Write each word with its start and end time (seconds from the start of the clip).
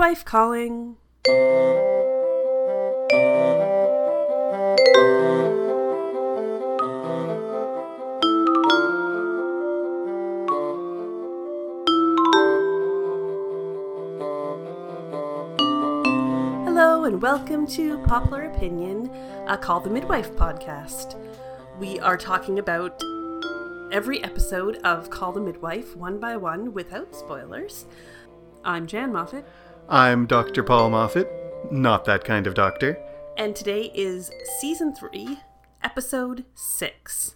Midwife 0.00 0.24
calling. 0.24 0.96
Hello, 16.64 17.04
and 17.04 17.20
welcome 17.20 17.66
to 17.66 17.98
Popular 18.06 18.44
Opinion, 18.44 19.10
a 19.48 19.58
Call 19.58 19.80
the 19.80 19.90
Midwife 19.90 20.32
podcast. 20.32 21.14
We 21.78 22.00
are 22.00 22.16
talking 22.16 22.58
about 22.58 23.02
every 23.92 24.24
episode 24.24 24.76
of 24.76 25.10
Call 25.10 25.32
the 25.32 25.42
Midwife 25.42 25.94
one 25.94 26.18
by 26.18 26.38
one 26.38 26.72
without 26.72 27.14
spoilers. 27.14 27.84
I'm 28.64 28.86
Jan 28.86 29.12
Moffat, 29.12 29.44
I'm 29.90 30.26
Dr. 30.26 30.62
Paul 30.62 30.90
Moffat, 30.90 31.28
not 31.72 32.04
that 32.04 32.24
kind 32.24 32.46
of 32.46 32.54
doctor. 32.54 32.96
and 33.36 33.56
today 33.56 33.90
is 33.92 34.30
season 34.60 34.94
three, 34.94 35.40
episode 35.82 36.44
six. 36.54 37.34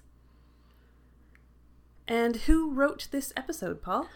And 2.07 2.37
who 2.37 2.71
wrote 2.71 3.09
this 3.11 3.33
episode, 3.37 3.83
Paul? 3.83 4.07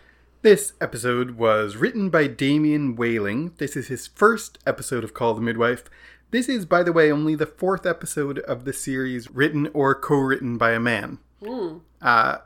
This 0.43 0.75
episode 0.81 1.33
was 1.33 1.77
written 1.77 2.11
by 2.11 2.29
Damien 2.29 2.95
Whaling. 2.95 3.55
This 3.59 3.75
is 3.75 3.89
his 3.89 4.07
first 4.07 4.59
episode 4.65 5.03
of 5.03 5.15
Call 5.15 5.35
the 5.35 5.41
Midwife. 5.41 5.85
This 6.31 6.49
is, 6.49 6.65
by 6.65 6.85
the 6.85 6.93
way, 6.93 7.11
only 7.11 7.35
the 7.35 7.47
fourth 7.47 7.87
episode 7.87 8.39
of 8.41 8.65
the 8.65 8.73
series 8.73 9.31
written 9.33 9.69
or 9.75 9.97
co 9.97 10.17
written 10.17 10.57
by 10.59 10.73
a 10.73 10.81
man. 10.81 11.19
Uh, 12.01 12.39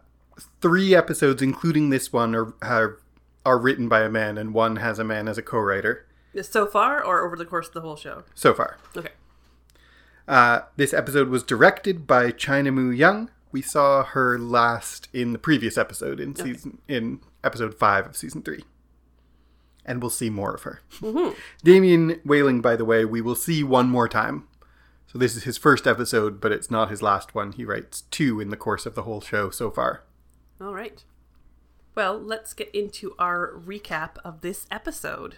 three 0.62 0.94
episodes, 0.94 1.42
including 1.42 1.90
this 1.90 2.12
one, 2.12 2.34
are, 2.34 2.54
are, 2.62 2.98
are 3.44 3.58
written 3.58 3.88
by 3.88 4.02
a 4.02 4.08
man, 4.08 4.38
and 4.38 4.54
one 4.54 4.76
has 4.76 4.98
a 4.98 5.04
man 5.04 5.28
as 5.28 5.38
a 5.38 5.42
co 5.42 5.58
writer 5.58 6.06
So 6.42 6.66
far, 6.66 7.02
or 7.02 7.24
over 7.24 7.36
the 7.36 7.44
course 7.44 7.68
of 7.68 7.74
the 7.74 7.80
whole 7.80 7.96
show? 7.96 8.24
so 8.34 8.54
far. 8.54 8.78
Okay. 8.96 9.08
Uh, 10.28 10.60
this 10.76 10.94
episode 10.94 11.28
was 11.28 11.42
directed 11.42 12.06
by 12.06 12.30
China 12.30 12.70
Moo 12.70 12.90
Young. 12.90 13.30
We 13.50 13.60
saw 13.60 14.04
her 14.04 14.38
last 14.38 15.08
in 15.12 15.32
the 15.32 15.38
previous 15.38 15.76
episode 15.76 16.20
in 16.20 16.34
season 16.36 16.78
in 16.88 17.20
episode 17.44 17.74
five 17.74 18.06
of 18.06 18.16
season 18.16 18.42
three, 18.42 18.64
and 19.84 20.00
we'll 20.00 20.10
see 20.10 20.30
more 20.30 20.54
of 20.54 20.62
her. 20.62 20.80
Damien 21.62 22.20
Whaling, 22.24 22.60
by 22.62 22.76
the 22.76 22.84
way, 22.84 23.04
we 23.04 23.20
will 23.20 23.34
see 23.34 23.62
one 23.64 23.88
more 23.90 24.08
time. 24.08 24.46
So 25.06 25.18
this 25.18 25.36
is 25.36 25.42
his 25.42 25.58
first 25.58 25.86
episode, 25.86 26.40
but 26.40 26.52
it's 26.52 26.70
not 26.70 26.88
his 26.88 27.02
last 27.02 27.34
one. 27.34 27.52
He 27.52 27.66
writes 27.66 28.02
two 28.10 28.40
in 28.40 28.48
the 28.48 28.56
course 28.56 28.86
of 28.86 28.94
the 28.94 29.02
whole 29.02 29.20
show 29.20 29.50
so 29.50 29.70
far. 29.70 30.04
All 30.58 30.72
right. 30.72 31.04
Well, 31.94 32.18
let's 32.18 32.54
get 32.54 32.74
into 32.74 33.14
our 33.18 33.52
recap 33.54 34.16
of 34.24 34.40
this 34.40 34.66
episode. 34.70 35.36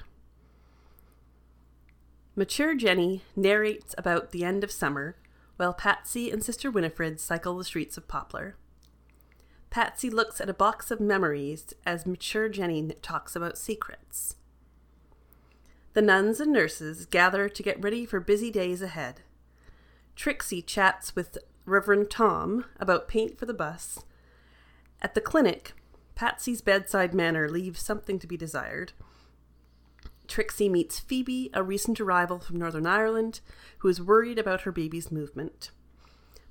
Mature 2.36 2.74
Jenny 2.74 3.22
narrates 3.34 3.94
about 3.98 4.30
the 4.30 4.44
end 4.44 4.62
of 4.62 4.70
summer 4.70 5.16
while 5.56 5.72
Patsy 5.72 6.30
and 6.30 6.44
Sister 6.44 6.70
Winifred 6.70 7.18
cycle 7.20 7.58
the 7.58 7.64
streets 7.64 7.96
of 7.96 8.06
Poplar. 8.06 8.56
Patsy 9.70 10.10
looks 10.10 10.40
at 10.40 10.48
a 10.48 10.54
box 10.54 10.92
of 10.92 11.00
memories 11.00 11.74
as 11.84 12.06
mature 12.06 12.48
Jenny 12.48 12.88
talks 13.02 13.34
about 13.34 13.58
secrets. 13.58 14.36
The 15.94 16.02
nuns 16.02 16.38
and 16.38 16.52
nurses 16.52 17.06
gather 17.06 17.48
to 17.48 17.62
get 17.62 17.82
ready 17.82 18.06
for 18.06 18.20
busy 18.20 18.52
days 18.52 18.82
ahead. 18.82 19.22
Trixie 20.14 20.62
chats 20.62 21.16
with 21.16 21.38
Reverend 21.66 22.10
Tom 22.10 22.64
about 22.78 23.08
paint 23.08 23.38
for 23.38 23.46
the 23.46 23.54
bus. 23.54 24.00
At 25.02 25.14
the 25.14 25.20
clinic, 25.20 25.72
Patsy's 26.14 26.60
bedside 26.60 27.12
manner 27.12 27.48
leaves 27.48 27.80
something 27.80 28.18
to 28.18 28.26
be 28.26 28.36
desired. 28.36 28.92
Trixie 30.26 30.68
meets 30.68 31.00
Phoebe, 31.00 31.50
a 31.52 31.62
recent 31.62 32.00
arrival 32.00 32.38
from 32.38 32.58
Northern 32.58 32.86
Ireland, 32.86 33.40
who 33.78 33.88
is 33.88 34.00
worried 34.00 34.38
about 34.38 34.62
her 34.62 34.72
baby's 34.72 35.12
movement. 35.12 35.70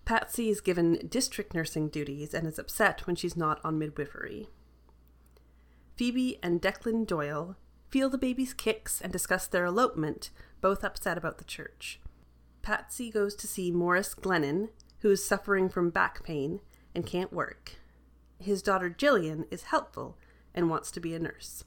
Patsy 0.05 0.49
is 0.49 0.61
given 0.61 1.07
district 1.07 1.53
nursing 1.53 1.87
duties 1.87 2.33
and 2.33 2.45
is 2.45 2.59
upset 2.59 3.07
when 3.07 3.15
she's 3.15 3.37
not 3.37 3.61
on 3.63 3.79
midwifery. 3.79 4.49
Phoebe 5.95 6.39
and 6.43 6.61
Declan 6.61 7.07
Doyle 7.07 7.55
feel 7.89 8.09
the 8.09 8.17
baby's 8.17 8.53
kicks 8.53 8.99
and 8.99 9.13
discuss 9.13 9.47
their 9.47 9.65
elopement, 9.65 10.29
both 10.61 10.83
upset 10.83 11.17
about 11.17 11.37
the 11.37 11.43
church. 11.43 11.99
Patsy 12.61 13.09
goes 13.09 13.35
to 13.35 13.47
see 13.47 13.71
Morris 13.71 14.15
Glennon, 14.15 14.69
who 14.99 15.11
is 15.11 15.25
suffering 15.25 15.69
from 15.69 15.89
back 15.89 16.23
pain 16.23 16.59
and 16.95 17.05
can't 17.05 17.31
work. 17.31 17.73
His 18.43 18.61
daughter 18.61 18.89
Jillian 18.89 19.45
is 19.49 19.63
helpful 19.63 20.17
and 20.53 20.69
wants 20.69 20.91
to 20.91 20.99
be 20.99 21.15
a 21.15 21.19
nurse. 21.19 21.63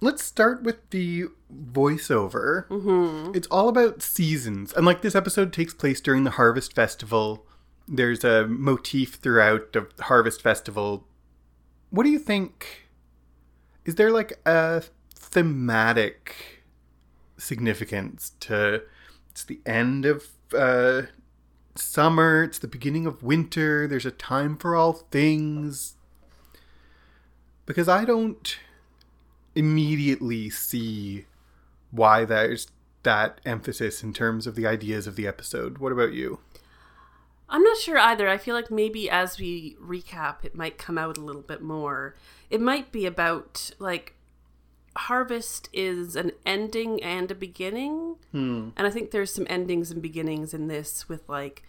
Let's 0.00 0.24
start 0.24 0.62
with 0.62 0.90
the 0.90 1.26
voiceover. 1.52 2.66
Mm-hmm. 2.68 3.36
It's 3.36 3.46
all 3.48 3.68
about 3.68 4.02
seasons. 4.02 4.72
And 4.72 4.84
like 4.84 5.02
this 5.02 5.14
episode 5.14 5.52
takes 5.52 5.72
place 5.72 6.00
during 6.00 6.24
the 6.24 6.32
Harvest 6.32 6.74
Festival. 6.74 7.46
There's 7.86 8.24
a 8.24 8.46
motif 8.46 9.14
throughout 9.14 9.74
of 9.76 9.94
the 9.96 10.04
Harvest 10.04 10.42
Festival. 10.42 11.06
What 11.90 12.04
do 12.04 12.10
you 12.10 12.18
think? 12.18 12.88
Is 13.84 13.94
there 13.94 14.10
like 14.10 14.40
a 14.44 14.82
thematic 15.14 16.64
significance 17.38 18.32
to 18.40 18.82
it's 19.30 19.44
the 19.44 19.60
end 19.64 20.04
of 20.04 20.28
uh, 20.56 21.02
summer, 21.74 22.42
it's 22.44 22.58
the 22.58 22.68
beginning 22.68 23.06
of 23.06 23.22
winter, 23.22 23.86
there's 23.86 24.06
a 24.06 24.10
time 24.10 24.56
for 24.56 24.74
all 24.74 24.92
things? 24.92 25.96
Because 27.66 27.88
I 27.88 28.04
don't 28.04 28.58
immediately 29.54 30.50
see 30.50 31.26
why 31.90 32.24
there's 32.24 32.68
that 33.02 33.40
emphasis 33.44 34.02
in 34.02 34.12
terms 34.12 34.46
of 34.46 34.54
the 34.54 34.66
ideas 34.66 35.06
of 35.06 35.16
the 35.16 35.26
episode. 35.26 35.78
What 35.78 35.92
about 35.92 36.12
you? 36.12 36.40
I'm 37.48 37.62
not 37.62 37.76
sure 37.76 37.98
either. 37.98 38.28
I 38.28 38.38
feel 38.38 38.54
like 38.54 38.70
maybe 38.70 39.10
as 39.10 39.38
we 39.38 39.76
recap, 39.82 40.36
it 40.42 40.54
might 40.54 40.78
come 40.78 40.96
out 40.96 41.18
a 41.18 41.22
little 41.22 41.42
bit 41.42 41.60
more. 41.60 42.16
It 42.48 42.60
might 42.60 42.92
be 42.92 43.04
about 43.04 43.72
like 43.78 44.14
harvest 44.96 45.68
is 45.72 46.16
an 46.16 46.32
ending 46.44 47.02
and 47.02 47.30
a 47.30 47.34
beginning. 47.34 48.16
And 48.76 48.86
I 48.86 48.90
think 48.90 49.10
there's 49.10 49.32
some 49.32 49.46
endings 49.48 49.90
and 49.90 50.02
beginnings 50.02 50.52
in 50.54 50.68
this 50.68 51.08
with 51.08 51.28
like 51.28 51.62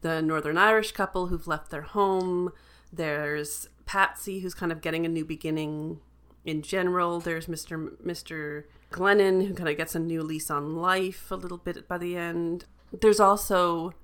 the 0.00 0.22
Northern 0.22 0.56
Irish 0.56 0.92
couple 0.92 1.26
who've 1.26 1.46
left 1.46 1.70
their 1.70 1.82
home. 1.82 2.52
There's 2.92 3.68
Patsy 3.86 4.40
who's 4.40 4.54
kind 4.54 4.72
of 4.72 4.80
getting 4.80 5.04
a 5.04 5.08
new 5.08 5.24
beginning 5.24 6.00
in 6.44 6.62
general. 6.62 7.20
There's 7.20 7.46
Mr. 7.46 7.90
Mr. 8.04 8.64
Glennon 8.90 9.46
who 9.46 9.54
kind 9.54 9.68
of 9.68 9.76
gets 9.76 9.94
a 9.94 10.00
new 10.00 10.22
lease 10.22 10.50
on 10.50 10.76
life 10.76 11.30
a 11.30 11.36
little 11.36 11.58
bit 11.58 11.86
by 11.86 11.98
the 11.98 12.16
end. 12.16 12.64
There's 12.98 13.20
also 13.20 13.94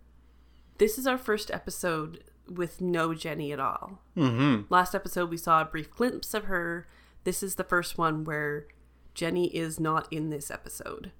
this 0.78 0.98
is 0.98 1.06
our 1.06 1.19
first 1.19 1.50
episode 1.50 2.22
with 2.48 2.81
no 2.81 3.15
Jenny 3.15 3.53
at 3.53 3.59
all. 3.59 4.00
Mm-hmm. 4.16 4.72
Last 4.72 4.94
episode, 4.94 5.31
we 5.31 5.36
saw 5.36 5.62
a 5.62 5.65
brief 5.65 5.91
glimpse 5.91 6.34
of 6.34 6.44
her. 6.44 6.86
This 7.26 7.42
is 7.42 7.56
the 7.56 7.64
first 7.64 7.98
one 7.98 8.22
where 8.22 8.69
Jenny 9.12 9.48
is 9.48 9.81
not 9.81 10.06
in 10.12 10.31
this 10.31 10.48
episode, 10.48 11.10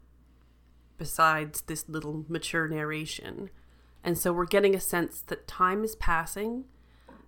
besides 0.99 1.63
this 1.63 1.89
little 1.89 2.25
mature 2.29 2.69
narration. 2.69 3.51
And 4.05 4.17
so 4.17 4.33
we're 4.33 4.47
getting 4.47 4.73
a 4.73 4.79
sense 4.79 5.21
that 5.23 5.49
time 5.49 5.83
is 5.83 5.97
passing. 5.97 6.67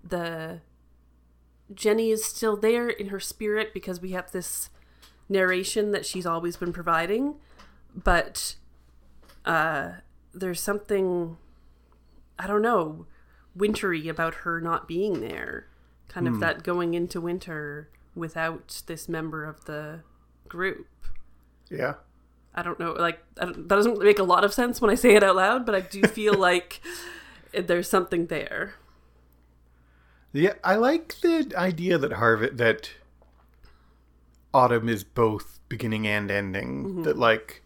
The 0.04 0.60
Jenny 1.74 2.12
is 2.12 2.24
still 2.24 2.56
there 2.56 2.88
in 2.88 3.08
her 3.08 3.18
spirit 3.18 3.74
because 3.74 4.00
we 4.00 4.12
have 4.12 4.30
this 4.30 4.70
narration 5.28 5.90
that 5.90 6.06
she's 6.06 6.24
always 6.24 6.56
been 6.56 6.72
providing, 6.72 7.34
but 7.96 8.54
uh, 9.44 9.94
there's 10.32 10.60
something 10.60 11.36
I 12.38 12.46
don't 12.46 12.62
know, 12.62 13.06
wintry 13.56 14.08
about 14.08 14.34
her 14.44 14.60
not 14.60 14.86
being 14.86 15.20
there. 15.20 15.66
Kind 16.06 16.28
of 16.28 16.38
that 16.38 16.62
going 16.62 16.94
into 16.94 17.20
winter 17.20 17.90
without 18.18 18.82
this 18.86 19.08
member 19.08 19.44
of 19.44 19.64
the 19.64 20.00
group. 20.48 20.86
Yeah. 21.70 21.94
I 22.54 22.62
don't 22.62 22.80
know, 22.80 22.92
like 22.92 23.20
I 23.40 23.44
don't, 23.44 23.68
that 23.68 23.74
doesn't 23.74 23.98
make 23.98 24.18
a 24.18 24.24
lot 24.24 24.44
of 24.44 24.52
sense 24.52 24.80
when 24.80 24.90
I 24.90 24.94
say 24.94 25.14
it 25.14 25.22
out 25.22 25.36
loud, 25.36 25.64
but 25.64 25.74
I 25.74 25.80
do 25.80 26.02
feel 26.02 26.34
like 26.38 26.80
there's 27.52 27.88
something 27.88 28.26
there. 28.26 28.74
Yeah, 30.32 30.54
I 30.62 30.76
like 30.76 31.20
the 31.20 31.52
idea 31.56 31.98
that 31.98 32.14
Harvard 32.14 32.58
that 32.58 32.90
autumn 34.52 34.88
is 34.88 35.04
both 35.04 35.60
beginning 35.68 36.06
and 36.06 36.30
ending. 36.30 36.84
Mm-hmm. 36.84 37.02
That 37.02 37.18
like 37.18 37.62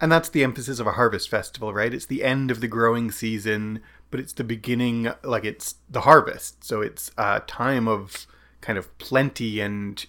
and 0.00 0.10
that's 0.10 0.28
the 0.28 0.42
emphasis 0.42 0.80
of 0.80 0.86
a 0.86 0.92
harvest 0.92 1.28
festival, 1.28 1.72
right? 1.72 1.94
It's 1.94 2.06
the 2.06 2.24
end 2.24 2.50
of 2.50 2.60
the 2.60 2.68
growing 2.68 3.10
season, 3.10 3.80
but 4.10 4.18
it's 4.18 4.32
the 4.32 4.44
beginning 4.44 5.12
like 5.22 5.44
it's 5.44 5.76
the 5.88 6.02
harvest. 6.02 6.64
So 6.64 6.80
it's 6.80 7.10
a 7.18 7.40
time 7.46 7.86
of 7.86 8.26
kind 8.62 8.78
of 8.78 8.96
plenty 8.96 9.60
and 9.60 10.06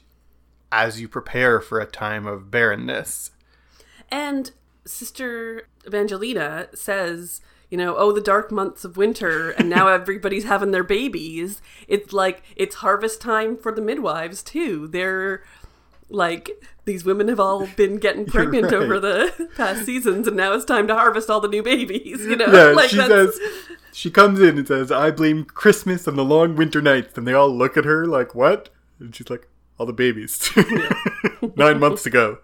as 0.71 1.01
you 1.01 1.07
prepare 1.09 1.59
for 1.59 1.79
a 1.81 1.85
time 1.85 2.25
of 2.25 2.50
barrenness. 2.50 3.31
And 4.09 4.51
Sister 4.85 5.67
Evangelina 5.85 6.67
says, 6.73 7.41
you 7.69 7.77
know, 7.77 7.95
oh, 7.97 8.11
the 8.11 8.21
dark 8.21 8.51
months 8.51 8.83
of 8.85 8.97
winter, 8.97 9.51
and 9.51 9.69
now 9.69 9.88
everybody's 9.94 10.45
having 10.45 10.71
their 10.71 10.83
babies. 10.83 11.61
It's 11.88 12.13
like 12.13 12.41
it's 12.55 12.75
harvest 12.77 13.19
time 13.21 13.57
for 13.57 13.71
the 13.71 13.81
midwives 13.81 14.41
too. 14.44 14.88
They're 14.88 15.44
like 16.09 16.50
these 16.85 17.03
women 17.05 17.27
have 17.29 17.39
all 17.39 17.65
been 17.75 17.97
getting 17.97 18.25
pregnant 18.27 18.65
right. 18.65 18.73
over 18.73 19.00
the 19.00 19.50
past 19.55 19.85
seasons, 19.85 20.27
and 20.27 20.38
now 20.38 20.53
it's 20.53 20.65
time 20.65 20.88
to 20.88 20.95
harvest 20.95 21.29
all 21.29 21.39
the 21.39 21.47
new 21.47 21.63
babies. 21.63 22.25
You 22.25 22.35
know, 22.35 22.47
Yeah, 22.51 22.71
like 22.75 22.89
she 22.89 22.97
that's- 22.97 23.35
says 23.38 23.39
she 23.93 24.09
comes 24.11 24.39
in 24.39 24.57
and 24.57 24.67
says, 24.67 24.91
"I 24.91 25.11
blame 25.11 25.45
Christmas 25.45 26.07
and 26.07 26.17
the 26.17 26.23
long 26.25 26.55
winter 26.55 26.81
nights." 26.81 27.17
And 27.17 27.27
they 27.27 27.33
all 27.33 27.49
look 27.55 27.77
at 27.77 27.85
her 27.85 28.05
like, 28.05 28.33
"What?" 28.35 28.69
And 28.99 29.15
she's 29.15 29.29
like, 29.29 29.47
"All 29.77 29.85
the 29.85 29.93
babies, 29.93 30.49
nine 31.55 31.79
months 31.79 32.05
ago." 32.05 32.39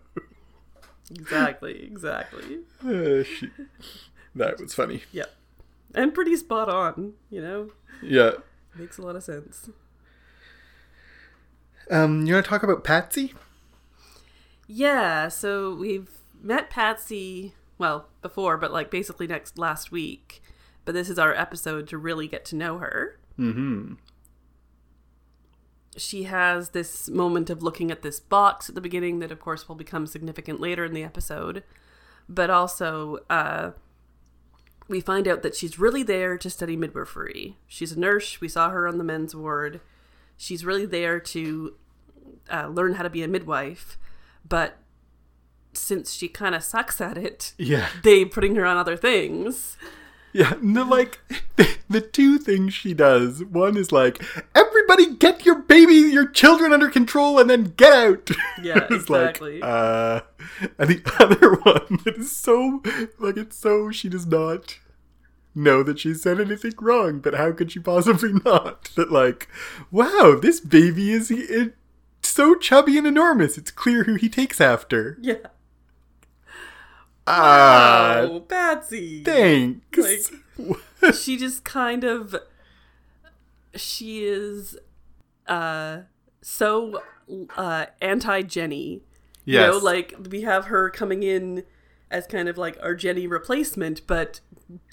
exactly, 1.12 1.84
exactly. 1.84 2.60
Uh, 2.86 3.24
she, 3.24 3.50
that 4.36 4.60
was 4.60 4.74
funny. 4.76 5.02
Yeah, 5.12 5.26
and 5.96 6.14
pretty 6.14 6.36
spot 6.36 6.70
on. 6.70 7.14
You 7.30 7.42
know, 7.42 7.70
Yeah. 8.04 8.32
makes 8.76 8.98
a 8.98 9.02
lot 9.02 9.16
of 9.16 9.24
sense. 9.24 9.70
Um, 11.92 12.26
you 12.28 12.34
want 12.36 12.46
to 12.46 12.50
talk 12.50 12.62
about 12.64 12.84
Patsy? 12.84 13.34
Yeah, 14.68 15.28
so 15.30 15.74
we've 15.74 16.10
met 16.42 16.70
Patsy 16.70 17.56
well 17.80 18.08
before, 18.22 18.58
but 18.58 18.72
like 18.72 18.92
basically 18.92 19.26
next 19.26 19.58
last 19.58 19.92
week. 19.92 20.44
But 20.86 20.94
this 20.96 21.10
is 21.10 21.20
our 21.20 21.34
episode 21.36 21.88
to 21.90 21.98
really 21.98 22.28
get 22.28 22.46
to 22.46 22.56
know 22.56 22.78
her. 22.80 23.20
Mm-hmm. 23.38 23.94
She 25.98 26.24
has 26.24 26.70
this 26.70 27.10
moment 27.10 27.50
of 27.50 27.62
looking 27.64 27.92
at 27.92 28.02
this 28.04 28.20
box 28.20 28.70
at 28.70 28.76
the 28.76 28.82
beginning 28.82 29.20
that, 29.20 29.32
of 29.32 29.40
course, 29.40 29.68
will 29.68 29.76
become 29.76 30.08
significant 30.08 30.62
later 30.62 30.86
in 30.86 30.94
the 30.94 31.04
episode. 31.04 31.64
But 32.28 32.50
also, 32.50 33.20
uh, 33.30 33.72
we 34.88 35.02
find 35.02 35.28
out 35.28 35.42
that 35.44 35.56
she's 35.56 35.80
really 35.80 36.04
there 36.04 36.38
to 36.38 36.50
study 36.50 36.78
midwifery. 36.78 37.58
She's 37.68 37.92
a 37.92 38.00
nurse. 38.00 38.40
We 38.40 38.48
saw 38.48 38.70
her 38.70 38.88
on 38.88 38.98
the 38.98 39.04
men's 39.04 39.36
ward. 39.36 39.82
She's 40.38 40.64
really 40.64 40.86
there 40.86 41.20
to 41.20 41.76
uh, 42.52 42.68
learn 42.68 42.94
how 42.94 43.04
to 43.04 43.10
be 43.10 43.24
a 43.24 43.28
midwife. 43.28 43.98
But 44.48 44.78
since 45.74 46.14
she 46.14 46.30
kind 46.30 46.56
of 46.56 46.64
sucks 46.64 47.02
at 47.02 47.18
it, 47.18 47.54
Yeah. 47.58 47.90
they 48.04 48.26
putting 48.26 48.56
her 48.56 48.66
on 48.66 48.78
other 48.78 48.96
things. 48.96 49.76
Yeah, 50.34 50.54
no, 50.62 50.84
like 50.84 51.20
the, 51.56 51.78
the 51.90 52.02
two 52.02 52.38
things 52.38 52.74
she 52.74 52.94
does. 52.94 53.44
One 53.44 53.76
is 53.78 53.92
like, 53.92 54.22
everybody 54.54 55.16
get 55.16 55.46
your 55.46 55.60
baby, 55.60 55.94
your 55.96 56.28
children 56.28 56.72
under 56.72 56.90
control, 56.90 57.40
and 57.40 57.50
then 57.50 57.74
get 57.78 57.94
out. 57.94 58.30
Yeah, 58.62 58.86
It's 58.90 59.06
exactly. 59.06 59.60
Like, 59.60 59.70
uh, 59.70 60.22
and 60.78 60.90
the 60.90 61.02
other 61.20 61.56
one 61.56 62.00
that 62.04 62.18
is 62.18 62.36
so 62.36 62.84
like 63.18 63.38
it's 63.38 63.56
so 63.58 63.90
she 63.90 64.10
does 64.10 64.26
not 64.28 64.78
know 65.56 65.82
that 65.82 66.00
she 66.00 66.14
said 66.14 66.40
anything 66.40 66.74
wrong, 66.80 67.20
but 67.20 67.34
how 67.36 67.52
could 67.54 67.72
she 67.72 67.80
possibly 67.80 68.34
not? 68.46 68.92
That 68.96 69.12
like, 69.12 69.48
wow, 69.92 70.38
this 70.42 70.60
baby 70.60 71.12
is 71.12 71.32
it, 71.32 71.76
so 72.22 72.56
chubby 72.56 72.98
and 72.98 73.08
enormous. 73.08 73.58
It's 73.58 73.72
clear 73.72 74.04
who 74.04 74.16
he 74.16 74.30
takes 74.30 74.60
after. 74.62 75.18
Yeah. 75.22 75.48
Oh, 77.30 78.46
Patsy. 78.48 79.24
thanks. 79.24 80.32
Like- 80.58 81.14
she 81.16 81.38
just 81.38 81.64
kind 81.64 82.04
of 82.04 82.36
she 83.76 84.24
is 84.26 84.78
uh 85.48 86.00
so 86.42 87.02
uh 87.56 87.86
anti 88.02 88.42
Jenny. 88.42 89.04
You 89.46 89.58
know, 89.60 89.74
Yes. 89.76 89.84
like 89.84 90.16
we 90.30 90.42
have 90.42 90.66
her 90.66 90.90
coming 90.90 91.24
in 91.24 91.64
as 92.12 92.28
kind 92.28 92.50
of 92.50 92.58
like 92.58 92.78
our 92.84 92.94
Jenny 92.96 93.26
replacement, 93.28 94.06
but 94.06 94.42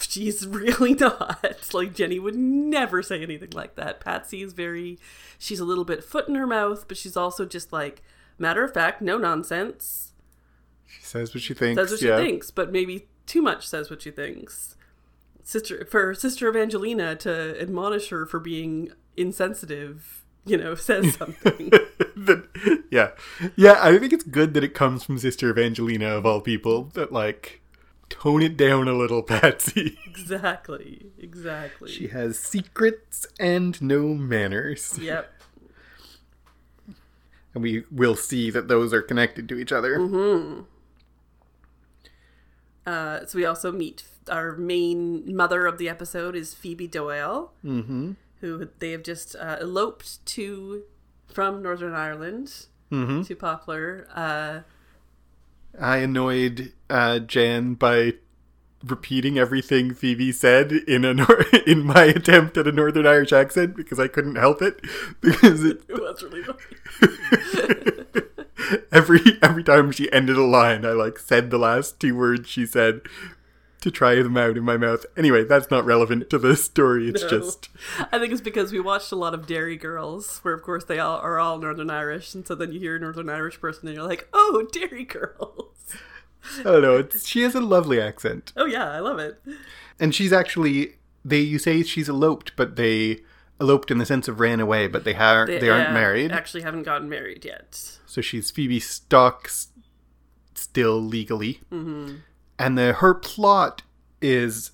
she's 0.01 0.47
really 0.47 0.95
not. 0.95 1.71
Like 1.75 1.95
Jenny 1.95 2.19
would 2.19 2.37
never 2.37 3.03
say 3.03 3.23
anything 3.23 3.51
like 3.51 3.75
that. 3.77 4.01
Patsy 4.01 4.43
is 4.43 4.53
very 4.53 4.99
she's 5.39 5.61
a 5.61 5.65
little 5.65 5.85
bit 5.85 6.05
foot 6.05 6.29
in 6.29 6.35
her 6.37 6.47
mouth, 6.47 6.87
but 6.89 6.97
she's 6.97 7.17
also 7.17 7.45
just 7.45 7.73
like 7.73 8.03
matter 8.39 8.63
of 8.65 8.73
fact, 8.73 9.03
no 9.03 9.19
nonsense. 9.19 10.06
She 10.87 11.03
says 11.03 11.35
what 11.35 11.43
she 11.43 11.55
thinks. 11.55 11.81
Says 11.81 11.91
what 11.91 12.03
yeah. 12.03 12.19
she 12.19 12.25
thinks, 12.25 12.51
but 12.51 12.73
maybe 12.73 13.09
too 13.27 13.43
much 13.43 13.67
says 13.67 13.91
what 13.91 14.03
she 14.03 14.11
thinks. 14.11 14.77
Sister 15.43 15.85
for 15.85 16.15
Sister 16.15 16.49
Evangelina 16.49 17.15
to 17.17 17.61
admonish 17.61 18.09
her 18.09 18.27
for 18.27 18.41
being 18.41 18.91
insensitive, 19.17 20.25
you 20.45 20.57
know, 20.57 20.75
says 20.77 21.15
something. 21.15 21.71
That- 22.19 22.49
yeah, 22.91 23.11
yeah. 23.57 23.79
I 23.79 23.99
think 23.99 24.15
it's 24.15 24.25
good 24.25 24.55
that 24.55 24.65
it 24.65 24.73
comes 24.73 25.05
from 25.05 25.19
Sister 25.19 25.51
Evangelina 25.51 26.07
of 26.07 26.25
all 26.25 26.41
people. 26.41 26.85
That 26.95 27.13
like 27.13 27.61
tone 28.09 28.43
it 28.43 28.57
down 28.57 28.89
a 28.89 28.95
little, 28.95 29.23
Patsy. 29.23 29.99
exactly. 30.07 31.07
Exactly. 31.19 31.91
She 31.91 32.09
has 32.09 32.39
secrets 32.39 33.27
and 33.39 33.81
no 33.83 34.15
manners, 34.15 34.99
yep. 34.99 35.31
and 37.55 37.63
we 37.63 37.85
will 37.91 38.17
see 38.17 38.51
that 38.51 38.69
those 38.69 38.95
are 38.95 39.03
connected 39.03 39.49
to 39.51 39.59
each 39.59 39.73
other. 39.73 39.99
Mm-hmm. 39.99 40.63
Uh, 42.87 43.27
so 43.27 43.37
we 43.37 43.45
also 43.45 43.73
meet 43.73 44.05
our 44.31 44.57
main 44.57 45.35
mother 45.35 45.67
of 45.67 45.79
the 45.79 45.89
episode 45.89 46.35
is 46.37 46.55
Phoebe 46.55 46.87
Doyle, 46.87 47.53
Mm-hmm. 47.65 48.13
who 48.41 48.69
they 48.79 48.93
have 48.93 49.03
just 49.03 49.35
uh, 49.37 49.57
eloped 49.61 50.25
to 50.27 50.85
from 51.27 51.63
Northern 51.63 51.93
Ireland 51.95 52.67
Mm-hmm. 52.93 53.23
to 53.23 53.35
Poplar. 53.37 54.07
Uh, 54.15 54.61
I 55.81 55.97
annoyed 55.99 56.73
uh, 56.89 57.19
Jan 57.19 57.75
by 57.75 58.15
repeating 58.85 59.37
everything 59.39 59.93
Phoebe 59.93 60.31
said 60.31 60.71
in 60.71 61.05
a 61.05 61.13
nor- 61.13 61.45
in 61.67 61.83
my 61.85 62.05
attempt 62.05 62.57
at 62.57 62.69
a 62.69 62.73
Northern 62.73 63.07
Irish 63.07 63.33
accent 63.33 63.75
because 63.75 63.99
I 63.99 64.07
couldn't 64.07 64.37
help 64.37 64.63
it 64.63 64.81
because 65.21 65.65
it 65.65 65.83
it 65.89 66.01
was 66.01 66.23
really 66.23 66.43
funny. 66.45 68.26
Every 68.93 69.21
every 69.43 69.63
time 69.63 69.93
she 69.93 70.11
ended 70.13 70.37
a 70.37 70.43
line, 70.43 70.85
I 70.85 70.91
like 70.93 71.19
said 71.19 71.51
the 71.51 71.59
last 71.59 72.01
two 72.01 72.17
words 72.17 72.49
she 72.49 72.67
said 72.67 73.03
to 73.83 73.91
try 73.91 74.17
them 74.17 74.37
out 74.37 74.57
in 74.57 74.65
my 74.65 74.77
mouth. 74.77 75.05
Anyway, 75.17 75.45
that's 75.45 75.71
not 75.71 75.85
relevant 75.85 76.29
to 76.31 76.39
the 76.39 76.57
story. 76.57 77.09
It's 77.09 77.23
No. 77.23 77.29
just 77.29 77.69
I 78.13 78.19
think 78.19 78.33
it's 78.33 78.41
because 78.41 78.73
we 78.73 78.81
watched 78.81 79.13
a 79.13 79.17
lot 79.17 79.35
of 79.35 79.47
Derry 79.47 79.77
Girls, 79.77 80.39
where 80.43 80.55
of 80.55 80.63
course 80.63 80.85
they 80.85 80.99
all 80.99 81.19
are 81.19 81.39
all 81.39 81.59
Northern 81.59 81.91
Irish, 81.91 82.35
and 82.35 82.47
so 82.47 82.55
then 82.55 82.73
you 82.73 82.81
hear 82.81 82.97
a 82.97 83.01
Northern 83.01 83.29
Irish 83.29 83.61
person 83.61 83.87
and 83.89 83.97
you're 83.97 84.07
like, 84.07 84.29
"Oh, 84.33 84.67
Derry 84.73 85.05
Girls." 85.05 85.95
I 86.61 86.63
don't 86.63 86.83
know. 86.83 86.97
It's, 86.99 87.27
she 87.27 87.43
has 87.43 87.55
a 87.57 87.61
lovely 87.61 88.01
accent, 88.01 88.53
Oh 88.57 88.67
yeah, 88.67 88.89
I 88.91 89.01
love 89.01 89.19
it. 89.19 89.41
and 90.01 90.15
she's 90.15 90.33
actually 90.33 90.95
they. 91.25 91.41
You 91.41 91.59
say 91.59 91.83
she's 91.83 92.09
eloped, 92.09 92.53
but 92.57 92.77
they 92.77 93.21
eloped 93.61 93.91
in 93.91 93.99
the 93.99 94.07
sense 94.07 94.29
of 94.29 94.41
ran 94.41 94.61
away, 94.61 94.87
but 94.87 95.05
they 95.05 95.15
are 95.15 95.47
they, 95.47 95.69
aren't 95.69 95.91
uh, 95.91 95.93
married. 95.93 96.33
Actually, 96.33 96.63
haven't 96.63 96.83
gotten 96.83 97.09
married 97.09 97.45
yet. 97.45 97.99
So 98.07 98.21
she's 98.21 98.51
Phoebe 98.51 98.81
Stock 98.81 99.51
still 100.55 101.01
legally. 101.01 101.61
Mm-hmm. 101.73 102.17
And 102.59 102.79
the 102.79 102.95
her 102.95 103.15
plot 103.15 103.83
is 104.21 104.73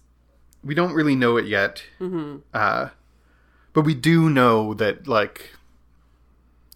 we 0.65 0.75
don't 0.75 0.95
really 0.95 1.17
know 1.17 1.37
it 1.37 1.47
yet. 1.47 1.83
Mm-hmm. 2.01 2.39
Uh, 2.55 2.89
but 3.73 3.83
we 3.83 3.95
do 3.95 4.29
know 4.29 4.75
that 4.75 5.07
like 5.07 5.51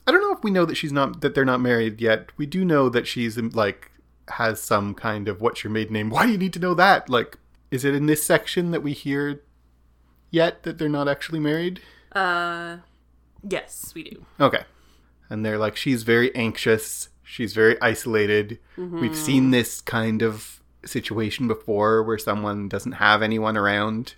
I 0.06 0.12
don't 0.12 0.22
know 0.22 0.32
if 0.32 0.42
we 0.42 0.50
know 0.50 0.64
that 0.64 0.76
she's 0.76 0.92
not 0.92 1.20
that 1.20 1.34
they're 1.34 1.44
not 1.44 1.60
married 1.60 2.00
yet. 2.00 2.30
We 2.36 2.46
do 2.46 2.64
know 2.64 2.88
that 2.88 3.06
she's 3.06 3.36
like 3.38 3.90
has 4.28 4.60
some 4.60 4.94
kind 4.94 5.28
of 5.28 5.40
what's 5.40 5.62
your 5.62 5.70
maiden 5.70 5.92
name? 5.92 6.10
Why 6.10 6.26
do 6.26 6.32
you 6.32 6.38
need 6.38 6.52
to 6.54 6.58
know 6.58 6.74
that? 6.74 7.08
Like 7.08 7.38
is 7.70 7.84
it 7.84 7.94
in 7.94 8.06
this 8.06 8.22
section 8.22 8.70
that 8.70 8.82
we 8.82 8.92
hear 8.92 9.42
yet 10.30 10.62
that 10.62 10.78
they're 10.78 10.88
not 10.88 11.08
actually 11.08 11.40
married? 11.40 11.80
Uh, 12.16 12.78
yes, 13.48 13.92
we 13.94 14.04
do. 14.04 14.24
Okay. 14.40 14.64
And 15.28 15.44
they're 15.44 15.58
like, 15.58 15.76
she's 15.76 16.02
very 16.02 16.34
anxious. 16.34 17.10
She's 17.22 17.52
very 17.52 17.80
isolated. 17.82 18.58
We've 18.76 19.16
seen 19.16 19.50
this 19.50 19.80
kind 19.80 20.22
of 20.22 20.62
situation 20.84 21.48
before 21.48 22.02
where 22.02 22.18
someone 22.18 22.68
doesn't 22.68 22.92
have 22.92 23.22
anyone 23.22 23.56
around. 23.56 24.14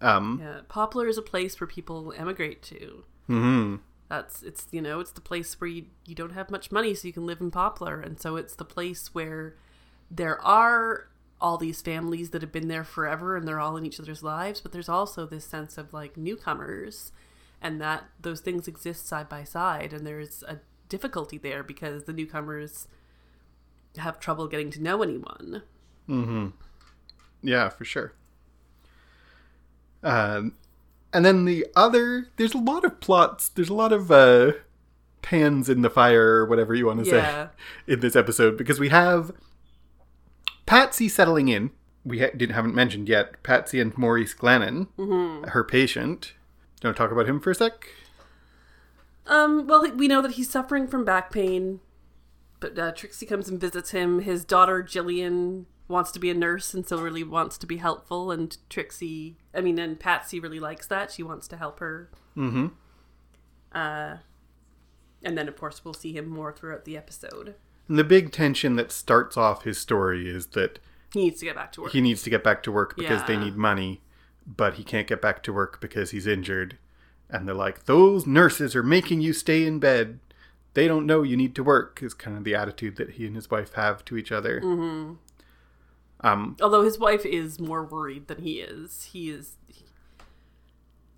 Um, 0.00 0.40
Yeah, 0.40 0.60
Poplar 0.68 1.08
is 1.08 1.18
a 1.18 1.22
place 1.22 1.60
where 1.60 1.66
people 1.66 2.14
emigrate 2.16 2.62
to. 2.62 3.04
Mm-hmm. 3.28 3.76
That's 4.08 4.42
it's 4.42 4.66
you 4.70 4.82
know 4.82 5.00
it's 5.00 5.12
the 5.12 5.20
place 5.20 5.60
where 5.60 5.68
you 5.68 5.86
you 6.04 6.14
don't 6.14 6.32
have 6.32 6.50
much 6.50 6.70
money, 6.70 6.94
so 6.94 7.08
you 7.08 7.14
can 7.14 7.26
live 7.26 7.40
in 7.40 7.50
Poplar, 7.50 8.00
and 8.00 8.20
so 8.20 8.36
it's 8.36 8.54
the 8.54 8.64
place 8.64 9.14
where 9.14 9.56
there 10.10 10.40
are 10.42 11.08
all 11.42 11.58
these 11.58 11.82
families 11.82 12.30
that 12.30 12.40
have 12.40 12.52
been 12.52 12.68
there 12.68 12.84
forever, 12.84 13.36
and 13.36 13.46
they're 13.46 13.60
all 13.60 13.76
in 13.76 13.84
each 13.84 14.00
other's 14.00 14.22
lives. 14.22 14.60
But 14.60 14.72
there's 14.72 14.88
also 14.88 15.26
this 15.26 15.44
sense 15.44 15.76
of 15.76 15.92
like 15.92 16.16
newcomers, 16.16 17.12
and 17.60 17.80
that 17.80 18.04
those 18.20 18.40
things 18.40 18.66
exist 18.68 19.06
side 19.06 19.28
by 19.28 19.44
side, 19.44 19.92
and 19.92 20.06
there's 20.06 20.42
a 20.48 20.60
difficulty 20.88 21.36
there 21.38 21.62
because 21.62 22.04
the 22.04 22.12
newcomers 22.12 22.86
have 23.98 24.18
trouble 24.20 24.46
getting 24.48 24.70
to 24.70 24.82
know 24.82 25.02
anyone. 25.02 25.62
Mm-hmm. 26.08 26.48
Yeah, 27.42 27.68
for 27.68 27.84
sure. 27.84 28.14
Um, 30.02 30.54
and 31.12 31.24
then 31.24 31.44
the 31.44 31.66
other, 31.76 32.28
there's 32.36 32.54
a 32.54 32.58
lot 32.58 32.84
of 32.84 33.00
plots. 33.00 33.48
There's 33.48 33.68
a 33.68 33.74
lot 33.74 33.92
of 33.92 34.10
uh, 34.10 34.52
pans 35.22 35.68
in 35.68 35.82
the 35.82 35.90
fire, 35.90 36.38
or 36.38 36.46
whatever 36.46 36.74
you 36.74 36.86
want 36.86 37.04
to 37.04 37.10
Yeah. 37.10 37.46
say, 37.46 37.50
in 37.94 38.00
this 38.00 38.16
episode 38.16 38.56
because 38.56 38.80
we 38.80 38.88
have 38.88 39.32
Patsy 40.72 41.06
settling 41.06 41.48
in. 41.48 41.70
We 42.02 42.20
ha- 42.20 42.30
didn't 42.34 42.54
haven't 42.54 42.74
mentioned 42.74 43.06
yet 43.06 43.42
Patsy 43.42 43.78
and 43.78 43.96
Maurice 43.98 44.34
Glennon, 44.34 44.88
her 45.48 45.62
patient. 45.64 46.32
Do 46.80 46.86
you 46.86 46.88
want 46.88 46.96
to 46.96 47.02
talk 47.02 47.12
about 47.12 47.28
him 47.28 47.40
for 47.40 47.50
a 47.50 47.54
sec? 47.54 47.88
Um, 49.26 49.66
well, 49.66 49.86
we 49.94 50.08
know 50.08 50.22
that 50.22 50.32
he's 50.32 50.48
suffering 50.48 50.88
from 50.88 51.04
back 51.04 51.30
pain. 51.30 51.80
but 52.58 52.78
uh, 52.78 52.92
Trixie 52.92 53.26
comes 53.26 53.50
and 53.50 53.60
visits 53.60 53.90
him. 53.90 54.20
His 54.20 54.46
daughter 54.46 54.82
Jillian 54.82 55.66
wants 55.88 56.10
to 56.12 56.18
be 56.18 56.30
a 56.30 56.34
nurse 56.34 56.72
and 56.72 56.88
so 56.88 56.96
really 56.96 57.22
wants 57.22 57.58
to 57.58 57.66
be 57.66 57.76
helpful. 57.76 58.30
And 58.30 58.56
Trixie, 58.70 59.36
I 59.54 59.60
mean, 59.60 59.78
and 59.78 60.00
Patsy 60.00 60.40
really 60.40 60.60
likes 60.60 60.86
that. 60.86 61.10
She 61.10 61.22
wants 61.22 61.46
to 61.48 61.56
help 61.58 61.80
her. 61.80 62.10
Mm-hmm. 62.34 62.68
Uh, 63.72 64.16
and 65.22 65.36
then, 65.36 65.48
of 65.48 65.56
course, 65.56 65.84
we'll 65.84 65.92
see 65.92 66.14
him 66.14 66.28
more 66.28 66.50
throughout 66.50 66.86
the 66.86 66.96
episode. 66.96 67.56
And 67.88 67.98
the 67.98 68.04
big 68.04 68.32
tension 68.32 68.76
that 68.76 68.90
starts 68.92 69.36
off 69.36 69.64
his 69.64 69.78
story 69.78 70.28
is 70.28 70.46
that 70.48 70.78
He 71.12 71.20
needs 71.24 71.40
to 71.40 71.46
get 71.46 71.54
back 71.56 71.72
to 71.72 71.82
work. 71.82 71.92
he 71.92 72.00
needs 72.00 72.22
to 72.22 72.30
get 72.30 72.42
back 72.44 72.62
to 72.64 72.72
work 72.72 72.96
because 72.96 73.24
they 73.24 73.36
need 73.36 73.56
money, 73.56 74.00
but 74.46 74.74
he 74.74 74.84
can't 74.84 75.06
get 75.06 75.20
back 75.20 75.42
to 75.44 75.52
work 75.52 75.80
because 75.80 76.10
he's 76.12 76.26
injured. 76.26 76.78
And 77.28 77.46
they're 77.48 77.54
like, 77.54 77.84
those 77.84 78.26
nurses 78.26 78.76
are 78.76 78.82
making 78.82 79.20
you 79.20 79.32
stay 79.32 79.66
in 79.66 79.78
bed. 79.78 80.18
They 80.74 80.86
don't 80.88 81.06
know 81.06 81.22
you 81.22 81.36
need 81.36 81.54
to 81.56 81.64
work, 81.64 82.02
is 82.02 82.14
kind 82.14 82.36
of 82.38 82.44
the 82.44 82.54
attitude 82.54 82.96
that 82.96 83.10
he 83.10 83.26
and 83.26 83.36
his 83.36 83.50
wife 83.50 83.74
have 83.74 84.04
to 84.06 84.16
each 84.16 84.32
other. 84.32 84.60
Mm-hmm. 84.60 85.14
Um, 86.26 86.56
Although 86.62 86.82
his 86.84 86.98
wife 86.98 87.26
is 87.26 87.58
more 87.60 87.84
worried 87.84 88.28
than 88.28 88.42
he 88.42 88.60
is. 88.60 89.04
He 89.12 89.30
is. 89.30 89.56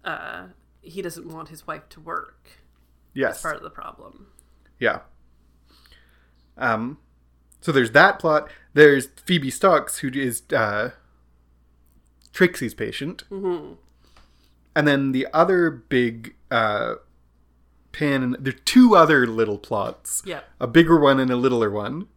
Uh, 0.05 0.47
he 0.83 1.03
doesn't 1.03 1.29
want 1.29 1.49
his 1.49 1.67
wife 1.67 1.89
to 1.91 2.01
work. 2.01 2.49
yes. 3.15 3.41
Part 3.43 3.57
of 3.57 3.63
the 3.63 3.71
problem. 3.71 4.29
Yeah. 4.79 5.01
Um, 6.57 6.99
so 7.61 7.73
there's 7.73 7.93
that 7.93 8.19
plot. 8.19 8.49
There's 8.75 9.07
Phoebe 9.25 9.51
Stocks, 9.51 9.99
who 9.99 10.11
is 10.13 10.43
uh, 10.55 10.91
Trixie's 12.33 12.75
patient. 12.75 13.25
Mm-hmm. 13.31 13.75
And 14.77 14.89
then 14.89 15.13
the 15.13 15.29
other 15.33 15.71
big 15.71 16.35
uh, 16.51 16.97
pan, 17.93 18.37
there 18.39 18.53
are 18.53 18.57
two 18.65 18.97
other 18.97 19.27
little 19.27 19.59
plots. 19.59 20.23
Yeah. 20.27 20.41
A 20.61 20.67
bigger 20.67 20.99
one 20.99 21.21
and 21.21 21.31
a 21.31 21.37
littler 21.37 21.71
one. 21.71 22.09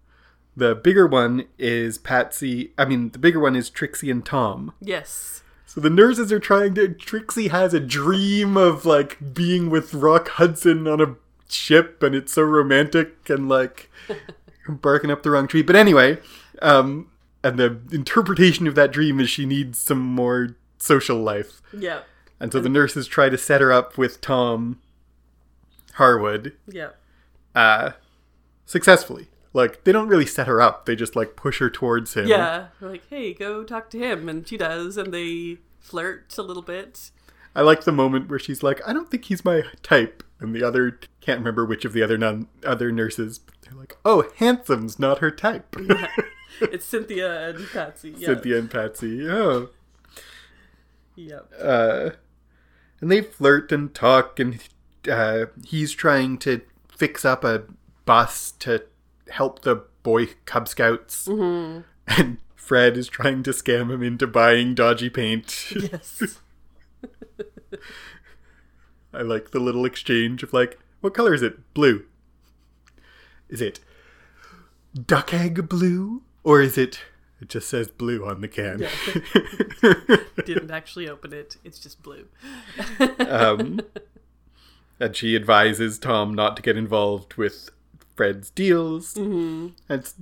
The 0.56 0.74
bigger 0.74 1.06
one 1.06 1.46
is 1.60 2.00
Patsy. 2.00 2.74
I 2.78 2.86
mean, 2.86 3.12
the 3.12 3.20
bigger 3.20 3.40
one 3.40 3.56
is 3.56 3.70
Trixie 3.70 4.10
and 4.10 4.26
Tom. 4.26 4.74
Yes. 4.82 5.44
So 5.68 5.80
the 5.80 5.92
nurses 5.92 6.32
are 6.32 6.40
trying 6.40 6.74
to. 6.74 6.88
Trixie 6.88 7.50
has 7.50 7.76
a 7.76 7.80
dream 7.80 8.58
of 8.58 8.84
like 8.84 9.36
being 9.36 9.70
with 9.70 9.94
Rock 9.94 10.30
Hudson 10.30 10.88
on 10.88 11.00
a 11.00 11.16
ship, 11.50 12.02
and 12.04 12.14
it's 12.16 12.34
so 12.34 12.42
romantic 12.44 13.30
and 13.30 13.48
like 13.50 13.90
barking 14.70 15.12
up 15.12 15.24
the 15.24 15.32
wrong 15.32 15.48
tree. 15.48 15.62
But 15.62 15.76
anyway, 15.76 16.20
um, 16.62 17.10
and 17.44 17.58
the 17.60 17.80
interpretation 17.92 18.68
of 18.68 18.76
that 18.76 18.92
dream 18.92 19.20
is 19.20 19.30
she 19.30 19.46
needs 19.46 19.80
some 19.80 20.00
more 20.00 20.56
social 20.78 21.18
life, 21.18 21.62
Yeah. 21.74 22.02
and 22.40 22.52
so 22.52 22.60
the 22.60 22.70
nurses 22.70 23.08
try 23.08 23.30
to 23.30 23.38
set 23.38 23.62
her 23.62 23.72
up 23.72 23.98
with 23.98 24.22
Tom 24.22 24.80
Hereward 25.94 26.54
Yeah. 26.68 26.90
uh, 27.56 27.92
successfully. 28.66 29.28
Like 29.54 29.84
they 29.86 29.92
don't 29.92 30.08
really 30.08 30.26
set 30.26 30.46
her 30.48 30.62
up; 30.62 30.86
they 30.86 30.96
just 30.96 31.16
like 31.16 31.36
push 31.36 31.60
her 31.60 31.70
towards 31.70 32.14
him. 32.14 32.28
Yeah. 32.28 32.68
Like, 32.80 33.04
hey, 33.10 33.34
go 33.34 33.64
talk 33.64 33.90
to 33.92 33.98
him, 33.98 34.30
and 34.30 34.48
she 34.48 34.58
does, 34.58 34.98
and 34.98 35.12
they 35.14 35.58
flirt 35.80 36.38
a 36.38 36.44
little 36.44 36.62
bit. 36.62 37.10
I 37.56 37.62
like 37.62 37.86
the 37.86 37.92
moment 37.92 38.30
where 38.30 38.38
she's 38.38 38.62
like, 38.62 38.82
"I 38.88 38.94
don't 38.94 39.10
think 39.10 39.26
he's 39.26 39.44
my 39.44 39.64
type," 39.82 40.22
and 40.40 40.54
the 40.56 40.64
other 40.64 41.00
can't 41.22 41.40
remember 41.40 41.66
which 41.66 41.86
of 41.86 41.94
the 41.94 42.04
other 42.04 42.18
nun 42.18 42.48
other 42.66 42.92
nurses. 42.92 43.40
But 43.40 43.56
they're 43.62 43.80
like, 43.80 43.98
"Oh, 44.06 44.30
handsome's 44.38 45.00
not 45.00 45.20
her 45.20 45.32
type." 45.32 45.76
It's 46.60 46.86
Cynthia 46.86 47.50
and 47.50 47.68
Patsy. 47.72 48.16
Yeah. 48.18 48.28
Cynthia 48.30 48.58
and 48.58 48.72
Patsy. 48.72 49.30
Oh, 49.30 49.70
Yep. 51.16 51.52
uh, 51.62 52.10
and 53.02 53.12
they 53.12 53.22
flirt 53.22 53.72
and 53.72 53.94
talk, 53.94 54.40
and 54.40 54.60
uh, 55.12 55.48
he's 55.66 55.92
trying 55.92 56.38
to 56.40 56.62
fix 56.90 57.26
up 57.26 57.44
a 57.44 57.64
bus 58.06 58.54
to 58.54 58.86
help 59.30 59.62
the 59.64 59.84
boy 60.04 60.28
Cub 60.46 60.68
Scouts, 60.68 61.28
Mm-hmm. 61.28 61.82
and 62.08 62.38
Fred 62.56 62.98
is 62.98 63.08
trying 63.08 63.44
to 63.44 63.52
scam 63.52 63.92
him 63.92 64.02
into 64.02 64.26
buying 64.26 64.74
dodgy 64.74 65.10
paint. 65.12 65.72
Yes. 65.76 66.40
I 69.18 69.22
like 69.22 69.52
the 69.52 69.60
little 69.60 69.86
exchange 69.86 70.44
of 70.44 70.54
like, 70.54 70.80
what 71.02 71.14
color 71.14 71.34
is 71.34 71.42
it? 71.42 71.74
Blue. 71.74 72.06
Is 73.50 73.62
it 73.62 73.80
duck 74.94 75.34
egg 75.34 75.68
blue? 75.68 76.22
Or 76.44 76.62
is 76.62 76.78
it, 76.78 77.02
it 77.42 77.50
just 77.50 77.68
says 77.68 77.90
blue 77.90 78.26
on 78.26 78.42
the 78.42 78.48
can? 78.48 78.88
Didn't 80.46 80.72
actually 80.72 81.10
open 81.10 81.34
it. 81.34 81.58
It's 81.64 81.80
just 81.80 82.02
blue. 82.04 82.28
um, 83.20 83.82
and 85.00 85.16
she 85.16 85.36
advises 85.36 86.00
Tom 86.00 86.34
not 86.34 86.56
to 86.56 86.62
get 86.62 86.78
involved 86.78 87.34
with 87.36 87.70
Fred's 88.16 88.50
deals. 88.50 89.16
Mm-hmm. 89.16 89.70
It's, 89.90 90.14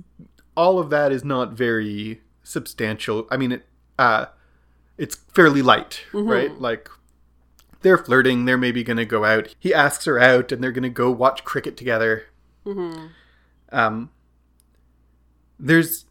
all 0.56 0.78
of 0.78 0.90
that 0.90 1.12
is 1.12 1.22
not 1.22 1.52
very 1.52 2.22
substantial. 2.42 3.26
I 3.30 3.36
mean, 3.36 3.52
it, 3.52 3.66
uh, 3.98 4.26
it's 4.96 5.16
fairly 5.16 5.62
light, 5.62 6.04
right? 6.12 6.58
Like, 6.58 6.88
they're 7.86 7.96
flirting. 7.96 8.44
They're 8.44 8.58
maybe 8.58 8.82
going 8.82 8.96
to 8.96 9.04
go 9.04 9.24
out. 9.24 9.54
He 9.60 9.72
asks 9.72 10.04
her 10.06 10.18
out, 10.18 10.50
and 10.50 10.60
they're 10.62 10.72
going 10.72 10.82
to 10.82 10.88
go 10.90 11.08
watch 11.10 11.44
cricket 11.44 11.76
together. 11.76 12.24
Um, 13.70 14.10
there's, 15.58 16.04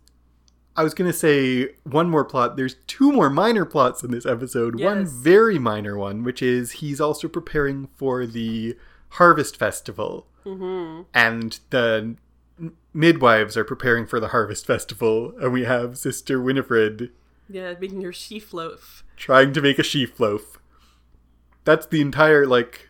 I 0.76 0.84
was 0.84 0.94
going 0.94 1.12
to 1.12 1.18
say 1.18 1.72
one 1.84 2.10
more 2.10 2.24
plot. 2.24 2.56
There's 2.56 2.76
two 2.88 3.12
more 3.12 3.30
minor 3.30 3.66
plots 3.66 4.04
in 4.04 4.12
this 4.12 4.26
episode. 4.26 4.80
One 4.80 5.06
very 5.06 5.60
minor 5.60 5.98
one, 5.98 6.24
which 6.24 6.42
is 6.42 6.72
he's 6.74 7.02
also 7.02 7.28
preparing 7.28 7.90
for 7.96 8.26
the 8.26 8.78
Harvest 9.10 9.58
Festival. 9.58 10.28
And 11.14 11.60
the 11.72 12.16
midwives 12.94 13.58
are 13.58 13.64
preparing 13.66 14.06
for 14.06 14.20
the 14.22 14.30
Harvest 14.30 14.66
Festival. 14.66 15.34
And 15.42 15.52
we 15.52 15.66
have 15.66 15.98
Sister 15.98 16.40
Winifred 16.42 17.12
Yeah, 17.50 17.74
making 17.82 18.02
her 18.04 18.14
sheaf 18.14 18.54
loaf. 18.54 19.04
trying 19.18 19.52
to 19.54 19.62
make 19.62 19.78
a 19.80 19.84
sheaf 19.84 20.20
loaf. 20.20 20.55
That's 21.66 21.86
the 21.88 22.00
entire, 22.02 22.46
like, 22.46 22.90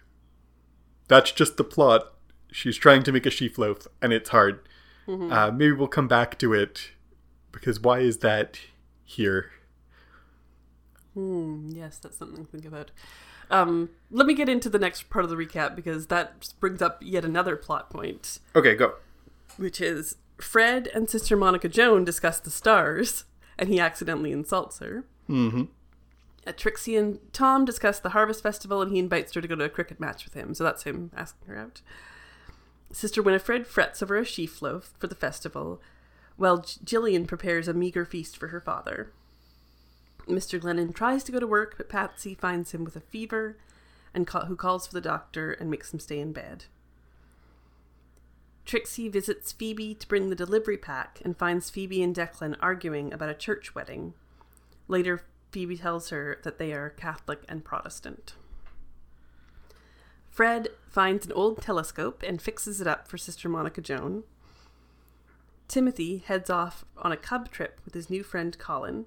that's 1.07 1.31
just 1.31 1.57
the 1.57 1.63
plot. 1.63 2.13
She's 2.51 2.77
trying 2.77 3.03
to 3.03 3.11
make 3.11 3.25
a 3.25 3.29
sheaf 3.31 3.57
loaf, 3.57 3.87
and 4.01 4.13
it's 4.13 4.29
hard. 4.29 4.59
Uh, 5.07 5.51
maybe 5.51 5.71
we'll 5.71 5.87
come 5.87 6.07
back 6.07 6.37
to 6.39 6.53
it, 6.53 6.91
because 7.51 7.79
why 7.79 7.99
is 7.99 8.17
that 8.19 8.59
here? 9.03 9.51
Hmm, 11.13 11.69
yes, 11.71 11.97
that's 11.99 12.17
something 12.17 12.45
to 12.45 12.51
think 12.51 12.65
about. 12.65 12.91
Um, 13.51 13.89
let 14.09 14.25
me 14.25 14.33
get 14.33 14.49
into 14.49 14.67
the 14.69 14.79
next 14.79 15.09
part 15.09 15.23
of 15.23 15.29
the 15.29 15.37
recap 15.37 15.75
because 15.75 16.07
that 16.07 16.49
brings 16.59 16.81
up 16.81 16.97
yet 17.01 17.23
another 17.23 17.55
plot 17.55 17.89
point, 17.91 18.39
Okay, 18.55 18.73
go. 18.75 18.95
which 19.57 19.79
is 19.79 20.15
Fred 20.41 20.87
and 20.93 21.07
Sister 21.09 21.37
Monica 21.37 21.69
Joan 21.69 22.03
discuss 22.03 22.39
the 22.39 22.49
stars, 22.49 23.25
and 23.59 23.69
he 23.69 23.79
accidentally 23.79 24.31
insults 24.31 24.79
her. 24.79 25.05
Mm-hmm. 25.29 25.63
Uh, 26.45 26.51
Trixie 26.55 26.95
and 26.95 27.19
Tom 27.33 27.65
discuss 27.65 27.99
the 27.99 28.09
Harvest 28.09 28.43
Festival, 28.43 28.81
and 28.81 28.91
he 28.91 28.99
invites 28.99 29.33
her 29.33 29.41
to 29.41 29.47
go 29.47 29.55
to 29.55 29.63
a 29.63 29.69
cricket 29.69 29.99
match 29.99 30.25
with 30.25 30.33
him. 30.33 30.53
So 30.53 30.63
that's 30.63 30.83
him 30.83 31.11
asking 31.15 31.47
her 31.47 31.57
out. 31.57 31.81
Sister 32.91 33.21
Winifred 33.21 33.65
frets 33.65 34.01
over 34.01 34.15
a 34.15 34.25
sheaf 34.25 34.61
loaf 34.61 34.93
for 34.99 35.07
the 35.07 35.15
festival, 35.15 35.81
while 36.37 36.59
Jillian 36.59 37.27
prepares 37.27 37.67
a 37.67 37.73
meager 37.73 38.05
feast 38.05 38.37
for 38.37 38.49
her 38.49 38.61
father. 38.61 39.11
Mr. 40.27 40.59
Glennon 40.59 40.93
tries 40.93 41.23
to 41.23 41.31
go 41.31 41.39
to 41.39 41.47
work, 41.47 41.75
but 41.77 41.89
Patsy 41.89 42.33
finds 42.33 42.71
him 42.71 42.83
with 42.83 42.95
a 42.95 43.01
fever, 43.01 43.57
and 44.13 44.25
ca- 44.25 44.45
who 44.45 44.55
calls 44.55 44.87
for 44.87 44.93
the 44.93 45.01
doctor 45.01 45.51
and 45.51 45.69
makes 45.69 45.93
him 45.93 45.99
stay 45.99 46.19
in 46.19 46.31
bed. 46.31 46.65
Trixie 48.65 49.09
visits 49.09 49.51
Phoebe 49.51 49.93
to 49.93 50.07
bring 50.07 50.29
the 50.29 50.35
delivery 50.35 50.77
pack 50.77 51.19
and 51.23 51.37
finds 51.37 51.69
Phoebe 51.69 52.01
and 52.01 52.15
Declan 52.15 52.55
arguing 52.59 53.13
about 53.13 53.29
a 53.29 53.35
church 53.35 53.75
wedding. 53.75 54.13
Later, 54.87 55.21
Phoebe 55.55 55.77
tells 55.77 56.09
her 56.09 56.37
that 56.43 56.57
they 56.57 56.73
are 56.73 56.89
Catholic 56.89 57.39
and 57.47 57.63
Protestant. 57.63 58.33
Fred 60.29 60.67
finds 60.89 61.25
an 61.25 61.31
old 61.31 61.61
telescope 61.61 62.21
and 62.27 62.41
fixes 62.41 62.81
it 62.81 62.87
up 62.87 63.07
for 63.07 63.17
Sister 63.17 63.47
Monica 63.47 63.79
Joan. 63.79 64.25
Timothy 65.69 66.17
heads 66.17 66.49
off 66.49 66.83
on 66.97 67.13
a 67.13 67.15
cub 67.15 67.51
trip 67.51 67.79
with 67.85 67.93
his 67.93 68.09
new 68.09 68.21
friend 68.21 68.57
Colin. 68.59 69.05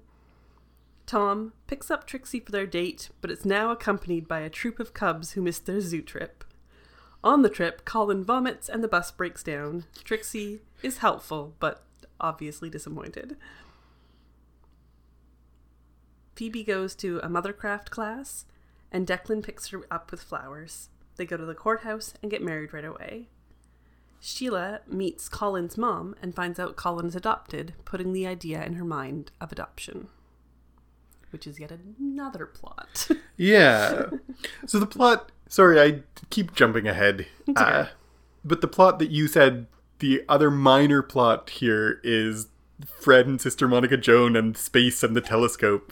Tom 1.05 1.53
picks 1.67 1.91
up 1.91 2.07
Trixie 2.07 2.39
for 2.39 2.51
their 2.51 2.65
date, 2.65 3.11
but 3.21 3.29
it's 3.29 3.45
now 3.45 3.69
accompanied 3.69 4.27
by 4.27 4.39
a 4.39 4.49
troop 4.49 4.79
of 4.79 4.95
cubs 4.95 5.33
who 5.33 5.43
missed 5.43 5.67
their 5.67 5.81
zoo 5.81 6.01
trip. 6.01 6.43
On 7.23 7.43
the 7.43 7.49
trip, 7.49 7.85
Colin 7.85 8.23
vomits 8.23 8.67
and 8.67 8.83
the 8.83 8.87
bus 8.87 9.11
breaks 9.11 9.43
down. 9.43 9.85
Trixie 10.03 10.61
is 10.81 10.97
helpful, 10.97 11.53
but 11.59 11.83
obviously 12.19 12.71
disappointed. 12.71 13.37
Phoebe 16.39 16.63
goes 16.63 16.95
to 16.95 17.19
a 17.19 17.27
mothercraft 17.27 17.89
class, 17.89 18.45
and 18.93 19.05
Declan 19.05 19.43
picks 19.43 19.67
her 19.67 19.81
up 19.91 20.09
with 20.09 20.23
flowers. 20.23 20.87
They 21.17 21.25
go 21.25 21.35
to 21.35 21.43
the 21.43 21.53
courthouse 21.53 22.13
and 22.21 22.31
get 22.31 22.41
married 22.41 22.71
right 22.71 22.85
away. 22.85 23.27
Sheila 24.21 24.79
meets 24.87 25.27
Colin's 25.27 25.77
mom 25.77 26.15
and 26.21 26.33
finds 26.33 26.57
out 26.57 26.77
Colin 26.77 27.07
is 27.07 27.15
adopted, 27.17 27.73
putting 27.83 28.13
the 28.13 28.25
idea 28.25 28.63
in 28.63 28.75
her 28.75 28.85
mind 28.85 29.33
of 29.41 29.51
adoption. 29.51 30.07
Which 31.31 31.45
is 31.45 31.59
yet 31.59 31.73
another 31.99 32.45
plot. 32.45 33.09
Yeah. 33.35 34.05
so 34.65 34.79
the 34.79 34.85
plot. 34.85 35.33
Sorry, 35.49 35.81
I 35.81 36.03
keep 36.29 36.55
jumping 36.55 36.87
ahead. 36.87 37.25
okay. 37.49 37.61
Uh, 37.61 37.85
but 38.45 38.61
the 38.61 38.67
plot 38.69 38.97
that 38.99 39.11
you 39.11 39.27
said 39.27 39.67
the 39.99 40.23
other 40.29 40.49
minor 40.49 41.01
plot 41.01 41.49
here 41.49 41.99
is 42.01 42.47
Fred 42.85 43.27
and 43.27 43.39
Sister 43.41 43.67
Monica 43.67 43.97
Joan 43.97 44.35
and 44.35 44.55
space 44.57 45.03
and 45.03 45.15
the 45.15 45.21
telescope. 45.21 45.91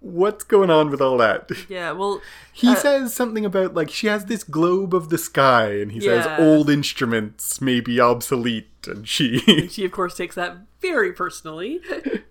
What's 0.00 0.44
going 0.44 0.70
on 0.70 0.90
with 0.90 1.00
all 1.00 1.16
that? 1.18 1.50
Yeah, 1.68 1.92
well, 1.92 2.20
He 2.52 2.68
Uh, 2.68 2.74
says 2.76 3.14
something 3.14 3.44
about 3.44 3.74
like 3.74 3.90
she 3.90 4.06
has 4.06 4.26
this 4.26 4.44
globe 4.44 4.94
of 4.94 5.08
the 5.08 5.18
sky, 5.18 5.72
and 5.80 5.90
he 5.92 5.98
Yeah. 6.00 6.22
says 6.22 6.38
old 6.38 6.70
instruments 6.70 7.60
may 7.60 7.80
be 7.80 7.98
obsolete, 8.00 8.68
and 8.86 9.08
she 9.08 9.38
she 9.70 9.84
of 9.84 9.90
course 9.92 10.16
takes 10.16 10.34
that 10.36 10.58
very 10.80 11.12
personally, 11.12 11.80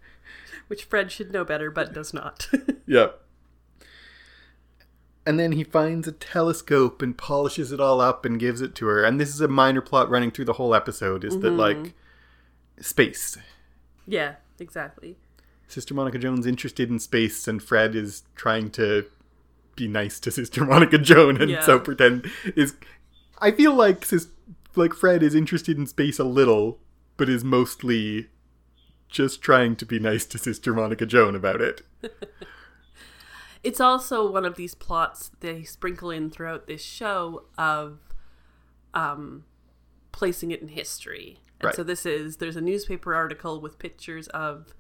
which 0.67 0.85
Fred 0.85 1.11
should 1.11 1.31
know 1.33 1.43
better, 1.43 1.69
but 1.71 1.93
does 1.93 2.13
not. 2.13 2.47
Yep. 2.87 3.19
And 5.25 5.39
then 5.39 5.53
he 5.53 5.63
finds 5.63 6.07
a 6.07 6.11
telescope 6.11 7.01
and 7.01 7.17
polishes 7.17 7.71
it 7.71 7.79
all 7.79 7.99
up 7.99 8.25
and 8.25 8.39
gives 8.39 8.61
it 8.61 8.75
to 8.75 8.85
her. 8.85 9.03
And 9.03 9.19
this 9.19 9.29
is 9.33 9.41
a 9.41 9.47
minor 9.47 9.81
plot 9.81 10.07
running 10.07 10.29
through 10.29 10.45
the 10.45 10.53
whole 10.53 10.75
episode 10.75 11.23
is 11.23 11.39
that 11.39 11.49
like 11.49 11.95
space. 12.79 13.37
yeah, 14.07 14.35
exactly. 14.59 15.17
Sister 15.67 15.93
Monica 15.93 16.17
Joan's 16.19 16.45
interested 16.45 16.89
in 16.89 16.99
space 16.99 17.47
and 17.47 17.61
Fred 17.61 17.95
is 17.95 18.23
trying 18.35 18.69
to 18.71 19.05
be 19.75 19.87
nice 19.87 20.19
to 20.21 20.31
Sister 20.31 20.63
Monica 20.65 20.97
Joan 20.97 21.41
and 21.41 21.49
Yeah. 21.51 21.61
so 21.61 21.79
pretend 21.79 22.29
is 22.55 22.75
I 23.39 23.51
feel 23.51 23.73
like 23.73 24.05
sis, 24.05 24.27
like 24.75 24.93
Fred 24.93 25.21
is 25.23 25.33
interested 25.35 25.77
in 25.77 25.87
space 25.87 26.19
a 26.19 26.23
little 26.23 26.79
but 27.17 27.29
is 27.29 27.43
mostly 27.43 28.27
just 29.09 29.41
trying 29.41 29.75
to 29.77 29.85
be 29.85 29.97
nice 29.99 30.25
to 30.25 30.37
Sister 30.37 30.73
Monica 30.73 31.05
Joan 31.05 31.35
about 31.35 31.61
it. 31.61 31.81
It's 33.63 33.81
also 33.81 34.31
one 34.31 34.45
of 34.45 34.57
these 34.57 34.75
plots 34.75 35.31
they 35.39 35.63
sprinkle 35.63 36.11
in 36.11 36.29
throughout 36.29 36.67
this 36.67 36.83
show 36.83 37.45
of 37.57 37.97
um, 38.93 39.43
placing 40.11 40.51
it 40.51 40.61
in 40.61 40.67
history. 40.67 41.39
And 41.59 41.67
Right. 41.67 41.75
so 41.75 41.83
this 41.83 42.05
is 42.05 42.37
there's 42.37 42.55
a 42.55 42.61
newspaper 42.61 43.15
article 43.15 43.61
with 43.61 43.79
pictures 43.79 44.27
of 44.29 44.73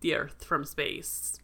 the 0.00 0.14
Earth 0.14 0.44
from 0.44 0.64
space. 0.64 1.38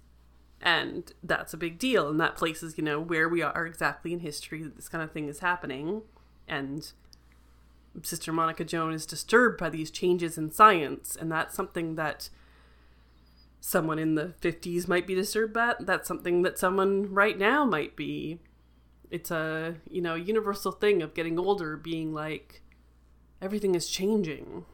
And 0.60 1.12
that's 1.22 1.52
a 1.52 1.56
big 1.56 1.78
deal. 1.78 2.08
And 2.08 2.20
that 2.20 2.36
places, 2.36 2.78
you 2.78 2.84
know, 2.84 3.00
where 3.00 3.28
we 3.28 3.42
are 3.42 3.66
exactly 3.66 4.12
in 4.12 4.20
history 4.20 4.62
that 4.62 4.76
this 4.76 4.88
kind 4.88 5.02
of 5.02 5.10
thing 5.12 5.28
is 5.28 5.40
happening. 5.40 6.02
And 6.46 6.92
Sister 8.02 8.32
Monica 8.32 8.64
Joan 8.64 8.92
is 8.92 9.04
disturbed 9.06 9.58
by 9.58 9.70
these 9.70 9.90
changes 9.90 10.38
in 10.38 10.50
science. 10.52 11.16
And 11.16 11.30
that's 11.32 11.54
something 11.54 11.96
that 11.96 12.30
someone 13.60 13.98
in 13.98 14.14
the 14.14 14.34
50s 14.40 14.88
might 14.88 15.06
be 15.06 15.14
disturbed 15.14 15.52
by. 15.52 15.74
That's 15.80 16.06
something 16.08 16.42
that 16.42 16.58
someone 16.58 17.12
right 17.12 17.38
now 17.38 17.64
might 17.64 17.96
be. 17.96 18.38
It's 19.10 19.30
a, 19.30 19.76
you 19.90 20.00
know, 20.00 20.14
universal 20.14 20.72
thing 20.72 21.02
of 21.02 21.12
getting 21.14 21.38
older, 21.38 21.76
being 21.76 22.12
like, 22.12 22.61
everything 23.42 23.74
is 23.74 23.88
changing. 23.88 24.64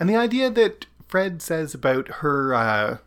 And 0.00 0.08
the 0.08 0.16
idea 0.16 0.50
that 0.50 0.86
Fred 1.06 1.42
says 1.42 1.74
about 1.74 2.08
her 2.22 2.54
uh, 2.54 2.98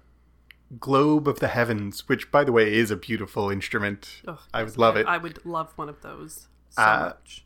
globe 0.80 1.28
of 1.28 1.40
the 1.40 1.48
heavens, 1.50 2.08
which, 2.08 2.32
by 2.32 2.44
the 2.44 2.52
way, 2.52 2.74
is 2.74 2.92
a 2.92 2.96
beautiful 2.96 3.50
instrument. 3.50 4.22
I 4.54 4.64
would 4.64 4.78
love 4.78 4.96
it. 4.98 5.08
I 5.08 5.18
would 5.18 5.46
love 5.46 5.74
one 5.76 5.90
of 5.90 6.02
those 6.02 6.48
so 6.70 6.82
Uh, 6.82 7.00
much. 7.16 7.46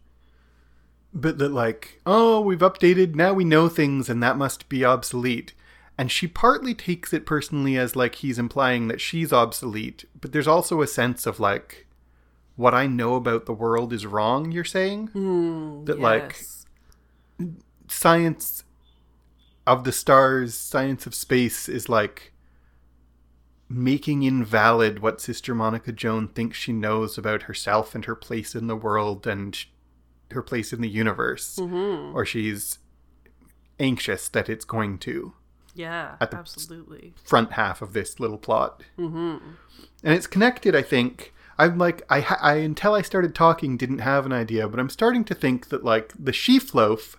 But 1.14 1.38
that, 1.38 1.52
like, 1.54 2.02
oh, 2.06 2.42
we've 2.42 2.60
updated, 2.60 3.16
now 3.16 3.34
we 3.34 3.46
know 3.46 3.70
things, 3.70 4.10
and 4.10 4.22
that 4.22 4.38
must 4.38 4.68
be 4.68 4.84
obsolete. 4.84 5.54
And 5.98 6.12
she 6.12 6.28
partly 6.28 6.74
takes 6.74 7.14
it 7.14 7.26
personally 7.26 7.78
as, 7.78 7.96
like, 7.96 8.16
he's 8.16 8.38
implying 8.38 8.90
that 8.90 9.00
she's 9.00 9.32
obsolete, 9.32 10.04
but 10.20 10.34
there's 10.34 10.48
also 10.48 10.82
a 10.82 10.88
sense 10.88 11.26
of, 11.26 11.40
like, 11.40 11.88
what 12.58 12.74
I 12.74 12.86
know 12.86 13.16
about 13.16 13.46
the 13.46 13.54
world 13.54 13.94
is 13.94 14.06
wrong, 14.06 14.52
you're 14.52 14.66
saying? 14.66 15.06
that, 15.86 16.00
like, 16.00 16.34
Yes. 16.34 16.65
Science 17.88 18.64
of 19.68 19.84
the 19.84 19.92
stars, 19.92 20.54
science 20.54 21.06
of 21.06 21.16
space 21.16 21.68
is 21.68 21.90
like 21.90 22.34
making 23.68 24.24
invalid 24.24 25.00
what 25.00 25.20
Sister 25.20 25.56
Monica 25.56 25.92
Joan 25.92 26.28
thinks 26.28 26.58
she 26.58 26.72
knows 26.72 27.18
about 27.18 27.44
herself 27.44 27.96
and 27.96 28.06
her 28.06 28.16
place 28.16 28.54
in 28.54 28.68
the 28.68 28.76
world 28.76 29.26
and 29.26 29.66
her 30.32 30.44
place 30.44 30.72
in 30.72 30.82
the 30.82 30.90
universe. 30.90 31.58
Mm-hmm. 31.60 32.16
Or 32.16 32.26
she's 32.26 32.78
anxious 33.80 34.30
that 34.30 34.50
it's 34.50 34.66
going 34.66 35.00
to. 35.00 35.34
yeah, 35.76 36.16
at 36.22 36.32
the- 36.32 36.38
absolutely. 36.38 37.14
Front 37.24 37.54
half 37.54 37.82
of 37.82 37.94
this 37.94 38.20
little 38.20 38.38
plot. 38.38 38.84
Mm-hmm. 38.98 39.38
And 40.04 40.14
it's 40.14 40.28
connected, 40.28 40.76
I 40.76 40.82
think. 40.82 41.34
I'm 41.58 41.78
like, 41.78 42.02
I, 42.10 42.22
I, 42.42 42.54
until 42.56 42.94
I 42.94 43.02
started 43.02 43.34
talking, 43.34 43.78
didn't 43.78 44.00
have 44.00 44.26
an 44.26 44.34
idea, 44.34 44.68
but 44.68 44.80
I'm 44.80 44.90
starting 44.90 45.24
to 45.26 45.34
think 45.34 45.70
that, 45.70 45.84
like, 45.84 46.14
the 46.20 46.34
sheaf 46.34 46.74
loaf 46.76 47.18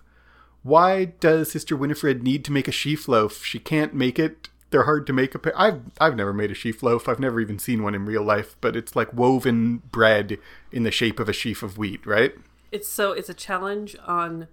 why 0.67 1.05
does 1.05 1.51
Sister 1.51 1.75
Winifred 1.75 2.23
need 2.23 2.43
to 2.45 2.51
make 2.51 2.67
a 2.67 2.71
sheaf 2.71 3.07
loaf? 3.07 3.43
She 3.45 3.57
can't 3.59 3.93
make 3.93 4.19
it. 4.19 4.49
They're 4.69 4.83
hard 4.83 5.07
to 5.07 5.13
make. 5.13 5.33
A 5.33 5.39
pa- 5.39 5.51
I've 5.55 5.81
I've 5.99 6.15
never 6.17 6.33
made 6.33 6.51
a 6.51 6.53
sheaf 6.53 6.83
loaf. 6.83 7.07
I've 7.07 7.19
never 7.21 7.39
even 7.39 7.57
seen 7.57 7.83
one 7.83 7.95
in 7.95 8.05
real 8.05 8.23
life. 8.23 8.57
But 8.59 8.75
it's 8.75 8.95
like 8.95 9.13
woven 9.13 9.77
bread 9.91 10.37
in 10.71 10.83
the 10.83 10.91
shape 10.91 11.19
of 11.21 11.29
a 11.29 11.33
sheaf 11.33 11.63
of 11.63 11.77
wheat, 11.77 12.05
right? 12.05 12.33
It's 12.71 12.89
so 12.89 13.13
it's 13.13 13.29
a 13.29 13.33
challenge 13.33 13.95
on 14.05 14.49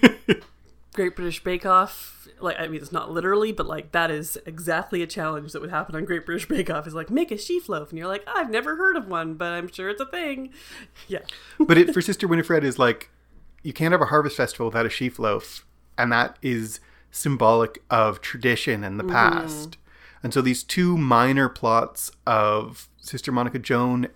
Great 0.94 1.14
British 1.14 1.44
Bake 1.44 1.66
Off. 1.66 2.26
Like 2.40 2.58
I 2.58 2.68
mean, 2.68 2.80
it's 2.80 2.90
not 2.90 3.10
literally, 3.10 3.52
but 3.52 3.66
like 3.66 3.92
that 3.92 4.10
is 4.10 4.38
exactly 4.46 5.02
a 5.02 5.06
challenge 5.06 5.52
that 5.52 5.60
would 5.60 5.70
happen 5.70 5.94
on 5.94 6.06
Great 6.06 6.24
British 6.24 6.48
Bake 6.48 6.70
Off. 6.70 6.86
Is 6.86 6.94
like 6.94 7.10
make 7.10 7.30
a 7.30 7.36
sheaf 7.36 7.68
loaf, 7.68 7.90
and 7.90 7.98
you're 7.98 8.08
like, 8.08 8.24
I've 8.26 8.50
never 8.50 8.76
heard 8.76 8.96
of 8.96 9.08
one, 9.08 9.34
but 9.34 9.52
I'm 9.52 9.68
sure 9.70 9.90
it's 9.90 10.00
a 10.00 10.06
thing. 10.06 10.52
Yeah, 11.06 11.20
But 11.58 11.76
it 11.76 11.92
for 11.92 12.00
Sister 12.00 12.26
Winifred 12.26 12.64
is 12.64 12.78
like 12.78 13.10
you 13.62 13.72
can't 13.72 13.92
have 13.92 14.00
a 14.00 14.06
harvest 14.06 14.36
festival 14.36 14.66
without 14.66 14.86
a 14.86 14.90
sheaf 14.90 15.18
loaf, 15.18 15.66
and 15.98 16.12
that 16.12 16.38
is 16.42 16.80
symbolic 17.10 17.82
of 17.90 18.20
tradition 18.20 18.84
and 18.84 18.98
the 18.98 19.04
past. 19.04 19.76
And 20.22 20.32
so 20.32 20.40
these 20.40 20.62
two 20.62 20.96
minor 20.96 21.48
plots 21.48 22.12
of 22.26 22.88
Sister 22.98 23.32
Monica 23.32 23.58
Joan 23.58 24.08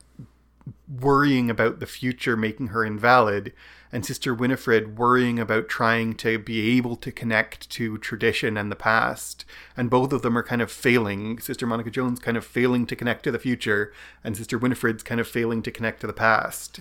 worrying 0.89 1.51
about 1.51 1.81
the 1.81 1.87
future 1.87 2.37
making 2.37 2.69
her 2.69 2.85
invalid 2.85 3.53
and 3.93 4.05
Sister 4.05 4.35
Winifred 4.35 4.99
worrying 4.99 5.39
about 5.39 5.69
trying 5.69 6.15
to 6.17 6.39
be 6.39 6.77
able 6.77 6.97
to 6.97 7.13
connect 7.13 7.71
to 7.71 7.97
tradition 7.99 8.57
and 8.57 8.71
the 8.71 8.77
past. 8.77 9.45
And 9.77 9.89
both 9.89 10.13
of 10.13 10.23
them 10.23 10.37
are 10.37 10.43
kind 10.43 10.61
of 10.61 10.71
failing. 10.71 11.39
Sister 11.39 11.65
Monica 11.67 11.91
Joan's 11.91 12.19
kind 12.19 12.37
of 12.37 12.45
failing 12.45 12.87
to 12.87 12.97
connect 12.97 13.23
to 13.25 13.31
the 13.31 13.39
future, 13.39 13.93
and 14.25 14.37
Sister 14.37 14.59
Winifred's 14.59 15.05
kind 15.05 15.21
of 15.21 15.29
failing 15.29 15.63
to 15.63 15.71
connect 15.71 16.01
to 16.01 16.07
the 16.09 16.13
past. 16.13 16.81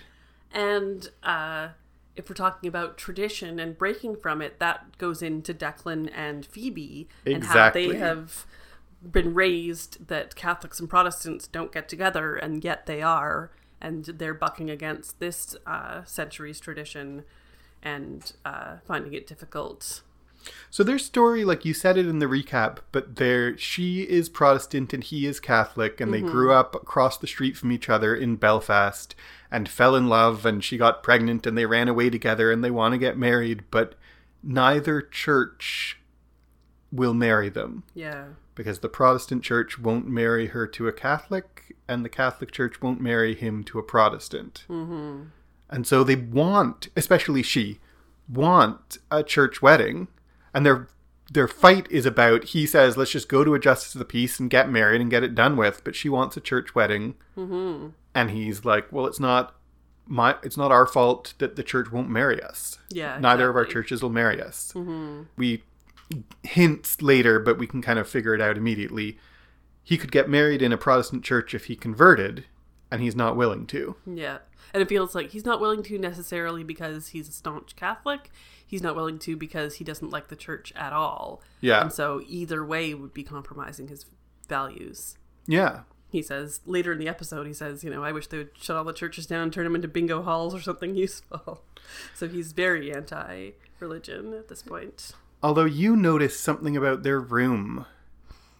and 0.52 1.10
uh, 1.21 1.69
if 2.15 2.30
we're 2.30 2.36
talking 2.36 2.67
about 2.67 2.97
tradition 2.97 3.60
and 3.60 3.78
breaking 3.78 4.17
from 4.17 4.41
it, 4.41 4.60
that 4.60 4.97
goes 4.97 5.21
into 5.21 5.54
Declan 5.54 6.12
and 6.13 6.45
Phoebe 6.45 7.08
and 7.26 7.43
how 7.43 7.69
they 7.71 7.95
have 7.95 8.45
been 9.02 9.34
raised 9.34 10.08
that 10.08 10.36
Catholics 10.36 10.80
and 10.80 10.89
Protestants 10.89 11.47
don't 11.47 11.71
get 11.71 11.89
together, 11.89 12.36
and 12.36 12.63
yet 12.63 12.86
they 12.86 13.02
are, 13.02 13.52
and 13.82 14.06
they're 14.06 14.34
bucking 14.34 14.69
against 14.69 15.19
this 15.19 15.56
uh, 15.65 16.04
century's 16.06 16.60
tradition 16.60 17.23
and 17.82 18.34
uh, 18.45 18.78
finding 18.86 19.13
it 19.13 19.28
difficult. 19.28 20.02
So 20.69 20.84
their 20.84 20.99
story, 20.99 21.45
like 21.45 21.65
you 21.65 21.73
said 21.73 21.97
it 21.97 22.08
in 22.08 22.19
the 22.19 22.25
recap, 22.25 22.79
but 22.91 23.17
there 23.17 23.58
she 23.58 24.01
is 24.03 24.29
Protestant 24.29 24.93
and 24.93 25.03
he 25.03 25.25
is 25.25 25.39
Catholic, 25.39 26.01
and 26.01 26.13
they 26.13 26.21
grew 26.21 26.51
up 26.51 26.75
across 26.75 27.17
the 27.17 27.27
street 27.27 27.56
from 27.58 27.71
each 27.71 27.89
other 27.89 28.15
in 28.15 28.36
Belfast 28.38 29.15
and 29.51 29.69
fell 29.69 29.95
in 29.95 30.08
love, 30.08 30.45
and 30.45 30.63
she 30.63 30.77
got 30.77 31.03
pregnant, 31.03 31.45
and 31.45 31.58
they 31.58 31.65
ran 31.65 31.88
away 31.88 32.10
together, 32.10 32.51
and 32.51 32.63
they 32.63 32.71
want 32.71 32.93
to 32.93 32.97
get 32.97 33.17
married, 33.17 33.63
but 33.69 33.93
neither 34.41 35.01
church 35.01 35.99
will 36.91 37.13
marry 37.13 37.49
them 37.49 37.84
Yeah. 37.95 38.25
because 38.56 38.79
the 38.79 38.89
Protestant 38.89 39.43
church 39.43 39.79
won't 39.79 40.08
marry 40.08 40.47
her 40.47 40.67
to 40.67 40.88
a 40.88 40.91
Catholic, 40.91 41.75
and 41.88 42.03
the 42.03 42.10
Catholic 42.10 42.51
church 42.51 42.82
won't 42.82 43.01
marry 43.01 43.36
him 43.36 43.63
to 43.65 43.79
a 43.79 43.84
Protestant. 43.84 44.65
Mm-hmm. 44.69 45.23
And 45.69 45.88
so 45.88 46.03
they 46.03 46.15
want, 46.15 46.89
especially 46.95 47.41
she, 47.43 47.79
want 48.27 48.97
a 49.12 49.23
church 49.23 49.62
wedding, 49.62 50.08
and 50.53 50.65
their 50.65 50.87
their 51.31 51.47
fight 51.47 51.87
is 51.89 52.05
about. 52.05 52.45
He 52.45 52.65
says, 52.65 52.97
"Let's 52.97 53.11
just 53.11 53.29
go 53.29 53.43
to 53.43 53.53
a 53.53 53.59
justice 53.59 53.95
of 53.95 53.99
the 53.99 54.05
peace 54.05 54.39
and 54.39 54.49
get 54.49 54.69
married 54.69 55.01
and 55.01 55.09
get 55.09 55.23
it 55.23 55.35
done 55.35 55.57
with," 55.57 55.83
but 55.83 55.95
she 55.95 56.09
wants 56.09 56.37
a 56.37 56.41
church 56.41 56.75
wedding, 56.75 57.15
mm-hmm. 57.37 57.89
and 58.13 58.31
he's 58.31 58.65
like, 58.65 58.91
"Well, 58.91 59.05
it's 59.05 59.19
not." 59.19 59.55
My, 60.05 60.35
it's 60.43 60.57
not 60.57 60.69
our 60.69 60.85
fault 60.85 61.33
that 61.37 61.55
the 61.55 61.63
church 61.63 61.89
won't 61.89 62.09
marry 62.09 62.43
us. 62.43 62.77
Yeah, 62.89 63.17
Neither 63.21 63.49
of 63.49 63.55
our 63.55 63.63
churches 63.63 64.03
will 64.03 64.09
marry 64.09 64.41
us. 64.41 64.73
We 65.37 65.63
hints 66.43 67.01
later, 67.01 67.39
but 67.39 67.57
we 67.57 67.67
can 67.67 67.81
kind 67.81 67.97
of 67.97 68.07
figure 68.07 68.35
it 68.35 68.41
out 68.41 68.57
immediately. 68.57 69.17
He 69.81 69.97
could 69.97 70.11
get 70.11 70.29
married 70.29 70.61
in 70.61 70.71
a 70.71 70.77
Protestant 70.77 71.23
church 71.23 71.53
if 71.53 71.65
he 71.65 71.75
converted, 71.75 72.45
and 72.91 73.01
he's 73.01 73.15
not 73.15 73.35
willing 73.35 73.65
to. 73.67 73.95
Yeah. 74.05 74.39
And 74.73 74.81
it 74.81 74.89
feels 74.89 75.13
like 75.13 75.29
he's 75.29 75.45
not 75.45 75.62
willing 75.62 75.83
to 75.83 75.99
necessarily 75.99 76.63
because 76.63 77.09
he's 77.09 77.29
a 77.29 77.31
staunch 77.31 77.75
Catholic. 77.75 78.31
He's 78.65 78.81
not 78.81 78.95
willing 78.95 79.19
to 79.19 79.38
because 79.38 79.75
he 79.75 79.83
doesn't 79.83 80.09
like 80.09 80.29
the 80.29 80.36
church 80.36 80.73
at 80.75 80.93
all. 80.93 81.41
Yeah. 81.62 81.81
And 81.81 81.93
so 81.93 82.21
either 82.27 82.65
way 82.65 82.93
would 82.95 83.13
be 83.13 83.23
compromising 83.23 83.88
his 83.88 84.05
values. 84.49 85.15
Yeah. 85.45 85.81
he 86.09 86.21
says 86.21 86.62
later 86.65 86.91
in 86.93 86.99
the 86.99 87.07
episode, 87.07 87.45
he 87.47 87.53
says, 87.53 87.83
you 87.83 87.89
know, 87.89 88.03
I 88.03 88.12
wish 88.12 88.27
they 88.27 88.38
would 88.39 88.51
shut 88.59 88.75
all 88.75 88.83
the 88.83 88.93
churches 88.93 89.25
down, 89.27 89.43
and 89.43 89.53
turn 89.53 89.65
them 89.65 89.75
into 89.75 89.88
bingo 89.88 90.21
halls 90.23 90.55
or 90.55 90.62
something 90.62 90.95
useful. 91.05 91.63
So 92.15 92.27
he's 92.27 92.51
very 92.53 92.93
anti 92.93 93.51
religion 93.79 94.33
at 94.33 94.47
this 94.47 94.62
point. 94.63 95.12
Although 95.43 95.65
you 95.65 95.95
noticed 95.95 96.41
something 96.41 96.77
about 96.77 97.03
their 97.03 97.19
room. 97.19 97.86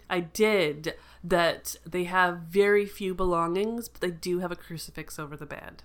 I 0.10 0.19
did 0.19 0.95
that 1.23 1.75
they 1.86 2.03
have 2.03 2.39
very 2.39 2.86
few 2.86 3.13
belongings, 3.13 3.88
but 3.88 4.01
they 4.01 4.12
do 4.12 4.39
have 4.39 4.51
a 4.51 4.55
crucifix 4.55 5.17
over 5.17 5.38
the 5.38 5.45
bed. 5.45 5.83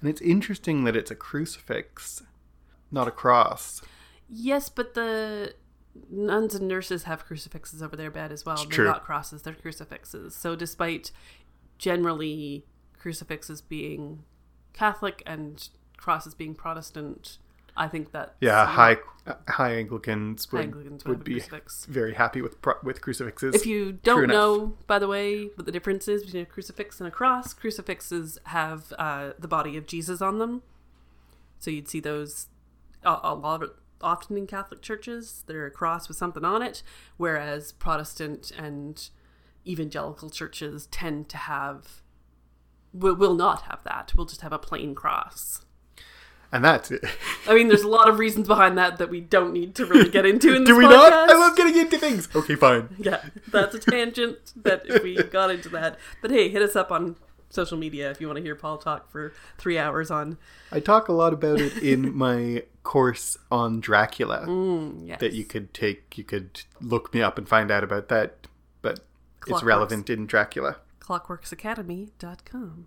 And 0.00 0.08
it's 0.08 0.20
interesting 0.20 0.84
that 0.84 0.96
it's 0.96 1.10
a 1.10 1.14
crucifix, 1.14 2.22
not 2.90 3.08
a 3.08 3.10
cross. 3.10 3.82
Yes, 4.28 4.68
but 4.68 4.94
the 4.94 5.54
nuns 6.10 6.54
and 6.54 6.68
nurses 6.68 7.04
have 7.04 7.26
crucifixes 7.26 7.82
over 7.82 7.96
their 7.96 8.10
bed 8.10 8.32
as 8.32 8.46
well. 8.46 8.56
They're 8.56 8.66
true. 8.66 8.84
not 8.86 9.04
crosses, 9.04 9.42
they're 9.42 9.54
crucifixes. 9.54 10.34
So 10.34 10.56
despite 10.56 11.10
generally 11.76 12.64
crucifixes 12.98 13.60
being 13.60 14.24
Catholic 14.72 15.22
and 15.26 15.68
crosses 15.96 16.34
being 16.34 16.54
Protestant, 16.54 17.38
I 17.78 17.88
think 17.88 18.12
that 18.12 18.34
Yeah, 18.40 18.66
high 18.66 18.98
high 19.48 19.74
Anglicans 19.74 20.50
would, 20.52 20.62
Anglicans 20.62 21.04
would 21.04 21.18
would 21.18 21.24
be 21.24 21.34
crucifix. 21.34 21.84
very 21.86 22.14
happy 22.14 22.42
with 22.42 22.56
with 22.82 23.00
crucifixes. 23.00 23.54
If 23.54 23.66
you 23.66 23.92
don't 23.92 24.28
know, 24.28 24.76
by 24.86 24.98
the 24.98 25.08
way, 25.08 25.46
what 25.54 25.66
the 25.66 25.72
difference 25.72 26.08
is 26.08 26.24
between 26.24 26.42
a 26.42 26.46
crucifix 26.46 27.00
and 27.00 27.06
a 27.06 27.10
cross, 27.10 27.54
crucifixes 27.54 28.38
have 28.44 28.92
uh, 28.98 29.30
the 29.38 29.48
body 29.48 29.76
of 29.76 29.86
Jesus 29.86 30.20
on 30.20 30.38
them. 30.38 30.62
So 31.58 31.70
you'd 31.70 31.88
see 31.88 32.00
those 32.00 32.48
a, 33.04 33.18
a 33.22 33.34
lot 33.34 33.62
of 33.62 33.70
often 34.00 34.36
in 34.36 34.46
Catholic 34.46 34.82
churches. 34.82 35.44
They're 35.46 35.66
a 35.66 35.70
cross 35.70 36.08
with 36.08 36.16
something 36.16 36.44
on 36.44 36.62
it, 36.62 36.82
whereas 37.16 37.72
Protestant 37.72 38.52
and 38.56 39.08
evangelical 39.66 40.30
churches 40.30 40.86
tend 40.86 41.28
to 41.28 41.36
have 41.36 42.02
will, 42.92 43.14
will 43.14 43.34
not 43.34 43.62
have 43.62 43.82
that. 43.84 44.12
We'll 44.16 44.26
just 44.26 44.40
have 44.42 44.52
a 44.52 44.58
plain 44.58 44.94
cross. 44.94 45.64
And 46.52 46.64
that's 46.64 46.90
it. 46.90 47.04
I 47.46 47.54
mean, 47.54 47.68
there's 47.68 47.82
a 47.82 47.88
lot 47.88 48.08
of 48.08 48.18
reasons 48.18 48.46
behind 48.48 48.76
that 48.78 48.98
that 48.98 49.10
we 49.10 49.20
don't 49.20 49.52
need 49.52 49.74
to 49.76 49.86
really 49.86 50.10
get 50.10 50.24
into 50.26 50.54
in 50.54 50.64
this 50.64 50.68
Do 50.70 50.76
we 50.76 50.84
podcast. 50.84 51.10
not? 51.10 51.30
I 51.30 51.34
love 51.34 51.56
getting 51.56 51.76
into 51.76 51.98
things. 51.98 52.28
Okay, 52.34 52.54
fine. 52.54 52.88
Yeah, 52.98 53.22
that's 53.50 53.74
a 53.74 53.78
tangent 53.78 54.52
that 54.62 54.82
if 54.86 55.02
we 55.02 55.22
got 55.22 55.50
into 55.50 55.68
that. 55.70 55.98
But 56.22 56.30
hey, 56.30 56.48
hit 56.48 56.62
us 56.62 56.74
up 56.76 56.90
on 56.92 57.16
social 57.50 57.78
media 57.78 58.10
if 58.10 58.20
you 58.20 58.26
want 58.26 58.36
to 58.36 58.42
hear 58.42 58.54
Paul 58.54 58.76
talk 58.78 59.10
for 59.10 59.32
three 59.56 59.78
hours 59.78 60.10
on. 60.10 60.36
I 60.70 60.80
talk 60.80 61.08
a 61.08 61.12
lot 61.12 61.32
about 61.32 61.60
it 61.60 61.78
in 61.78 62.14
my 62.16 62.64
course 62.82 63.36
on 63.50 63.80
Dracula 63.80 64.46
mm, 64.46 65.06
Yes. 65.06 65.20
that 65.20 65.32
you 65.34 65.44
could 65.44 65.72
take. 65.74 66.16
You 66.18 66.24
could 66.24 66.62
look 66.80 67.12
me 67.14 67.22
up 67.22 67.36
and 67.38 67.48
find 67.48 67.70
out 67.70 67.84
about 67.84 68.08
that, 68.08 68.46
but 68.82 69.00
it's 69.46 69.62
relevant 69.62 70.08
in 70.10 70.26
Dracula. 70.26 70.76
clockworksacademy.com. 71.00 72.86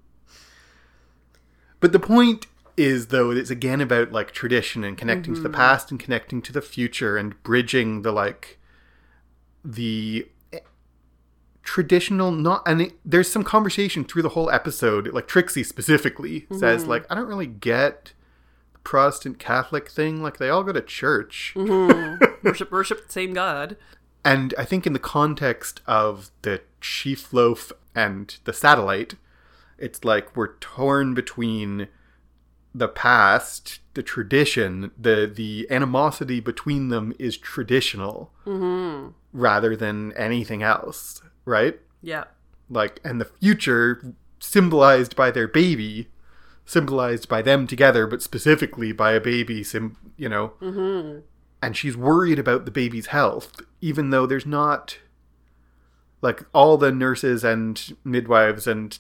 But 1.80 1.92
the 1.92 2.00
point 2.00 2.46
is, 2.78 3.08
though, 3.08 3.32
it's 3.32 3.50
again 3.50 3.82
about 3.82 4.12
like 4.12 4.32
tradition 4.32 4.84
and 4.84 4.98
connecting 4.98 5.34
to 5.36 5.42
the 5.42 5.50
mm-hmm. 5.50 5.56
past 5.56 5.92
and 5.92 6.00
connecting 6.00 6.42
to 6.44 6.54
the 6.54 6.62
future 6.62 7.18
and 7.18 7.42
bridging 7.44 8.02
the 8.02 8.12
like 8.12 8.60
the 9.64 10.28
eh, 10.52 10.60
traditional 11.64 12.32
not 12.32 12.64
and 12.66 12.82
it, 12.82 12.94
there's 13.06 13.32
some 13.32 13.44
conversation 13.44 14.04
through 14.04 14.22
the 14.22 14.30
whole 14.30 14.50
episode 14.50 15.08
like 15.14 15.28
trixie 15.28 15.64
specifically 15.64 16.48
says 16.52 16.82
mm-hmm. 16.82 16.90
like 16.90 17.06
i 17.12 17.16
don't 17.16 17.28
really 17.28 17.46
get 17.46 18.14
the 18.74 18.80
protestant 18.80 19.38
catholic 19.38 19.90
thing 19.90 20.24
like 20.24 20.38
they 20.38 20.50
all 20.50 20.64
go 20.64 20.72
to 20.72 20.82
church. 20.82 21.54
Mm-hmm. 21.56 22.26
Worship, 22.44 22.72
worship 22.72 23.06
the 23.06 23.12
same 23.12 23.34
God. 23.34 23.78
and 24.26 24.56
I 24.58 24.66
think 24.66 24.88
in 24.88 24.94
the 24.94 25.00
context 25.00 25.82
of 25.86 26.32
the 26.42 26.62
sheaf 26.80 27.32
loaf 27.32 27.72
and 27.94 28.36
the 28.46 28.54
satellite, 28.54 29.14
it's 29.78 30.04
like 30.04 30.36
we're 30.36 30.56
torn 30.56 31.14
between 31.14 31.88
the 32.74 32.88
past, 32.88 33.80
the 33.94 34.04
tradition, 34.04 34.92
the 34.98 35.30
the 35.34 35.68
animosity 35.70 36.40
between 36.40 36.90
them 36.90 37.14
is 37.20 37.38
traditional 37.38 38.32
rather 39.34 39.76
than 39.76 40.14
anything 40.14 40.64
else, 40.64 41.22
right? 41.46 41.80
Yeah. 42.02 42.26
Like, 42.70 43.00
and 43.04 43.20
the 43.20 43.26
future 43.26 44.14
symbolized 44.40 45.16
by 45.16 45.32
their 45.32 45.48
baby, 45.48 46.08
symbolized 46.66 47.28
by 47.28 47.42
them 47.42 47.68
together, 47.68 48.08
but 48.08 48.22
specifically 48.22 48.92
by 48.92 49.12
a 49.12 49.20
baby, 49.20 49.64
sim, 49.64 49.98
you 50.18 50.30
know. 50.30 50.54
Mm-hmm. 50.62 51.20
And 51.62 51.78
she's 51.78 51.98
worried 51.98 52.40
about 52.40 52.66
the 52.66 52.72
baby's 52.72 53.08
health, 53.08 53.62
even 53.82 54.10
though 54.10 54.26
there's 54.26 54.46
not, 54.46 54.98
like, 56.22 56.44
all 56.54 56.78
the 56.78 56.92
nurses 56.92 57.44
and 57.44 57.98
midwives 58.04 58.66
and 58.68 58.98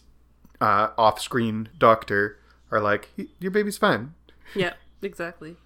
uh, 0.60 0.89
off-screen 0.97 1.69
doctor 1.77 2.38
are 2.71 2.79
like, 2.79 3.10
your 3.39 3.51
baby's 3.51 3.77
fine. 3.77 4.13
Yeah, 4.55 4.73
exactly. 5.01 5.57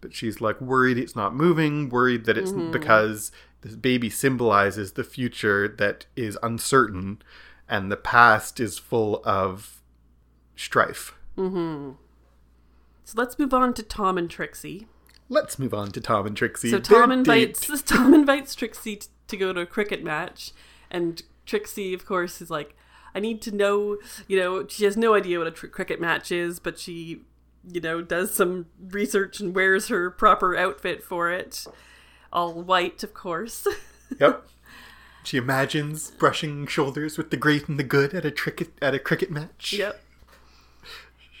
But 0.00 0.14
she's 0.14 0.40
like 0.40 0.60
worried 0.60 0.98
it's 0.98 1.14
not 1.14 1.34
moving, 1.34 1.88
worried 1.88 2.24
that 2.24 2.38
it's 2.38 2.50
mm-hmm. 2.50 2.72
because 2.72 3.30
this 3.60 3.76
baby 3.76 4.10
symbolizes 4.10 4.92
the 4.92 5.04
future 5.04 5.68
that 5.68 6.06
is 6.16 6.38
uncertain 6.42 7.22
and 7.68 7.90
the 7.90 7.96
past 7.96 8.58
is 8.60 8.78
full 8.78 9.22
of 9.24 9.80
strife. 10.56 11.14
Mm-hmm. 11.36 11.92
So 13.04 13.14
let's 13.16 13.38
move 13.38 13.54
on 13.54 13.74
to 13.74 13.82
Tom 13.82 14.18
and 14.18 14.28
Trixie. 14.28 14.86
Let's 15.28 15.58
move 15.58 15.72
on 15.72 15.90
to 15.92 16.00
Tom 16.00 16.26
and 16.26 16.36
Trixie. 16.36 16.70
So 16.70 16.78
Tom 16.78 17.10
invites 17.10 17.82
Tom 17.86 18.12
invites 18.12 18.54
Trixie 18.54 19.00
to 19.28 19.36
go 19.36 19.52
to 19.52 19.60
a 19.60 19.66
cricket 19.66 20.04
match, 20.04 20.52
and 20.90 21.22
Trixie, 21.46 21.94
of 21.94 22.04
course, 22.04 22.42
is 22.42 22.50
like, 22.50 22.76
"I 23.14 23.20
need 23.20 23.42
to 23.42 23.50
know." 23.54 23.98
You 24.28 24.38
know, 24.38 24.66
she 24.68 24.84
has 24.84 24.96
no 24.96 25.14
idea 25.14 25.38
what 25.38 25.46
a 25.48 25.50
tr- 25.52 25.66
cricket 25.66 26.00
match 26.00 26.30
is, 26.32 26.58
but 26.60 26.78
she, 26.78 27.22
you 27.66 27.80
know, 27.80 28.02
does 28.02 28.34
some 28.34 28.66
research 28.80 29.40
and 29.40 29.54
wears 29.54 29.88
her 29.88 30.10
proper 30.10 30.56
outfit 30.56 31.02
for 31.02 31.30
it, 31.30 31.66
all 32.32 32.52
white, 32.62 33.02
of 33.02 33.14
course. 33.14 33.66
Yep. 34.20 34.46
She 35.24 35.38
imagines 35.38 36.10
brushing 36.10 36.66
shoulders 36.66 37.16
with 37.16 37.30
the 37.30 37.36
great 37.38 37.66
and 37.66 37.78
the 37.78 37.82
good 37.84 38.12
at 38.12 38.26
a 38.26 38.30
cricket 38.30 38.72
at 38.82 38.92
a 38.94 38.98
cricket 38.98 39.30
match. 39.30 39.72
yep. 39.72 40.02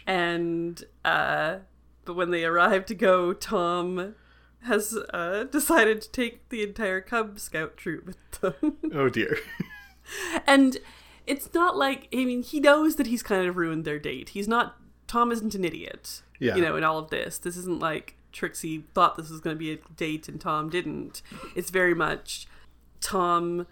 And 0.06 0.82
uh, 1.04 1.56
but 2.04 2.14
when 2.14 2.30
they 2.30 2.44
arrive 2.44 2.86
to 2.86 2.94
go, 2.94 3.32
Tom 3.32 4.14
has 4.62 4.96
uh, 5.12 5.44
decided 5.50 6.00
to 6.02 6.10
take 6.10 6.48
the 6.48 6.62
entire 6.62 7.00
Cub 7.00 7.38
Scout 7.38 7.76
troop 7.76 8.06
with 8.06 8.30
them. 8.40 8.78
Oh 8.94 9.08
dear. 9.08 9.38
And 10.46 10.78
it's 11.26 11.52
not 11.54 11.76
like 11.76 12.08
I 12.12 12.24
mean 12.24 12.42
he 12.42 12.60
knows 12.60 12.96
that 12.96 13.06
he's 13.06 13.22
kind 13.22 13.46
of 13.46 13.56
ruined 13.56 13.84
their 13.84 13.98
date. 13.98 14.30
He's 14.30 14.48
not 14.48 14.76
Tom 15.06 15.30
isn't 15.32 15.54
an 15.54 15.64
idiot. 15.64 16.22
Yeah. 16.38 16.56
You 16.56 16.62
know, 16.62 16.76
in 16.76 16.84
all 16.84 16.98
of 16.98 17.10
this. 17.10 17.38
This 17.38 17.56
isn't 17.56 17.80
like 17.80 18.16
Trixie 18.32 18.84
thought 18.94 19.16
this 19.16 19.30
was 19.30 19.40
going 19.40 19.54
to 19.54 19.58
be 19.58 19.72
a 19.72 19.78
date 19.94 20.26
and 20.28 20.40
Tom 20.40 20.70
didn't. 20.70 21.22
It's 21.54 21.70
very 21.70 21.94
much 21.94 22.46
Tom 23.00 23.66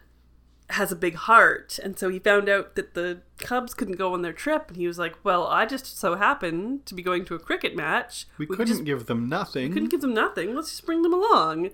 has 0.69 0.93
a 0.93 0.97
big 0.97 1.17
heart 1.17 1.81
and 1.83 1.99
so 1.99 2.09
he 2.09 2.21
found 2.21 2.49
out 2.49 2.77
that 2.77 2.95
the 2.95 3.21
Cubs 3.39 3.75
couldn't 3.75 3.97
go 3.97 4.15
on 4.15 4.23
their 4.23 4.33
trip 4.33 4.69
and 4.69 4.77
he 4.77 4.87
was 4.87 4.99
like, 4.99 5.17
"Well, 5.25 5.47
I 5.47 5.67
just 5.67 5.99
so 5.99 6.15
happened 6.15 6.87
to 6.87 6.95
be 6.95 7.03
going 7.03 7.25
to 7.25 7.35
a 7.35 7.41
cricket 7.41 7.75
match. 7.75 8.27
We, 8.39 8.47
could 8.47 8.59
couldn't 8.59 8.75
just- 8.75 8.85
give 8.85 9.07
them 9.07 9.29
nothing. 9.29 9.69
We 9.69 9.75
couldn't 9.75 9.89
give 9.89 10.01
them 10.01 10.15
nothing. 10.15 10.55
Let's 10.55 10.71
just 10.71 10.87
bring 10.87 11.03
them 11.03 11.13
along." 11.13 11.71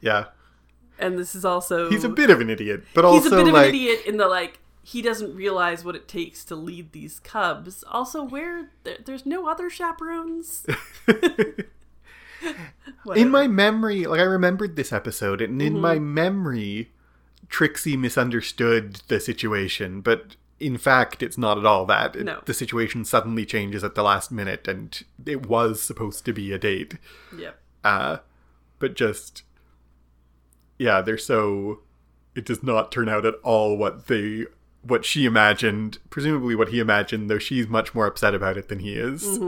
yeah. 0.00 0.26
And 0.98 1.18
this 1.18 1.34
is 1.34 1.44
also 1.44 1.90
He's 1.90 2.04
a 2.04 2.08
bit 2.08 2.30
of 2.30 2.40
an 2.40 2.48
idiot, 2.48 2.82
but 2.94 3.04
he's 3.04 3.24
also 3.24 3.36
a 3.36 3.44
bit 3.44 3.48
of 3.48 3.54
like 3.54 3.68
an 3.68 3.74
idiot 3.74 4.00
in 4.06 4.16
the 4.16 4.26
like 4.26 4.58
he 4.88 5.02
doesn't 5.02 5.34
realize 5.34 5.84
what 5.84 5.96
it 5.96 6.06
takes 6.06 6.44
to 6.44 6.54
lead 6.54 6.92
these 6.92 7.18
cubs. 7.18 7.82
Also, 7.90 8.22
where 8.22 8.70
there, 8.84 8.98
there's 9.04 9.26
no 9.26 9.48
other 9.48 9.68
chaperones. 9.68 10.64
in 13.16 13.30
my 13.30 13.48
memory, 13.48 14.04
like 14.06 14.20
I 14.20 14.24
remembered 14.24 14.76
this 14.76 14.92
episode, 14.92 15.40
and 15.40 15.60
in 15.60 15.80
my 15.80 15.98
memory, 15.98 16.92
Trixie 17.48 17.96
misunderstood 17.96 19.00
the 19.08 19.18
situation, 19.18 20.02
but 20.02 20.36
in 20.60 20.78
fact, 20.78 21.20
it's 21.20 21.36
not 21.36 21.58
at 21.58 21.66
all 21.66 21.84
that. 21.86 22.14
It- 22.14 22.24
No. 22.24 22.40
The 22.44 22.54
situation 22.54 23.04
suddenly 23.04 23.44
changes 23.44 23.82
at 23.82 23.96
the 23.96 24.04
last 24.04 24.30
minute, 24.30 24.68
and 24.68 25.02
it 25.24 25.46
was 25.46 25.82
supposed 25.82 26.24
to 26.26 26.32
be 26.32 26.52
a 26.52 26.58
date. 26.58 26.94
Yep. 27.36 27.58
Uh, 27.82 28.18
but 28.78 28.94
just, 28.94 29.42
yeah, 30.78 31.00
they're 31.00 31.18
so. 31.18 31.80
It 32.36 32.44
does 32.44 32.62
not 32.62 32.92
turn 32.92 33.08
out 33.08 33.24
at 33.26 33.34
all 33.42 33.76
what 33.76 34.06
they. 34.06 34.44
What 34.86 35.04
she 35.04 35.24
imagined, 35.24 35.98
presumably 36.10 36.54
what 36.54 36.68
he 36.68 36.78
imagined, 36.78 37.28
though 37.30 37.38
she's 37.38 37.66
much 37.66 37.94
more 37.94 38.06
upset 38.06 38.34
about 38.34 38.56
it 38.56 38.68
than 38.68 38.80
he 38.80 38.94
is. 38.94 39.38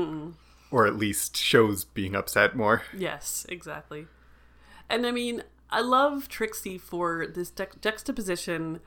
Or 0.70 0.86
at 0.86 0.96
least 0.96 1.36
shows 1.36 1.84
being 1.84 2.14
upset 2.14 2.56
more. 2.56 2.82
Yes, 2.96 3.46
exactly. 3.48 4.06
And 4.90 5.06
I 5.06 5.10
mean, 5.10 5.42
I 5.70 5.80
love 5.80 6.28
Trixie 6.28 6.78
for 6.78 7.26
this 7.26 7.50
de- 7.50 7.68
juxtaposition. 7.80 8.80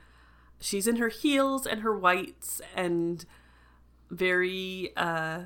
She's 0.60 0.86
in 0.86 0.96
her 0.96 1.08
heels 1.08 1.66
and 1.66 1.80
her 1.80 1.96
whites 1.96 2.60
and 2.76 3.24
very 4.10 4.90
uh, 4.96 5.40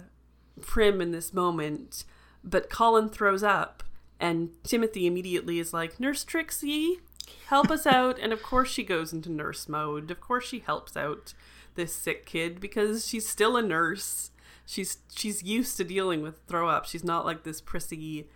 prim 0.61 1.01
in 1.01 1.12
this 1.12 1.33
moment. 1.33 2.05
But 2.42 2.71
Colin 2.71 3.09
throws 3.09 3.42
up, 3.42 3.83
and 4.21 4.51
Timothy 4.62 5.07
immediately 5.07 5.59
is 5.59 5.73
like, 5.73 5.99
Nurse 5.99 6.25
Trixie, 6.25 7.01
help 7.49 7.71
us 7.71 7.87
out. 7.87 8.19
And 8.19 8.33
of 8.33 8.43
course, 8.43 8.71
she 8.71 8.83
goes 8.85 9.12
into 9.12 9.31
nurse 9.31 9.69
mode. 9.69 10.11
Of 10.11 10.21
course, 10.21 10.47
she 10.47 10.61
helps 10.61 10.97
out 10.97 11.35
this 11.75 11.95
sick 11.95 12.27
kid 12.27 12.61
because 12.61 13.07
she's 13.07 13.29
still 13.29 13.57
a 13.57 13.62
nurse. 13.62 14.31
She's 14.65 14.99
she's 15.15 15.43
used 15.43 15.77
to 15.77 15.85
dealing 15.85 16.23
with 16.23 16.41
throw 16.49 16.69
up. 16.69 16.87
She's 16.87 17.05
not 17.05 17.25
like 17.25 17.45
this 17.45 17.61
prissy 17.61 18.29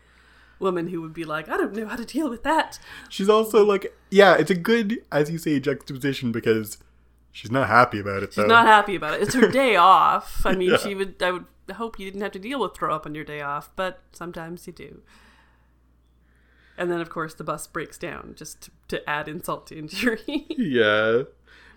woman 0.59 0.89
who 0.89 1.01
would 1.01 1.15
be 1.15 1.25
like, 1.25 1.49
I 1.49 1.57
don't 1.57 1.73
know 1.75 1.87
how 1.89 1.97
to 1.97 2.05
deal 2.05 2.29
with 2.29 2.43
that. 2.45 2.79
She's 3.09 3.29
also 3.29 3.65
like, 3.65 3.93
yeah, 4.11 4.35
it's 4.37 4.51
a 4.51 4.55
good, 4.55 4.99
as 5.11 5.31
you 5.31 5.39
say, 5.39 5.59
juxtaposition 5.59 6.33
because 6.33 6.77
she's 7.33 7.51
not 7.51 7.69
happy 7.69 7.99
about 7.99 8.23
it. 8.23 8.33
She's 8.35 8.37
though. 8.45 8.47
not 8.47 8.67
happy 8.67 8.95
about 8.95 9.15
it. 9.15 9.23
It's 9.23 9.35
her 9.35 9.49
day 9.51 9.77
off. 9.77 10.43
I 10.45 10.55
mean, 10.55 10.71
Yeah. 10.73 10.77
she 10.77 10.95
would. 10.95 11.21
I 11.23 11.31
would 11.33 11.47
hope 11.75 11.99
you 11.99 12.05
didn't 12.07 12.21
have 12.23 12.33
to 12.33 12.39
deal 12.39 12.61
with 12.61 12.75
throw 12.75 12.95
up 12.95 13.07
on 13.07 13.15
your 13.15 13.25
day 13.25 13.41
off, 13.41 13.71
but 13.75 14.01
sometimes 14.13 14.67
you 14.67 14.73
do. 14.73 15.03
And 16.81 16.91
then, 16.91 17.01
of 17.01 17.11
course, 17.11 17.35
the 17.35 17.45
bus 17.45 17.67
breaks 17.67 17.99
down 17.99 18.35
just 18.37 18.63
to, 18.63 18.71
to 18.89 19.09
add 19.11 19.29
insult 19.29 19.67
to 19.69 19.79
injury. 19.79 20.47
Yeah. 20.57 21.25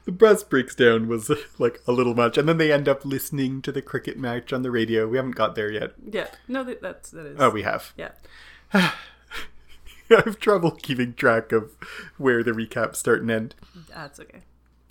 The 0.05 0.11
bus 0.11 0.43
breaks 0.43 0.75
down 0.75 1.07
was 1.07 1.31
like 1.59 1.81
a 1.87 1.91
little 1.91 2.15
much, 2.15 2.37
and 2.37 2.47
then 2.49 2.57
they 2.57 2.71
end 2.73 2.89
up 2.89 3.05
listening 3.05 3.61
to 3.61 3.71
the 3.71 3.81
cricket 3.81 4.17
match 4.17 4.51
on 4.51 4.61
the 4.61 4.71
radio. 4.71 5.07
We 5.07 5.17
haven't 5.17 5.35
got 5.35 5.55
there 5.55 5.71
yet. 5.71 5.93
yeah, 6.11 6.27
no, 6.47 6.63
that, 6.65 6.81
that's 6.81 7.11
that 7.11 7.25
is. 7.25 7.37
Oh, 7.39 7.49
we 7.49 7.61
have. 7.61 7.93
yeah, 7.95 8.11
I 8.73 8.91
have 10.09 10.39
trouble 10.39 10.71
keeping 10.71 11.13
track 11.13 11.53
of 11.53 11.71
where 12.17 12.43
the 12.43 12.51
recaps 12.51 12.97
start 12.97 13.21
and 13.21 13.31
end. 13.31 13.55
that's 13.87 14.19
okay. 14.19 14.41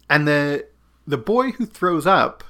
And 0.09 0.27
the 0.27 0.67
the 1.07 1.19
boy 1.19 1.51
who 1.53 1.67
throws 1.67 2.07
up 2.07 2.43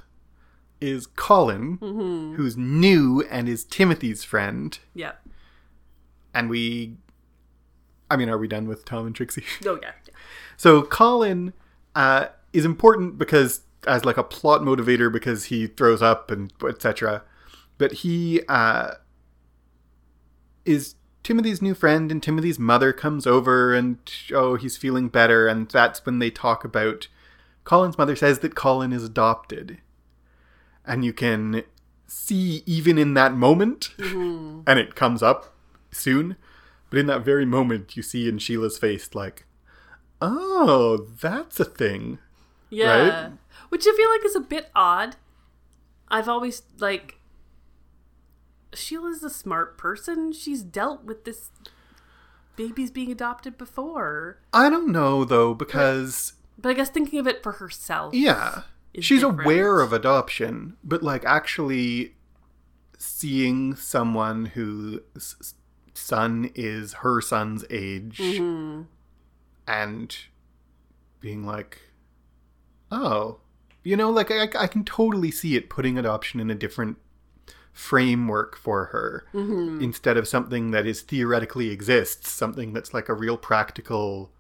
is 0.81 1.07
Colin, 1.07 1.79
mm-hmm. 1.79 2.35
who's 2.35 2.57
new 2.57 3.25
and 3.31 3.49
is 3.49 3.65
Timothy's 3.65 4.25
friend. 4.25 4.79
Yeah. 4.95 5.13
And 6.35 6.51
we, 6.51 6.97
I 8.13 8.17
mean, 8.17 8.29
are 8.29 8.37
we 8.37 8.47
done 8.47 8.69
with 8.69 8.85
Tom 8.85 9.07
and 9.07 9.15
Trixie? 9.15 9.45
Oh 9.67 9.79
yeah. 9.81 9.93
yeah. 10.07 10.15
So 10.57 10.83
Colin 10.83 11.55
uh, 11.95 12.27
is 12.53 12.65
important 12.65 13.17
because 13.19 13.63
as 13.87 14.05
like 14.05 14.19
a 14.19 14.23
plot 14.23 14.61
motivator 14.61 15.11
because 15.11 15.47
he 15.47 15.67
throws 15.67 16.03
up 16.03 16.31
and 16.31 16.53
etc. 16.69 17.23
But 17.79 17.93
he 17.93 18.43
uh, 18.49 18.93
is 20.65 20.95
Timothy's 21.23 21.63
new 21.63 21.75
friend, 21.75 22.11
and 22.13 22.23
Timothy's 22.23 22.59
mother 22.59 22.93
comes 22.93 23.27
over 23.27 23.75
and 23.75 23.99
oh, 24.33 24.57
he's 24.57 24.77
feeling 24.77 25.09
better, 25.09 25.49
and 25.49 25.69
that's 25.71 26.05
when 26.05 26.19
they 26.19 26.31
talk 26.31 26.65
about. 26.65 27.09
Colin's 27.65 27.97
mother 27.97 28.17
says 28.17 28.41
that 28.41 28.55
Colin 28.55 28.93
is 28.93 29.05
adopted, 29.05 29.79
and 30.85 31.05
you 31.05 31.13
can 31.13 31.63
see 32.07 32.63
even 32.67 32.99
in 32.99 33.15
that 33.15 33.33
moment, 33.33 33.95
and 33.99 34.79
it 34.79 34.95
comes 34.95 35.23
up 35.23 35.55
soon. 35.91 36.37
But 36.93 36.99
in 37.01 37.07
that 37.07 37.25
very 37.25 37.47
moment, 37.47 37.97
you 37.97 38.03
see 38.03 38.29
in 38.29 38.37
Sheila's 38.37 38.77
face, 38.77 39.15
like, 39.15 39.47
Oh, 40.21 41.09
that's 41.21 41.59
a 41.59 41.65
thing. 41.65 42.19
Yeah. 42.69 43.31
Which 43.71 43.87
I 43.89 43.97
feel 43.97 44.11
like 44.11 44.25
is 44.27 44.37
a 44.37 44.41
bit 44.41 44.71
odd. 44.77 45.17
I've 46.09 46.29
always 46.29 46.63
like 46.79 47.19
Sheila's 48.75 49.23
a 49.23 49.31
smart 49.31 49.79
person. 49.79 50.33
She's 50.33 50.63
dealt 50.63 51.05
with 51.05 51.25
this 51.25 51.51
babies 52.57 52.91
being 52.91 53.11
adopted 53.11 53.57
before. 53.57 54.39
I 54.53 54.69
don't 54.69 54.93
know 54.93 55.25
though, 55.25 55.55
because 55.55 56.35
But 56.59 56.69
I 56.69 56.75
guess 56.75 56.91
thinking 56.91 57.19
of 57.19 57.27
it 57.27 57.43
for 57.43 57.53
herself. 57.53 58.13
yeah, 58.15 58.63
she's 59.01 59.21
different. 59.23 59.41
aware 59.47 59.81
of 59.81 59.93
adoption, 59.95 60.77
but 60.85 61.03
like 61.03 61.25
actually 61.25 62.15
seeing 62.99 63.75
someone 63.75 64.45
whose 64.47 65.01
son 65.95 66.51
is 66.55 66.95
her 66.95 67.21
son's 67.21 67.65
age 67.71 68.19
Mhm. 68.19 68.87
and 69.67 70.17
being 71.21 71.45
like, 71.45 71.81
oh, 72.91 73.39
you 73.83 73.97
know, 73.97 74.11
like 74.11 74.31
I, 74.31 74.49
I 74.59 74.67
can 74.67 74.85
totally 74.85 75.31
see 75.31 75.57
it 75.57 75.69
putting 75.71 75.99
adoption 75.99 76.41
in 76.41 76.51
a 76.51 76.55
different 76.55 76.99
framework 77.73 78.57
for 78.57 78.87
her 78.87 79.27
Mhm. 79.33 79.81
instead 79.83 80.17
of 80.17 80.29
something 80.29 80.71
that 80.73 80.87
is 80.87 81.01
theoretically 81.03 81.71
exists, 81.71 82.31
something 82.31 82.73
that's 82.73 82.93
like 82.93 83.09
a 83.09 83.15
real 83.15 83.37
practical, 83.39 84.33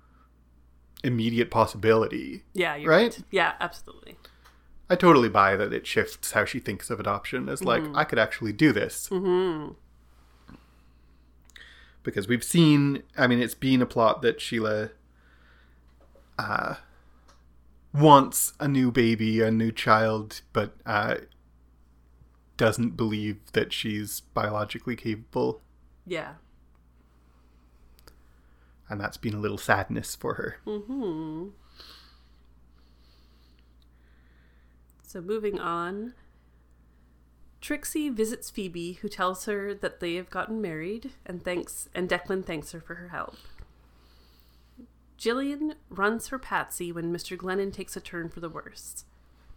immediate 1.02 1.50
possibility. 1.50 2.44
Yeah, 2.52 2.76
you're 2.76 2.90
Right? 2.90 3.02
right. 3.12 3.24
Yeah, 3.30 3.54
absolutely. 3.58 4.16
I 4.90 4.96
totally 4.96 5.30
buy 5.30 5.56
that 5.56 5.72
it 5.72 5.86
shifts 5.86 6.32
how 6.32 6.44
she 6.44 6.60
thinks 6.60 6.90
of 6.90 7.00
adoption 7.00 7.48
as 7.48 7.64
like, 7.64 7.82
I 7.94 8.04
could 8.04 8.18
actually 8.18 8.52
do 8.52 8.72
this. 8.72 9.08
Mhm. 9.08 9.76
Because 12.02 12.26
we've 12.26 12.44
seen, 12.44 13.02
I 13.16 13.26
mean, 13.26 13.40
it's 13.40 13.54
been 13.54 13.80
a 13.80 13.86
plot 13.86 14.22
that 14.22 14.40
Sheila 14.40 14.90
uh, 16.38 16.74
wants 17.94 18.54
a 18.58 18.66
new 18.66 18.90
baby, 18.90 19.40
a 19.40 19.50
new 19.50 19.70
child, 19.70 20.42
but 20.52 20.74
uh, 20.84 21.16
doesn't 22.56 22.96
believe 22.96 23.38
that 23.52 23.72
she's 23.72 24.20
biologically 24.20 24.96
capable. 24.96 25.60
Yeah. 26.06 26.34
And 28.88 29.00
that's 29.00 29.16
been 29.16 29.34
a 29.34 29.40
little 29.40 29.58
sadness 29.58 30.14
for 30.16 30.34
her. 30.34 30.56
Mm-hmm. 30.66 31.48
So 35.06 35.20
moving 35.20 35.58
on. 35.58 36.14
Trixie 37.62 38.08
visits 38.08 38.50
Phoebe, 38.50 38.94
who 38.94 39.08
tells 39.08 39.44
her 39.44 39.72
that 39.72 40.00
they 40.00 40.16
have 40.16 40.28
gotten 40.30 40.60
married, 40.60 41.12
and 41.24 41.44
thanks 41.44 41.88
and 41.94 42.08
Declan 42.08 42.44
thanks 42.44 42.72
her 42.72 42.80
for 42.80 42.96
her 42.96 43.08
help. 43.08 43.36
Jillian 45.16 45.76
runs 45.88 46.26
for 46.26 46.40
Patsy 46.40 46.90
when 46.90 47.12
Mr. 47.12 47.36
Glennon 47.36 47.72
takes 47.72 47.96
a 47.96 48.00
turn 48.00 48.28
for 48.28 48.40
the 48.40 48.48
worse. 48.48 49.04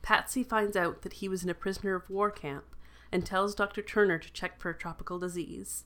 Patsy 0.04 0.44
finds 0.44 0.78
out 0.78 1.02
that 1.02 1.14
he 1.14 1.28
was 1.28 1.44
in 1.44 1.50
a 1.50 1.56
prisoner 1.56 1.96
of 1.96 2.08
war 2.08 2.30
camp 2.30 2.66
and 3.12 3.26
tells 3.26 3.56
Dr. 3.56 3.82
Turner 3.82 4.20
to 4.20 4.32
check 4.32 4.60
for 4.60 4.70
a 4.70 4.78
tropical 4.78 5.18
disease. 5.18 5.84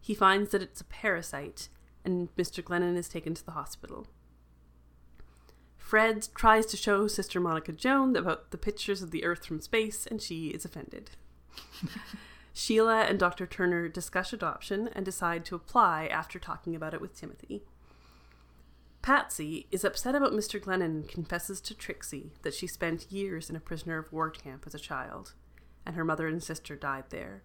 He 0.00 0.14
finds 0.14 0.52
that 0.52 0.62
it's 0.62 0.80
a 0.80 0.84
parasite, 0.84 1.68
and 2.04 2.28
Mr. 2.36 2.62
Glennon 2.62 2.96
is 2.96 3.08
taken 3.08 3.34
to 3.34 3.44
the 3.44 3.52
hospital. 3.52 4.06
Fred 5.76 6.28
tries 6.36 6.66
to 6.66 6.76
show 6.76 7.08
Sister 7.08 7.40
Monica 7.40 7.72
Joan 7.72 8.14
about 8.14 8.52
the 8.52 8.58
pictures 8.58 9.02
of 9.02 9.10
the 9.10 9.24
Earth 9.24 9.44
from 9.44 9.60
space, 9.60 10.06
and 10.06 10.22
she 10.22 10.50
is 10.50 10.64
offended. 10.64 11.10
Sheila 12.52 13.02
and 13.02 13.18
Dr. 13.18 13.46
Turner 13.46 13.88
discuss 13.88 14.32
adoption 14.32 14.88
and 14.92 15.04
decide 15.04 15.44
to 15.46 15.54
apply 15.54 16.06
after 16.06 16.38
talking 16.38 16.74
about 16.74 16.94
it 16.94 17.00
with 17.00 17.18
Timothy. 17.18 17.62
Patsy 19.02 19.66
is 19.70 19.82
upset 19.82 20.14
about 20.14 20.32
Mr. 20.32 20.60
Glennon 20.60 20.84
and 20.84 21.08
confesses 21.08 21.60
to 21.62 21.74
Trixie 21.74 22.32
that 22.42 22.52
she 22.52 22.66
spent 22.66 23.10
years 23.10 23.48
in 23.48 23.56
a 23.56 23.60
prisoner 23.60 23.98
of 23.98 24.12
war 24.12 24.28
camp 24.28 24.64
as 24.66 24.74
a 24.74 24.78
child, 24.78 25.32
and 25.86 25.96
her 25.96 26.04
mother 26.04 26.28
and 26.28 26.42
sister 26.42 26.76
died 26.76 27.04
there. 27.08 27.42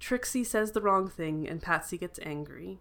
Trixie 0.00 0.44
says 0.44 0.72
the 0.72 0.80
wrong 0.80 1.08
thing, 1.08 1.48
and 1.48 1.62
Patsy 1.62 1.96
gets 1.96 2.18
angry. 2.22 2.80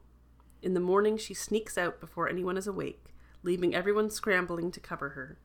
In 0.62 0.74
the 0.74 0.80
morning, 0.80 1.18
she 1.18 1.36
sneaks 1.36 1.78
out 1.78 2.00
before 2.00 2.28
anyone 2.28 2.58
is 2.58 2.66
awake, 2.66 3.14
leaving 3.44 3.76
everyone 3.76 4.10
scrambling 4.10 4.72
to 4.72 4.80
cover 4.80 5.10
her. 5.10 5.38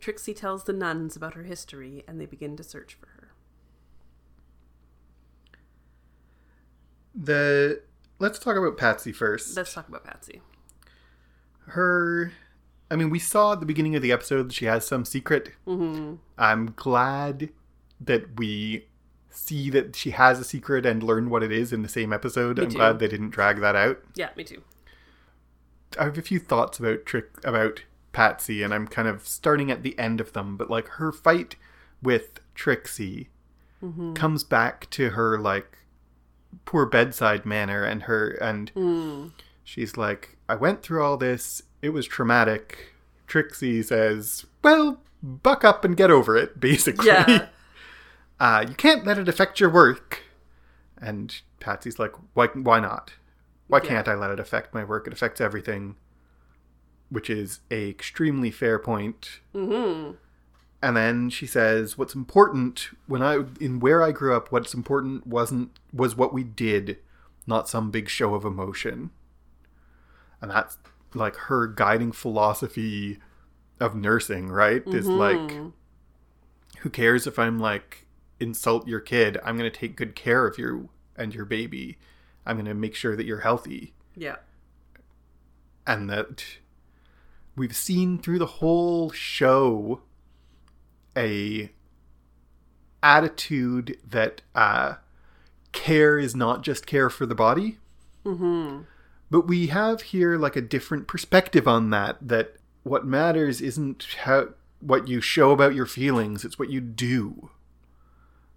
Trixie 0.00 0.34
tells 0.34 0.64
the 0.64 0.72
nuns 0.72 1.14
about 1.14 1.34
her 1.34 1.44
history, 1.44 2.02
and 2.08 2.20
they 2.20 2.26
begin 2.26 2.56
to 2.56 2.64
search 2.64 2.94
for 2.94 3.06
her. 3.06 3.21
The 7.14 7.82
let's 8.18 8.38
talk 8.38 8.56
about 8.56 8.76
Patsy 8.76 9.12
first. 9.12 9.56
Let's 9.56 9.74
talk 9.74 9.88
about 9.88 10.04
Patsy. 10.04 10.40
her 11.68 12.32
I 12.90 12.96
mean, 12.96 13.08
we 13.08 13.18
saw 13.18 13.54
at 13.54 13.60
the 13.60 13.66
beginning 13.66 13.96
of 13.96 14.02
the 14.02 14.12
episode 14.12 14.48
that 14.50 14.52
she 14.52 14.66
has 14.66 14.86
some 14.86 15.06
secret. 15.06 15.52
Mm-hmm. 15.66 16.16
I'm 16.36 16.74
glad 16.76 17.48
that 18.00 18.38
we 18.38 18.86
see 19.30 19.70
that 19.70 19.96
she 19.96 20.10
has 20.10 20.38
a 20.38 20.44
secret 20.44 20.84
and 20.84 21.02
learn 21.02 21.30
what 21.30 21.42
it 21.42 21.50
is 21.50 21.72
in 21.72 21.80
the 21.80 21.88
same 21.88 22.12
episode. 22.12 22.58
Me 22.58 22.64
I'm 22.64 22.70
too. 22.70 22.76
glad 22.76 22.98
they 22.98 23.08
didn't 23.08 23.30
drag 23.30 23.60
that 23.60 23.74
out. 23.74 23.98
Yeah, 24.14 24.28
me 24.36 24.44
too. 24.44 24.62
I 25.98 26.04
have 26.04 26.18
a 26.18 26.22
few 26.22 26.38
thoughts 26.38 26.78
about 26.78 27.06
trick 27.06 27.30
about 27.44 27.82
Patsy, 28.12 28.62
and 28.62 28.74
I'm 28.74 28.86
kind 28.86 29.08
of 29.08 29.26
starting 29.26 29.70
at 29.70 29.82
the 29.82 29.98
end 29.98 30.20
of 30.20 30.34
them. 30.34 30.58
But 30.58 30.68
like 30.68 30.88
her 30.88 31.12
fight 31.12 31.56
with 32.02 32.40
Trixie 32.54 33.28
Mm-hmm. 33.82 34.12
comes 34.14 34.44
back 34.44 34.88
to 34.90 35.10
her 35.10 35.36
like 35.40 35.76
poor 36.64 36.86
bedside 36.86 37.44
manner, 37.46 37.84
and 37.84 38.02
her 38.04 38.30
and 38.40 38.72
Mm. 38.74 39.32
she's 39.64 39.96
like, 39.96 40.36
"I 40.48 40.54
went 40.54 40.82
through 40.82 41.02
all 41.02 41.16
this. 41.16 41.62
It 41.80 41.90
was 41.90 42.06
traumatic." 42.06 42.94
Trixie 43.26 43.82
says, 43.82 44.44
"Well, 44.62 45.00
buck 45.22 45.64
up 45.64 45.84
and 45.84 45.96
get 45.96 46.10
over 46.10 46.36
it." 46.36 46.60
Basically, 46.60 47.06
Yeah. 47.06 47.48
uh, 48.40 48.64
you 48.68 48.74
can't 48.74 49.04
let 49.06 49.18
it 49.18 49.28
affect 49.28 49.60
your 49.60 49.70
work. 49.70 50.20
And 51.00 51.34
Patsy's 51.60 51.98
like, 51.98 52.12
"Why? 52.34 52.46
Why 52.48 52.78
not? 52.80 53.12
Why 53.68 53.78
Yeah. 53.82 53.88
can't 53.88 54.08
I 54.08 54.14
let 54.14 54.30
it 54.30 54.40
affect 54.40 54.74
my 54.74 54.84
work? 54.84 55.06
It 55.06 55.12
affects 55.12 55.40
everything." 55.40 55.96
Which 57.10 57.28
is 57.28 57.60
a 57.70 57.90
extremely 57.90 58.50
fair 58.50 58.78
point. 58.78 59.40
Mm-hmm. 59.54 60.12
And 60.82 60.96
then 60.96 61.30
she 61.30 61.46
says, 61.46 61.96
"What's 61.96 62.14
important 62.14 62.90
when 63.06 63.22
I 63.22 63.44
in 63.60 63.78
where 63.78 64.02
I 64.02 64.10
grew 64.10 64.36
up, 64.36 64.50
what's 64.50 64.74
important 64.74 65.26
wasn't 65.26 65.70
was 65.92 66.16
what 66.16 66.34
we 66.34 66.42
did, 66.42 66.98
not 67.46 67.68
some 67.68 67.90
big 67.90 68.08
show 68.08 68.34
of 68.34 68.44
emotion." 68.44 69.10
And 70.40 70.50
that's 70.50 70.78
like 71.14 71.36
her 71.36 71.68
guiding 71.68 72.10
philosophy 72.10 73.20
of 73.78 73.94
nursing, 73.94 74.48
right? 74.48 74.82
Is 74.88 75.06
mm-hmm. 75.06 75.18
like 75.18 75.72
who 76.80 76.90
cares 76.90 77.28
if 77.28 77.38
I'm 77.38 77.60
like 77.60 78.06
insult 78.40 78.88
your 78.88 79.00
kid? 79.00 79.38
I'm 79.44 79.56
going 79.56 79.70
to 79.70 79.78
take 79.78 79.94
good 79.96 80.16
care 80.16 80.46
of 80.46 80.58
you 80.58 80.90
and 81.16 81.32
your 81.32 81.44
baby. 81.44 81.98
I'm 82.44 82.56
going 82.56 82.66
to 82.66 82.74
make 82.74 82.96
sure 82.96 83.14
that 83.14 83.24
you're 83.24 83.40
healthy 83.40 83.94
Yeah. 84.16 84.36
and 85.86 86.10
that 86.10 86.44
we've 87.54 87.76
seen 87.76 88.18
through 88.18 88.40
the 88.40 88.46
whole 88.46 89.10
show 89.10 90.02
a 91.16 91.70
attitude 93.02 93.98
that 94.08 94.42
uh, 94.54 94.94
care 95.72 96.18
is 96.18 96.34
not 96.36 96.62
just 96.62 96.86
care 96.86 97.10
for 97.10 97.26
the 97.26 97.34
body 97.34 97.78
Mm-hmm. 98.24 98.82
but 99.32 99.48
we 99.48 99.66
have 99.66 100.00
here 100.02 100.38
like 100.38 100.54
a 100.54 100.60
different 100.60 101.08
perspective 101.08 101.66
on 101.66 101.90
that 101.90 102.18
that 102.22 102.54
what 102.84 103.04
matters 103.04 103.60
isn't 103.60 104.06
how 104.22 104.50
what 104.78 105.08
you 105.08 105.20
show 105.20 105.50
about 105.50 105.74
your 105.74 105.86
feelings 105.86 106.44
it's 106.44 106.56
what 106.56 106.70
you 106.70 106.80
do 106.80 107.50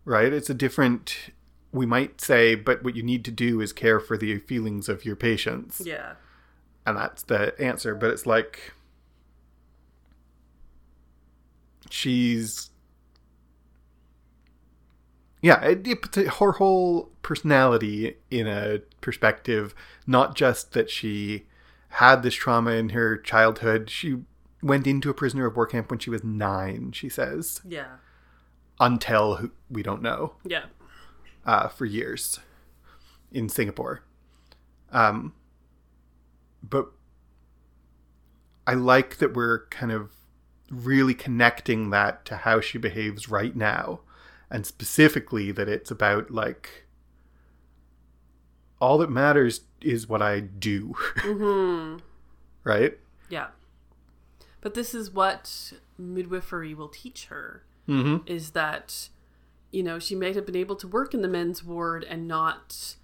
right 0.04 0.32
it's 0.32 0.52
a 0.52 0.54
different 0.54 1.32
we 1.72 1.88
might 1.88 2.22
say 2.22 2.54
but 2.54 2.84
what 2.84 2.96
you 2.96 3.02
need 3.02 3.26
to 3.26 3.32
do 3.32 3.60
is 3.60 3.74
care 3.74 4.00
for 4.00 4.18
the 4.20 4.38
feelings 4.38 4.88
of 4.88 5.04
your 5.04 5.16
patients 5.16 5.82
Yeah. 5.84 6.14
and 6.86 6.96
that's 6.96 7.24
the 7.24 7.60
answer 7.60 7.96
but 7.96 8.12
it's 8.12 8.28
like 8.28 8.75
she's 11.96 12.72
yeah 15.42 15.62
it, 15.64 15.88
it 15.88 16.02
puts 16.02 16.18
her 16.18 16.52
whole 16.54 17.10
personality 17.22 18.18
in 18.30 18.48
a 18.48 18.80
perspective 19.02 19.74
not 20.06 20.36
just 20.36 20.74
that 20.74 20.90
she 20.90 21.46
had 21.90 22.22
this 22.24 22.34
trauma 22.36 22.72
in 22.72 22.90
her 22.90 23.18
childhood 23.18 23.90
she 23.90 24.18
went 24.62 24.86
into 24.88 25.10
a 25.10 25.14
prisoner 25.14 25.46
of 25.46 25.56
war 25.56 25.66
camp 25.68 25.90
when 25.90 26.00
she 26.00 26.10
was 26.10 26.24
nine 26.24 26.92
she 26.92 27.08
says 27.08 27.62
Yeah. 27.66 27.98
until 28.80 29.36
who- 29.38 29.52
we 29.70 29.82
don't 29.84 30.02
know 30.02 30.36
Yeah. 30.44 30.66
uh, 31.46 31.68
for 31.70 31.86
years 31.86 32.40
in 33.32 33.50
Singapore. 33.50 34.02
Um, 34.92 35.34
but 36.64 36.88
I 38.66 38.74
like 38.76 39.18
that 39.18 39.34
we're 39.36 39.68
kind 39.68 39.92
of 39.92 40.12
really 40.84 41.14
connecting 41.14 41.90
that 41.92 42.26
to 42.26 42.38
how 42.38 42.60
she 42.62 42.78
behaves 42.78 43.30
right 43.30 43.56
now. 43.56 44.02
And 44.50 44.66
specifically, 44.66 45.52
that 45.52 45.68
it's 45.70 45.90
about 45.92 46.32
like 46.32 46.86
all 48.80 48.98
that 49.00 49.10
matters 49.10 49.62
is 49.82 50.08
what 50.08 50.22
I 50.22 50.40
do, 50.40 50.94
Mm-hmm. 51.18 51.98
right? 52.64 52.98
Yeah. 53.30 53.48
But 54.62 54.74
this 54.74 54.94
is 54.94 55.12
what 55.12 55.74
midwifery 55.98 56.74
will 56.74 56.90
teach 56.90 57.26
her 57.26 57.64
Mm-hmm. 57.88 58.28
is 58.28 58.52
that, 58.52 59.10
you 59.72 59.84
know, 59.84 60.00
she 60.00 60.16
might 60.16 60.36
have 60.36 60.46
been 60.46 60.56
able 60.56 60.76
to 60.78 60.88
work 60.88 61.14
in 61.14 61.22
the 61.22 61.28
men's 61.28 61.64
ward 61.64 62.04
and 62.04 62.28
not 62.28 62.96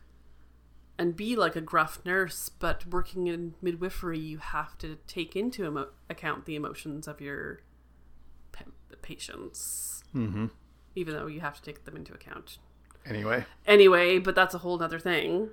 and 0.97 1.15
be 1.15 1.36
like 1.36 1.56
a 1.56 1.62
gruff 1.62 1.99
nurse, 2.06 2.49
but 2.49 2.86
working 2.86 3.27
in 3.27 3.56
midwifery, 3.62 4.19
you 4.19 4.38
have 4.38 4.77
to 4.80 4.97
take 5.08 5.36
into 5.36 5.65
emo- 5.65 5.89
account 6.10 6.45
the 6.45 6.56
emotions 6.56 7.08
of 7.08 7.19
your 7.21 7.62
pa- 8.51 8.65
patients, 9.01 10.04
Mm-hmm. 10.15 10.47
even 10.95 11.13
though 11.15 11.27
you 11.27 11.39
have 11.39 11.56
to 11.56 11.62
take 11.62 11.86
them 11.86 11.95
into 11.95 12.13
account. 12.13 12.58
Anyway, 13.06 13.45
Anyway, 13.65 14.19
but 14.19 14.36
that's 14.36 14.54
a 14.54 14.60
whole 14.60 14.82
other 14.84 14.99
thing. 14.99 15.49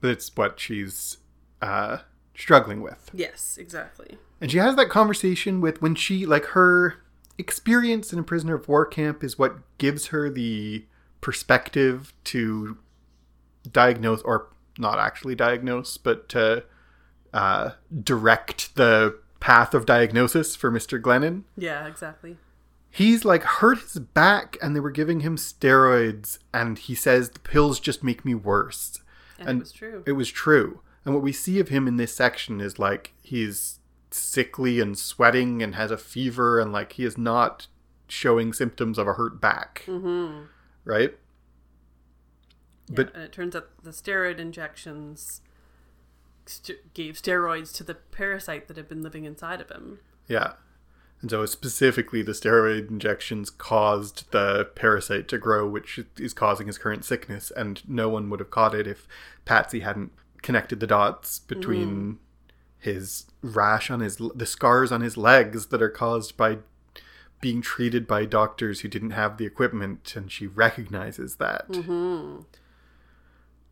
but 0.00 0.10
it's 0.10 0.30
what 0.36 0.58
she's 0.60 1.18
uh, 1.62 1.98
struggling 2.34 2.82
with. 2.82 3.08
Yes, 3.14 3.56
exactly. 3.56 4.18
And 4.40 4.50
she 4.50 4.58
has 4.58 4.76
that 4.76 4.90
conversation 4.90 5.60
with 5.62 5.80
when 5.80 5.94
she 5.94 6.26
like 6.26 6.44
her 6.46 6.96
experience 7.38 8.12
in 8.12 8.18
a 8.18 8.22
prisoner 8.22 8.54
of 8.56 8.68
war 8.68 8.84
camp 8.84 9.24
is 9.24 9.38
what 9.38 9.56
gives 9.78 10.08
her 10.08 10.28
the 10.28 10.84
perspective 11.22 12.12
to 12.24 12.76
diagnose 13.70 14.20
or 14.22 14.48
not 14.78 14.98
actually 14.98 15.34
diagnose, 15.34 15.96
but 15.96 16.28
to 16.30 16.64
uh, 17.32 17.70
direct 18.02 18.76
the 18.76 19.18
path 19.40 19.74
of 19.74 19.84
diagnosis 19.84 20.56
for 20.56 20.70
Mr. 20.70 21.00
Glennon. 21.00 21.42
Yeah, 21.56 21.86
exactly. 21.86 22.38
He's 22.90 23.24
like 23.24 23.42
hurt 23.42 23.80
his 23.80 23.98
back 23.98 24.56
and 24.62 24.74
they 24.74 24.80
were 24.80 24.90
giving 24.90 25.20
him 25.20 25.36
steroids 25.36 26.38
and 26.52 26.78
he 26.78 26.94
says 26.94 27.30
the 27.30 27.40
pills 27.40 27.80
just 27.80 28.04
make 28.04 28.24
me 28.24 28.34
worse. 28.34 29.00
And, 29.38 29.48
And 29.48 29.58
it 29.58 29.62
was 29.62 29.72
true. 29.72 30.02
It 30.06 30.12
was 30.12 30.30
true. 30.30 30.80
And 31.04 31.12
what 31.12 31.22
we 31.22 31.32
see 31.32 31.58
of 31.58 31.68
him 31.68 31.88
in 31.88 31.96
this 31.96 32.14
section 32.14 32.60
is 32.60 32.78
like 32.78 33.12
he's 33.20 33.80
sickly 34.10 34.80
and 34.80 34.96
sweating 34.96 35.62
and 35.62 35.74
has 35.74 35.90
a 35.90 35.98
fever 35.98 36.60
and 36.60 36.72
like 36.72 36.92
he 36.92 37.04
is 37.04 37.18
not 37.18 37.66
showing 38.06 38.52
symptoms 38.52 38.96
of 38.96 39.08
a 39.08 39.14
hurt 39.14 39.40
back, 39.40 39.82
mm-hmm. 39.86 40.44
right? 40.84 41.14
Yeah, 42.88 42.94
But- 42.96 43.14
and 43.14 43.22
it 43.24 43.32
turns 43.32 43.54
out 43.56 43.68
the 43.82 43.90
steroid 43.90 44.38
injections 44.38 45.40
st- 46.46 46.92
gave 46.94 47.14
steroids 47.16 47.74
to 47.76 47.84
the 47.84 47.94
parasite 47.94 48.68
that 48.68 48.76
had 48.76 48.88
been 48.88 49.02
living 49.02 49.24
inside 49.24 49.60
of 49.60 49.70
him. 49.70 50.00
Yeah. 50.28 50.54
And 51.20 51.30
so 51.30 51.46
specifically 51.46 52.20
the 52.20 52.32
steroid 52.32 52.90
injections 52.90 53.48
caused 53.48 54.30
the 54.30 54.66
parasite 54.74 55.26
to 55.28 55.38
grow 55.38 55.66
which 55.66 55.98
is 56.18 56.34
causing 56.34 56.66
his 56.66 56.76
current 56.76 57.04
sickness 57.04 57.50
and 57.50 57.80
no 57.88 58.10
one 58.10 58.28
would 58.28 58.40
have 58.40 58.50
caught 58.50 58.74
it 58.74 58.86
if 58.86 59.08
Patsy 59.46 59.80
hadn't 59.80 60.12
connected 60.42 60.80
the 60.80 60.86
dots 60.86 61.38
between 61.38 62.18
his 62.78 63.24
rash 63.40 63.90
on 63.90 64.00
his 64.00 64.20
the 64.34 64.44
scars 64.44 64.92
on 64.92 65.00
his 65.00 65.16
legs 65.16 65.66
that 65.68 65.80
are 65.80 65.88
caused 65.88 66.36
by 66.36 66.58
being 67.40 67.62
treated 67.62 68.06
by 68.06 68.26
doctors 68.26 68.80
who 68.80 68.88
didn't 68.88 69.10
have 69.12 69.38
the 69.38 69.46
equipment 69.46 70.14
and 70.16 70.30
she 70.30 70.46
recognizes 70.46 71.36
that. 71.36 71.66
Mm-hmm. 71.70 72.40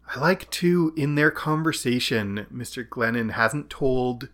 I 0.08 0.20
like 0.20 0.50
too 0.50 0.92
in 0.96 1.14
their 1.14 1.30
conversation, 1.30 2.46
Mr. 2.52 2.86
Glennon 2.86 3.32
hasn't 3.32 3.70
told. 3.70 4.28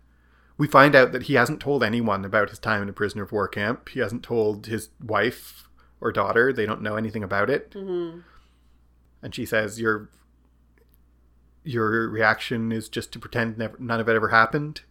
We 0.57 0.67
find 0.67 0.97
out 0.97 1.13
that 1.13 1.25
he 1.25 1.35
hasn't 1.35 1.61
told 1.61 1.85
anyone 1.85 2.25
about 2.25 2.51
his 2.51 2.59
time 2.59 2.83
in 2.83 2.89
a 2.89 2.93
prisoner 2.93 3.23
of 3.23 3.31
war 3.31 3.47
camp. 3.47 3.91
He 3.91 4.01
hasn't 4.01 4.25
told 4.25 4.67
his 4.67 4.89
wife 5.01 5.69
or 6.01 6.11
daughter. 6.11 6.53
They 6.53 6.67
don't 6.67 6.83
know 6.83 6.97
anything 6.97 7.23
about 7.23 7.49
it. 7.49 7.71
Mm-hmm. 7.71 8.21
And 9.23 9.35
she 9.35 9.47
says, 9.47 9.81
"Your 9.81 10.09
your 11.63 12.09
reaction 12.09 12.73
is 12.73 12.89
just 12.89 13.13
to 13.13 13.19
pretend 13.19 13.59
never, 13.59 13.77
none 13.79 14.01
of 14.01 14.09
it 14.09 14.17
ever 14.17 14.29
happened." 14.29 14.83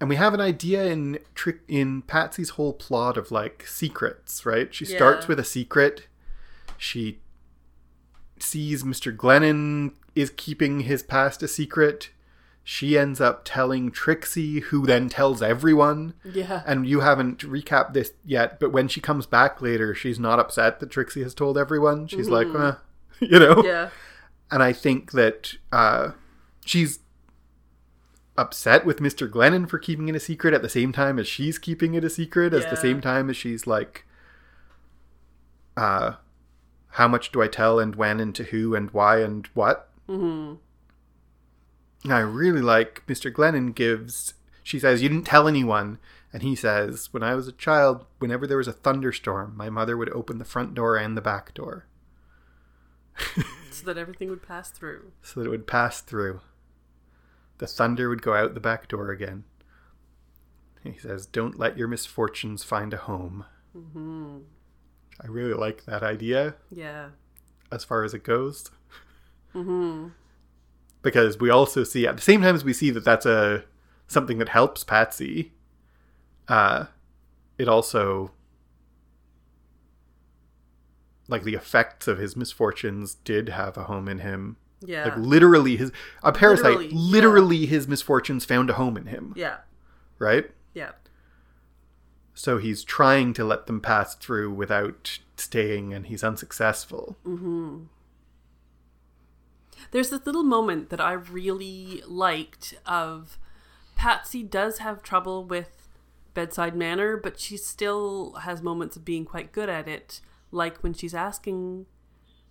And 0.00 0.08
we 0.08 0.16
have 0.16 0.32
an 0.32 0.40
idea 0.40 0.84
in 0.84 1.18
trick 1.34 1.60
in 1.68 2.02
Patsy's 2.02 2.50
whole 2.50 2.72
plot 2.72 3.18
of 3.18 3.30
like 3.30 3.66
secrets, 3.66 4.46
right? 4.46 4.74
She 4.74 4.86
starts 4.86 5.28
with 5.28 5.38
a 5.38 5.44
secret. 5.44 6.08
She 6.78 7.20
sees 8.42 8.82
Mr. 8.82 9.14
Glennon 9.16 9.92
is 10.14 10.30
keeping 10.36 10.80
his 10.80 11.02
past 11.02 11.42
a 11.42 11.48
secret. 11.48 12.10
She 12.62 12.96
ends 12.98 13.20
up 13.20 13.42
telling 13.44 13.90
Trixie, 13.90 14.60
who 14.60 14.86
then 14.86 15.08
tells 15.08 15.42
everyone. 15.42 16.14
Yeah. 16.24 16.62
And 16.66 16.86
you 16.86 17.00
haven't 17.00 17.38
recapped 17.38 17.94
this 17.94 18.12
yet, 18.24 18.60
but 18.60 18.70
when 18.72 18.86
she 18.86 19.00
comes 19.00 19.26
back 19.26 19.60
later, 19.62 19.94
she's 19.94 20.18
not 20.18 20.38
upset 20.38 20.78
that 20.80 20.90
Trixie 20.90 21.22
has 21.22 21.34
told 21.34 21.56
everyone. 21.58 22.06
She's 22.06 22.28
like, 22.28 22.48
eh, 22.54 22.72
you 23.20 23.38
know? 23.38 23.62
yeah. 23.64 23.88
And 24.50 24.62
I 24.62 24.72
think 24.72 25.12
that 25.12 25.54
uh, 25.72 26.10
she's 26.64 26.98
upset 28.36 28.84
with 28.86 28.98
Mr. 29.00 29.28
Glennon 29.28 29.68
for 29.68 29.78
keeping 29.78 30.08
it 30.08 30.16
a 30.16 30.20
secret 30.20 30.54
at 30.54 30.62
the 30.62 30.68
same 30.68 30.92
time 30.92 31.18
as 31.18 31.26
she's 31.26 31.58
keeping 31.58 31.94
it 31.94 32.04
a 32.04 32.10
secret, 32.10 32.52
as 32.54 32.64
Yeah. 32.64 32.70
the 32.70 32.76
same 32.76 33.00
time 33.00 33.30
as 33.30 33.36
she's 33.36 33.66
like, 33.66 34.04
uh, 35.76 36.12
how 36.92 37.08
much 37.08 37.32
do 37.32 37.42
I 37.42 37.48
tell 37.48 37.78
and 37.78 37.94
when 37.94 38.20
and 38.20 38.34
to 38.34 38.44
who 38.44 38.74
and 38.74 38.90
why 38.90 39.20
and 39.20 39.46
what? 39.54 39.90
Mm-hmm. 40.08 40.54
And 42.04 42.12
I 42.12 42.20
really 42.20 42.62
like 42.62 43.06
Mr. 43.06 43.32
Glennon 43.32 43.74
gives. 43.74 44.34
She 44.62 44.78
says, 44.78 45.02
You 45.02 45.08
didn't 45.08 45.26
tell 45.26 45.48
anyone. 45.48 45.98
And 46.32 46.42
he 46.42 46.54
says, 46.54 47.12
When 47.12 47.22
I 47.22 47.34
was 47.34 47.48
a 47.48 47.52
child, 47.52 48.06
whenever 48.18 48.46
there 48.46 48.58
was 48.58 48.68
a 48.68 48.72
thunderstorm, 48.72 49.56
my 49.56 49.70
mother 49.70 49.96
would 49.96 50.10
open 50.10 50.38
the 50.38 50.44
front 50.44 50.74
door 50.74 50.96
and 50.96 51.16
the 51.16 51.22
back 51.22 51.54
door 51.54 51.86
So 53.70 53.86
that 53.86 53.98
everything 53.98 54.30
would 54.30 54.46
pass 54.46 54.70
through. 54.70 55.12
so 55.22 55.40
that 55.40 55.46
it 55.46 55.50
would 55.50 55.66
pass 55.66 56.00
through. 56.00 56.40
The 57.58 57.66
thunder 57.66 58.08
would 58.08 58.22
go 58.22 58.34
out 58.34 58.54
the 58.54 58.60
back 58.60 58.88
door 58.88 59.10
again. 59.10 59.44
He 60.82 60.98
says, 60.98 61.26
Don't 61.26 61.58
let 61.58 61.76
your 61.76 61.88
misfortunes 61.88 62.64
find 62.64 62.94
a 62.94 62.98
home. 62.98 63.44
Mm-hmm. 63.76 64.38
I 65.22 65.26
really 65.26 65.54
like 65.54 65.84
that 65.84 66.02
idea 66.02 66.54
Yeah. 66.70 67.10
as 67.70 67.84
far 67.84 68.04
as 68.04 68.14
it 68.14 68.22
goes. 68.24 68.70
Mm-hmm. 69.54 70.08
because 71.02 71.38
we 71.40 71.50
also 71.50 71.82
see 71.82 72.06
at 72.06 72.14
the 72.16 72.22
same 72.22 72.42
time 72.42 72.54
as 72.54 72.62
we 72.64 72.72
see 72.72 72.90
that 72.90 73.04
that's 73.04 73.26
a 73.26 73.64
something 74.06 74.38
that 74.38 74.50
helps 74.50 74.84
Patsy. 74.84 75.52
Uh, 76.46 76.84
it 77.58 77.68
also 77.68 78.30
like 81.28 81.42
the 81.44 81.54
effects 81.54 82.08
of 82.08 82.18
his 82.18 82.36
misfortunes 82.36 83.14
did 83.14 83.48
have 83.50 83.76
a 83.76 83.84
home 83.84 84.08
in 84.08 84.18
him. 84.20 84.56
Yeah. 84.84 85.04
Like 85.04 85.16
literally, 85.18 85.76
his 85.76 85.92
a 86.22 86.32
parasite. 86.32 86.78
Literally, 86.78 86.90
Literally, 86.92 87.56
yeah. 87.58 87.66
his 87.68 87.88
misfortunes 87.88 88.44
found 88.44 88.70
a 88.70 88.74
home 88.74 88.96
in 88.96 89.06
him. 89.06 89.32
yeah. 89.36 89.58
Right. 90.18 90.50
Yeah. 90.74 90.92
So 92.34 92.58
he's 92.58 92.84
trying 92.84 93.34
to 93.34 93.44
let 93.44 93.66
them 93.66 93.80
pass 93.80 94.14
through 94.14 94.52
without 94.52 95.18
staying, 95.36 95.92
and 95.92 96.06
he's 96.06 96.24
unsuccessful. 96.24 97.16
There's 99.90 100.10
this 100.10 100.24
little 100.26 100.44
moment 100.44 100.90
that 100.90 101.00
I 101.00 101.12
really 101.12 102.02
liked 102.06 102.74
of 102.86 103.38
Patsy 103.96 104.42
does 104.42 104.78
have 104.78 105.02
trouble 105.02 105.44
with 105.44 105.88
bedside 106.32 106.76
manner, 106.76 107.16
but 107.16 107.38
she 107.38 107.56
still 107.56 108.32
has 108.42 108.62
moments 108.62 108.96
of 108.96 109.04
being 109.04 109.24
quite 109.24 109.52
good 109.52 109.68
at 109.68 109.88
it. 109.88 110.20
Like 110.50 110.78
when 110.78 110.94
she's 110.94 111.14
asking 111.14 111.86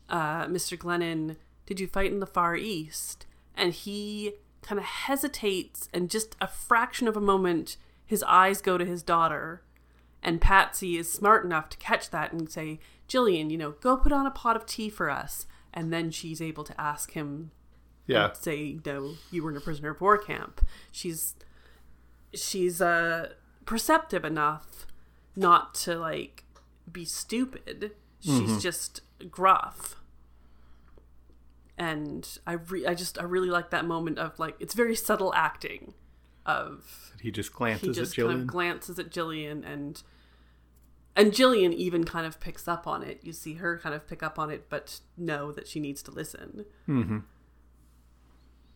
uh, 0.10 0.46
Mr. 0.46 0.78
Glennon, 0.78 1.38
Did 1.66 1.80
you 1.80 1.88
fight 1.88 2.12
in 2.12 2.20
the 2.20 2.26
Far 2.26 2.56
East? 2.56 3.26
And 3.56 3.74
he 3.74 4.34
kind 4.62 4.78
of 4.78 4.86
hesitates, 4.86 5.90
and 5.94 6.10
just 6.10 6.36
a 6.40 6.48
fraction 6.48 7.08
of 7.08 7.18
a 7.18 7.22
moment, 7.22 7.78
his 8.06 8.24
eyes 8.24 8.62
go 8.62 8.78
to 8.78 8.86
his 8.86 9.02
daughter. 9.02 9.64
And 10.22 10.42
Patsy 10.42 10.98
is 10.98 11.12
smart 11.12 11.46
enough 11.46 11.70
to 11.70 11.78
catch 11.78 12.10
that 12.10 12.34
and 12.34 12.50
say, 12.52 12.80
Jillian, 13.08 13.50
you 13.50 13.58
know, 13.58 13.72
go 13.72 13.96
put 13.98 14.12
on 14.12 14.26
a 14.26 14.32
pot 14.32 14.56
of 14.58 14.66
tea 14.66 14.90
for 14.90 15.10
us. 15.10 15.48
And 15.74 15.94
then 15.94 16.12
she's 16.12 16.42
able 16.42 16.64
to 16.66 16.80
ask 16.82 17.12
him 17.12 17.52
Yeah. 18.08 18.34
say 18.34 18.80
no 18.86 19.14
you 19.32 19.44
were 19.44 19.52
in 19.52 19.58
a 19.58 19.62
prisoner 19.62 19.92
of 19.92 20.02
war 20.02 20.18
camp. 20.18 20.62
She's 20.92 21.36
she's 22.34 22.82
uh 22.82 23.30
perceptive 23.66 24.26
enough 24.26 24.86
not 25.36 25.74
to 25.76 25.96
like 25.98 26.44
be 26.92 27.06
stupid. 27.06 27.92
She's 28.20 28.62
just 28.62 29.02
gruff. 29.32 29.96
And 31.78 32.28
i 32.46 32.54
re- 32.54 32.86
i 32.86 32.94
just 32.94 33.18
i 33.20 33.24
really 33.24 33.50
like 33.50 33.70
that 33.70 33.86
moment 33.86 34.20
of 34.20 34.38
like 34.38 34.56
it's 34.60 34.74
very 34.74 34.96
subtle 34.96 35.34
acting 35.34 35.94
of 36.50 37.14
He 37.22 37.32
just 37.32 37.52
he 37.52 37.56
glances 37.58 37.98
just 37.98 38.18
at 38.18 38.24
Jillian. 38.24 38.28
kind 38.28 38.42
of 38.42 38.48
glances 38.48 39.00
at 39.00 39.12
Jillian 39.12 39.66
and 39.72 40.02
and 41.16 41.32
Jillian 41.32 41.74
even 41.74 42.04
kind 42.06 42.26
of 42.26 42.40
picks 42.40 42.68
up 42.68 42.88
on 42.88 43.04
it. 43.04 43.20
You 43.24 43.34
see 43.34 43.56
her 43.56 43.78
kind 43.78 43.94
of 43.94 44.08
pick 44.08 44.24
up 44.24 44.40
on 44.40 44.50
it, 44.50 44.70
but 44.70 45.00
know 45.18 45.52
that 45.52 45.68
she 45.68 45.80
needs 45.80 46.02
to 46.04 46.12
listen. 46.12 46.66
mm-hmm. 46.88 47.20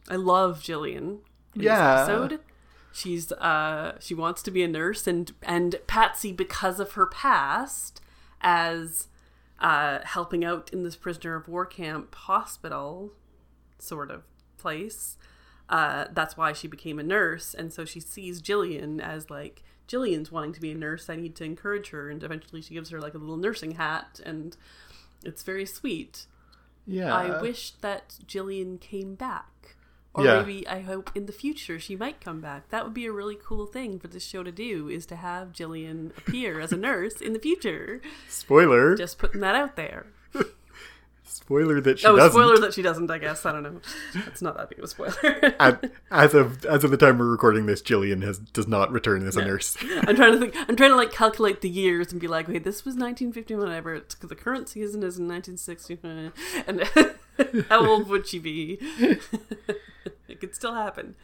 I 0.10 0.16
love 0.16 0.60
Jillian. 0.62 1.20
In 1.56 1.62
Yeah. 1.62 2.06
This 2.06 2.10
episode. 2.10 2.40
She's 2.92 3.32
uh 3.32 3.98
she 4.00 4.14
wants 4.14 4.44
to 4.44 4.52
be 4.52 4.62
a 4.64 4.68
nurse 4.68 5.08
and 5.08 5.32
and 5.42 5.76
Patsy 5.88 6.32
because 6.32 6.80
of 6.80 6.92
her 6.94 7.08
past 7.08 8.02
as 8.42 9.08
uh 9.60 10.00
helping 10.04 10.44
out 10.46 10.70
in 10.74 10.84
this 10.84 10.96
prisoner 10.96 11.36
of 11.36 11.48
war 11.48 11.66
camp 11.66 12.14
hospital 12.14 13.14
sort 13.80 14.12
of 14.12 14.24
place. 14.58 15.18
Uh 15.78 16.06
that's 16.14 16.36
why 16.38 16.54
she 16.54 16.68
became 16.68 17.00
a 17.00 17.04
nurse 17.04 17.54
and 17.60 17.74
so 17.74 17.82
she 17.86 18.00
sees 18.00 18.42
Jillian 18.42 19.00
as 19.02 19.30
like 19.30 19.64
Jillian's 19.88 20.32
wanting 20.32 20.54
to 20.54 20.62
be 20.62 20.72
a 20.72 20.76
nurse. 20.76 21.10
I 21.10 21.16
need 21.16 21.36
to 21.38 21.44
encourage 21.44 21.90
her 21.90 22.10
and 22.12 22.24
eventually 22.24 22.62
she 22.62 22.74
gives 22.74 22.90
her 22.92 23.00
like 23.02 23.16
a 23.16 23.18
little 23.18 23.38
nursing 23.38 23.72
hat 23.84 24.20
and 24.26 24.56
it's 25.24 25.44
very 25.44 25.66
sweet. 25.66 26.26
Yeah. 26.86 27.14
I 27.14 27.42
wish 27.42 27.72
that 27.82 28.16
Jillian 28.28 28.80
came 28.80 29.16
back. 29.16 29.76
Or 30.16 30.24
Yeah. 30.26 30.40
maybe 30.40 30.68
I 30.68 30.82
hope 30.82 31.10
in 31.16 31.26
the 31.26 31.32
future 31.44 31.80
she 31.80 31.96
might 31.96 32.22
come 32.22 32.40
back. 32.40 32.70
That 32.70 32.84
would 32.86 32.94
be 32.94 33.08
a 33.08 33.12
really 33.12 33.38
cool 33.50 33.66
thing 33.66 34.00
for 34.00 34.08
this 34.08 34.24
show 34.26 34.44
to 34.44 34.52
do 34.52 34.88
is 34.90 35.06
to 35.08 35.16
have 35.16 35.54
Jillian 35.54 36.16
appear 36.18 36.60
as 36.60 36.72
a 36.72 36.78
nurse 36.78 37.20
in 37.20 37.34
the 37.34 37.40
future. 37.40 38.00
Spoiler. 38.30 38.96
Just 38.96 39.18
putting 39.18 39.42
that 39.42 39.56
out 39.56 39.76
there. 39.76 40.06
Spoiler 41.34 41.82
that 41.82 41.98
she 41.98 42.06
oh, 42.06 42.16
doesn't. 42.16 42.32
spoiler 42.32 42.60
that 42.60 42.76
she 42.76 42.84
doesn't, 42.84 43.10
I 43.10 43.18
guess. 43.18 43.44
I 43.44 43.52
don't 43.52 43.64
know. 43.64 43.82
It's 44.28 44.42
not 44.42 44.56
that 44.56 44.70
big 44.70 44.78
of 44.78 44.86
a 44.86 44.88
spoiler. 44.88 45.56
At- 45.60 45.92
as 46.12 46.36
of 46.36 46.64
as 46.66 46.84
of 46.84 46.92
the 46.92 46.98
time 46.98 47.18
we're 47.18 47.32
recording 47.32 47.66
this, 47.66 47.82
Jillian 47.82 48.24
has 48.24 48.38
does 48.38 48.68
not 48.68 48.92
return 48.92 49.26
as 49.28 49.36
a 49.36 49.44
nurse. 49.44 49.76
I'm 50.08 50.16
trying 50.16 50.34
to 50.34 50.40
think. 50.40 50.56
I'm 50.70 50.76
trying 50.76 50.92
to 50.92 50.96
like 50.96 51.12
calculate 51.12 51.62
the 51.62 51.70
years 51.70 52.12
and 52.12 52.22
be 52.22 52.28
like, 52.28 52.48
wait, 52.48 52.64
this 52.64 52.86
was 52.86 52.94
1950 52.94 53.56
whatever. 53.56 54.00
Because 54.00 54.30
the 54.30 54.36
current 54.36 54.70
season 54.70 55.02
is 55.02 55.18
in 55.18 55.28
1960, 55.28 56.00
and 56.68 57.64
how 57.70 57.84
old 57.84 58.10
would 58.10 58.28
she 58.28 58.38
be? 58.38 58.78
it 60.28 60.40
could 60.40 60.54
still 60.54 60.76
happen. 60.76 61.16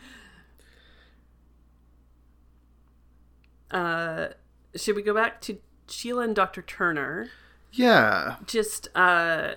Uh, 3.69 4.29
should 4.75 4.95
we 4.95 5.03
go 5.03 5.13
back 5.13 5.39
to 5.41 5.59
Shelagh 5.87 6.23
and 6.25 6.35
Dr. 6.35 6.63
Turner? 6.63 7.29
Yeah. 7.71 8.37
Just 8.45 8.87
uh, 8.95 9.53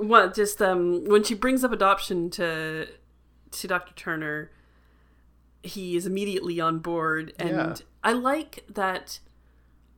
what? 0.00 0.34
Just 0.34 0.60
um, 0.62 1.04
when 1.06 1.22
she 1.24 1.34
brings 1.34 1.64
up 1.64 1.72
adoption 1.72 2.30
to 2.30 2.86
to 3.52 3.66
Dr. 3.68 3.92
Turner, 3.94 4.50
he 5.62 5.96
is 5.96 6.06
immediately 6.06 6.60
on 6.60 6.78
board, 6.78 7.32
and 7.38 7.50
Yeah. 7.50 7.74
I 8.02 8.12
like 8.12 8.64
that. 8.68 9.20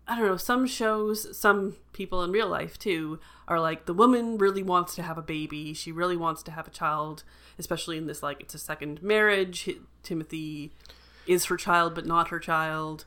I 0.08 0.16
don't 0.16 0.26
know. 0.26 0.36
Some 0.36 0.66
shows, 0.66 1.38
some 1.38 1.76
people 1.92 2.24
in 2.24 2.32
real 2.32 2.48
life 2.48 2.76
too, 2.78 3.20
are 3.46 3.60
like 3.60 3.86
the 3.86 3.94
woman 3.94 4.36
really 4.36 4.62
wants 4.62 4.94
to 4.96 5.02
have 5.02 5.16
a 5.16 5.22
baby. 5.22 5.72
She 5.74 5.92
really 5.92 6.16
wants 6.16 6.42
to 6.44 6.50
have 6.50 6.66
a 6.66 6.70
child, 6.70 7.22
especially 7.58 7.96
in 7.98 8.06
this 8.06 8.22
like 8.22 8.40
it's 8.40 8.54
a 8.54 8.58
second 8.58 9.02
marriage. 9.02 9.68
Timothy 10.02 10.72
is 11.26 11.44
her 11.46 11.56
child, 11.56 11.94
but 11.94 12.04
not 12.06 12.28
her 12.28 12.40
child. 12.40 13.04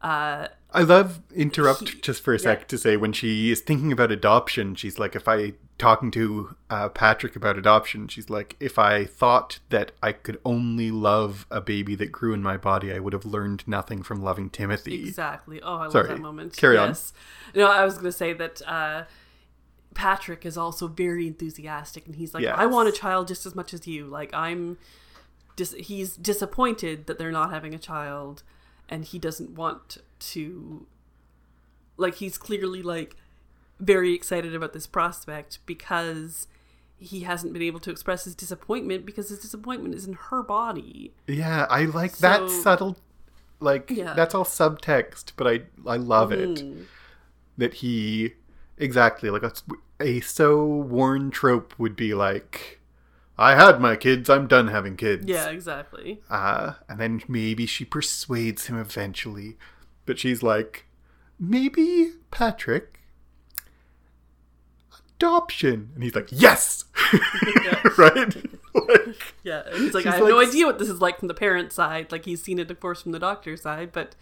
Uh, 0.00 0.48
I 0.72 0.82
love 0.82 1.20
interrupt 1.34 1.88
He- 1.88 2.00
just 2.00 2.22
for 2.22 2.34
a 2.34 2.38
sec 2.38 2.60
yeah. 2.60 2.64
to 2.66 2.78
say 2.78 2.96
when 2.96 3.12
she 3.12 3.50
is 3.50 3.60
thinking 3.60 3.90
about 3.92 4.12
adoption, 4.12 4.74
she's 4.74 4.98
like, 4.98 5.16
if 5.16 5.26
I 5.26 5.54
talking 5.78 6.10
to 6.10 6.56
uh, 6.70 6.88
Patrick 6.88 7.36
about 7.36 7.56
adoption, 7.56 8.08
she's 8.08 8.28
like, 8.28 8.56
if 8.60 8.78
I 8.78 9.04
thought 9.04 9.60
that 9.70 9.92
I 10.02 10.12
could 10.12 10.38
only 10.44 10.90
love 10.90 11.46
a 11.50 11.60
baby 11.60 11.94
that 11.96 12.10
grew 12.12 12.34
in 12.34 12.42
my 12.42 12.56
body, 12.56 12.92
I 12.92 12.98
would 12.98 13.12
have 13.12 13.24
learned 13.24 13.62
nothing 13.66 14.02
from 14.02 14.20
loving 14.22 14.50
Timothy. 14.50 15.06
Exactly. 15.08 15.60
Oh, 15.62 15.76
I 15.76 15.82
love 15.84 15.92
Sorry. 15.92 16.08
that 16.08 16.18
moment. 16.20 16.56
Carry 16.56 16.76
on. 16.76 16.88
yes. 16.88 17.12
No, 17.54 17.70
I 17.70 17.84
was 17.84 17.94
going 17.94 18.06
to 18.06 18.12
say 18.12 18.32
that 18.34 18.60
uh, 18.66 19.04
Patrick 19.94 20.44
is 20.44 20.56
also 20.58 20.86
very 20.86 21.26
enthusiastic, 21.26 22.06
and 22.06 22.16
he's 22.16 22.34
like, 22.34 22.42
Yes. 22.42 22.54
"I 22.58 22.66
want 22.66 22.88
a 22.88 22.92
child 22.92 23.26
just 23.28 23.46
as 23.46 23.54
much 23.54 23.72
as 23.74 23.86
you." 23.86 24.06
Like, 24.06 24.32
I'm. 24.34 24.78
Dis- 25.56 25.74
he's 25.78 26.16
disappointed 26.16 27.06
that 27.06 27.18
they're 27.18 27.32
not 27.32 27.50
having 27.50 27.74
a 27.74 27.78
child, 27.78 28.42
and 28.88 29.04
he 29.04 29.18
doesn't 29.18 29.50
want 29.50 29.98
to. 30.20 30.86
Like, 31.96 32.16
he's 32.16 32.38
clearly 32.38 32.82
like 32.82 33.16
very 33.80 34.14
excited 34.14 34.54
about 34.54 34.72
this 34.72 34.86
prospect 34.86 35.58
because 35.66 36.46
he 37.00 37.20
hasn't 37.20 37.52
been 37.52 37.62
able 37.62 37.80
to 37.80 37.90
express 37.90 38.24
his 38.24 38.34
disappointment 38.34 39.06
because 39.06 39.28
his 39.28 39.38
disappointment 39.38 39.94
is 39.94 40.06
in 40.06 40.14
her 40.14 40.42
body. 40.42 41.12
Yeah, 41.26 41.66
I 41.70 41.84
like 41.84 42.18
that 42.18 42.50
subtle, 42.50 42.96
like 43.60 43.90
Yeah. 43.90 44.14
that's 44.14 44.34
all 44.34 44.44
subtext, 44.44 45.32
but 45.36 45.46
I 45.46 45.62
I 45.86 45.96
love 45.96 46.32
it 46.32 46.58
Mm. 46.58 46.84
that 47.56 47.74
he 47.74 48.34
exactly 48.76 49.30
like 49.30 49.42
a, 49.44 49.52
a 50.00 50.20
so 50.20 50.64
worn 50.64 51.30
trope 51.30 51.72
would 51.78 51.94
be 51.96 52.14
like, 52.14 52.77
I 53.38 53.54
had 53.54 53.80
my 53.80 53.94
kids, 53.94 54.28
I'm 54.28 54.48
done 54.48 54.68
having 54.68 54.96
kids. 54.96 55.24
Yeah, 55.26 55.48
exactly. 55.48 56.20
Uh, 56.28 56.74
and 56.88 56.98
then 56.98 57.22
maybe 57.28 57.66
she 57.66 57.84
persuades 57.84 58.66
him 58.66 58.76
eventually. 58.76 59.56
But 60.06 60.18
she's 60.18 60.42
like, 60.42 60.86
maybe 61.38 62.12
Patrick, 62.32 62.98
adoption. 65.16 65.90
And 65.94 66.02
he's 66.02 66.16
like, 66.16 66.28
yes! 66.32 66.84
right? 67.98 68.34
like, 68.74 69.16
Yeah, 69.44 69.62
and 69.66 69.84
he's 69.84 69.94
like, 69.94 70.06
I 70.06 70.16
have 70.16 70.26
no 70.26 70.40
idea 70.40 70.66
what 70.66 70.80
this 70.80 70.88
is 70.88 71.00
like 71.00 71.20
from 71.20 71.28
the 71.28 71.34
parent 71.34 71.72
side. 71.72 72.10
Like 72.10 72.24
he's 72.24 72.42
seen 72.42 72.58
it, 72.58 72.70
of 72.70 72.80
course, 72.80 73.02
from 73.02 73.12
the 73.12 73.20
doctor's 73.20 73.62
side, 73.62 73.92
but 73.92 74.16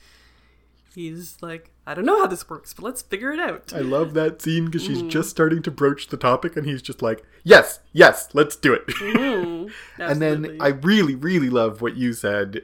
he's 0.96 1.36
like, 1.42 1.70
I 1.86 1.94
don't 1.94 2.06
know 2.06 2.18
how 2.20 2.26
this 2.26 2.48
works, 2.48 2.72
but 2.74 2.84
let's 2.84 3.02
figure 3.02 3.30
it 3.30 3.38
out. 3.38 3.72
I 3.72 3.80
love 3.80 4.14
that 4.14 4.40
scene 4.42 4.64
because 4.64 4.82
she's 4.82 4.98
Mm-hmm. 4.98 5.10
just 5.10 5.30
starting 5.30 5.62
to 5.62 5.70
broach 5.70 6.08
the 6.08 6.16
topic 6.16 6.56
and 6.56 6.66
he's 6.66 6.82
just 6.82 7.02
like, 7.02 7.22
yes, 7.44 7.80
yes, 7.92 8.28
let's 8.32 8.56
do 8.56 8.72
it. 8.72 8.86
Mhm, 8.88 9.70
and 9.98 10.20
then. 10.22 10.56
I 10.60 10.68
really, 10.68 11.14
really 11.14 11.50
love 11.50 11.80
what 11.82 11.96
you 11.96 12.12
said 12.14 12.62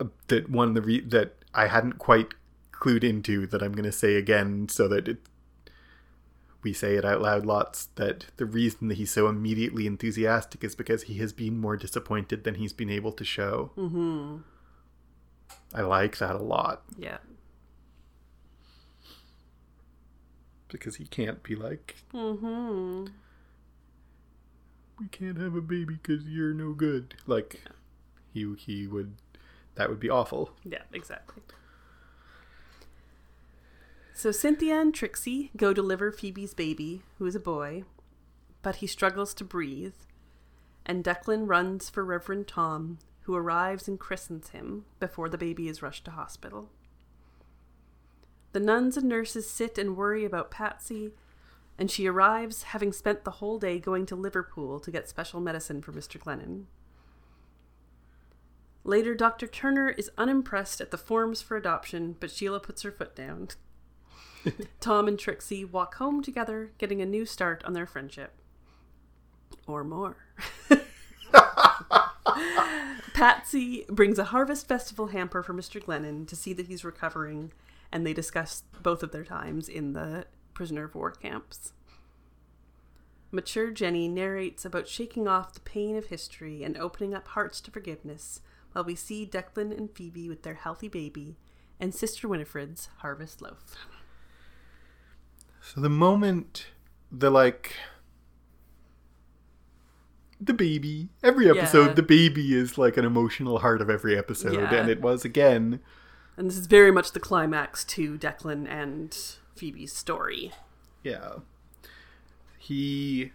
uh, 0.00 0.06
that 0.26 0.50
one 0.50 0.74
the 0.74 0.82
re- 0.82 1.00
that 1.00 1.36
I 1.54 1.68
hadn't 1.68 1.94
quite 1.98 2.28
clued 2.72 3.04
into 3.04 3.46
that 3.46 3.62
I'm 3.62 3.72
going 3.72 3.84
to 3.84 3.92
say 3.92 4.16
again 4.16 4.68
so 4.68 4.86
that 4.88 5.08
it 5.08 5.18
we 6.62 6.72
say 6.72 6.96
it 6.96 7.04
out 7.04 7.22
loud 7.22 7.46
lots 7.46 7.86
that 7.94 8.26
the 8.36 8.44
reason 8.44 8.88
that 8.88 8.96
he's 8.98 9.12
so 9.12 9.28
immediately 9.28 9.86
enthusiastic 9.86 10.64
is 10.64 10.74
because 10.74 11.04
he 11.04 11.14
has 11.18 11.32
been 11.32 11.58
more 11.60 11.76
disappointed 11.76 12.42
than 12.42 12.56
he's 12.56 12.72
been 12.72 12.90
able 12.90 13.12
to 13.12 13.24
show. 13.24 13.70
Mm-hmm. 13.76 14.38
I 15.74 15.82
like 15.82 16.18
that 16.18 16.34
a 16.34 16.42
lot 16.42 16.82
yeah. 16.98 17.18
Because 20.68 20.96
he 20.96 21.04
can't 21.06 21.42
be 21.42 21.54
like, 21.56 21.96
Mm-hmm. 22.14 23.06
we 25.00 25.06
can't 25.08 25.38
have 25.38 25.54
a 25.54 25.60
baby 25.60 25.98
because 26.02 26.24
you're 26.28 26.54
no 26.54 26.72
good. 26.72 27.14
Like 27.26 27.60
he 28.32 28.54
he 28.56 28.86
would 28.86 29.14
that 29.76 29.88
would 29.88 30.00
be 30.00 30.10
awful. 30.10 30.50
Yeah, 30.64 30.82
exactly. 30.92 31.42
So 34.14 34.32
Cynthia 34.32 34.80
and 34.80 34.92
Trixie 34.92 35.50
go 35.56 35.72
deliver 35.72 36.10
Phoebe's 36.10 36.52
baby, 36.54 37.02
who 37.18 37.26
is 37.26 37.36
a 37.36 37.40
boy, 37.40 37.84
but 38.62 38.76
he 38.76 38.86
struggles 38.88 39.32
to 39.34 39.44
breathe, 39.44 39.94
and 40.84 41.04
Declan 41.04 41.48
runs 41.48 41.88
for 41.88 42.04
Reverend 42.04 42.48
Tom, 42.48 42.98
who 43.22 43.36
arrives 43.36 43.86
and 43.86 43.98
christens 44.00 44.48
him 44.48 44.86
before 44.98 45.28
the 45.28 45.38
baby 45.38 45.68
is 45.68 45.82
rushed 45.82 46.04
to 46.06 46.10
hospital. 46.10 46.68
The 48.58 48.64
nuns 48.64 48.96
and 48.96 49.08
nurses 49.08 49.48
sit 49.48 49.78
and 49.78 49.96
worry 49.96 50.24
about 50.24 50.50
Patsy, 50.50 51.12
and 51.78 51.88
she 51.88 52.08
arrives 52.08 52.64
having 52.64 52.92
spent 52.92 53.22
the 53.22 53.30
whole 53.38 53.56
day 53.56 53.78
going 53.78 54.04
to 54.06 54.16
Liverpool 54.16 54.80
to 54.80 54.90
get 54.90 55.08
special 55.08 55.38
medicine 55.38 55.80
for 55.80 55.92
Mr. 55.92 56.18
Glennon. 56.18 56.64
Later, 58.82 59.14
Dr. 59.14 59.46
Turner 59.46 59.90
is 59.90 60.10
unimpressed 60.18 60.80
at 60.80 60.90
the 60.90 60.98
forms 60.98 61.40
for 61.40 61.56
adoption, 61.56 62.16
but 62.18 62.32
Shelagh 62.32 62.64
puts 62.64 62.82
her 62.82 62.90
foot 62.90 63.14
down. 63.14 63.50
Tom 64.80 65.06
and 65.06 65.20
Trixie 65.20 65.64
walk 65.64 65.94
home 65.94 66.20
together, 66.20 66.72
getting 66.78 67.00
a 67.00 67.06
new 67.06 67.24
start 67.24 67.62
on 67.64 67.74
their 67.74 67.86
friendship. 67.86 68.32
Or 69.68 69.84
more. 69.84 70.16
Patsy 73.14 73.84
brings 73.88 74.18
a 74.18 74.24
Harvest 74.24 74.66
Festival 74.66 75.06
hamper 75.06 75.44
for 75.44 75.54
Mr. 75.54 75.80
Glennon 75.80 76.26
to 76.26 76.34
see 76.34 76.52
that 76.54 76.66
he's 76.66 76.84
recovering, 76.84 77.52
and 77.92 78.06
they 78.06 78.12
discuss 78.12 78.62
both 78.82 79.02
of 79.02 79.12
their 79.12 79.24
times 79.24 79.68
in 79.68 79.92
the 79.92 80.26
prisoner 80.54 80.84
of 80.84 80.94
war 80.94 81.10
camps. 81.10 81.72
Mature 83.30 83.70
Jenny 83.70 84.08
narrates 84.08 84.64
about 84.64 84.88
shaking 84.88 85.28
off 85.28 85.52
the 85.54 85.60
pain 85.60 85.96
of 85.96 86.06
history 86.06 86.62
and 86.64 86.76
opening 86.78 87.14
up 87.14 87.28
hearts 87.28 87.60
to 87.62 87.70
forgiveness 87.70 88.40
while 88.72 88.84
we 88.84 88.94
see 88.94 89.26
Declan 89.26 89.76
and 89.76 89.90
Phoebe 89.94 90.28
with 90.28 90.42
their 90.42 90.54
healthy 90.54 90.88
baby 90.88 91.36
and 91.78 91.94
Sister 91.94 92.26
Winifred's 92.26 92.88
harvest 92.98 93.42
loaf. 93.42 93.74
So 95.60 95.80
the 95.80 95.90
moment 95.90 96.66
the 97.12 97.30
like 97.30 97.74
the 100.40 100.54
baby 100.54 101.08
every 101.22 101.50
episode 101.50 101.88
Yeah. 101.88 101.92
the 101.94 102.02
baby 102.02 102.54
is 102.54 102.78
like 102.78 102.96
an 102.96 103.04
emotional 103.04 103.58
heart 103.58 103.80
of 103.82 103.90
every 103.90 104.16
episode 104.16 104.54
Yeah. 104.54 104.72
and 104.74 104.88
it 104.88 105.00
was 105.00 105.24
again 105.24 105.80
And 106.38 106.48
this 106.48 106.56
is 106.56 106.66
very 106.66 106.92
much 106.92 107.12
the 107.12 107.20
climax 107.20 107.84
to 107.84 108.16
Declan 108.16 108.66
and 108.70 109.16
Phoebe's 109.56 109.92
story. 109.92 110.52
yeah. 111.02 111.38
He 112.58 113.32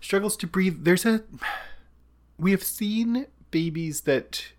struggles 0.00 0.36
to 0.38 0.46
breathe. 0.46 0.84
There's 0.84 1.04
a 1.04 1.22
we 2.38 2.50
have 2.50 2.62
seen 2.62 3.26
babies 3.50 4.02
that 4.02 4.52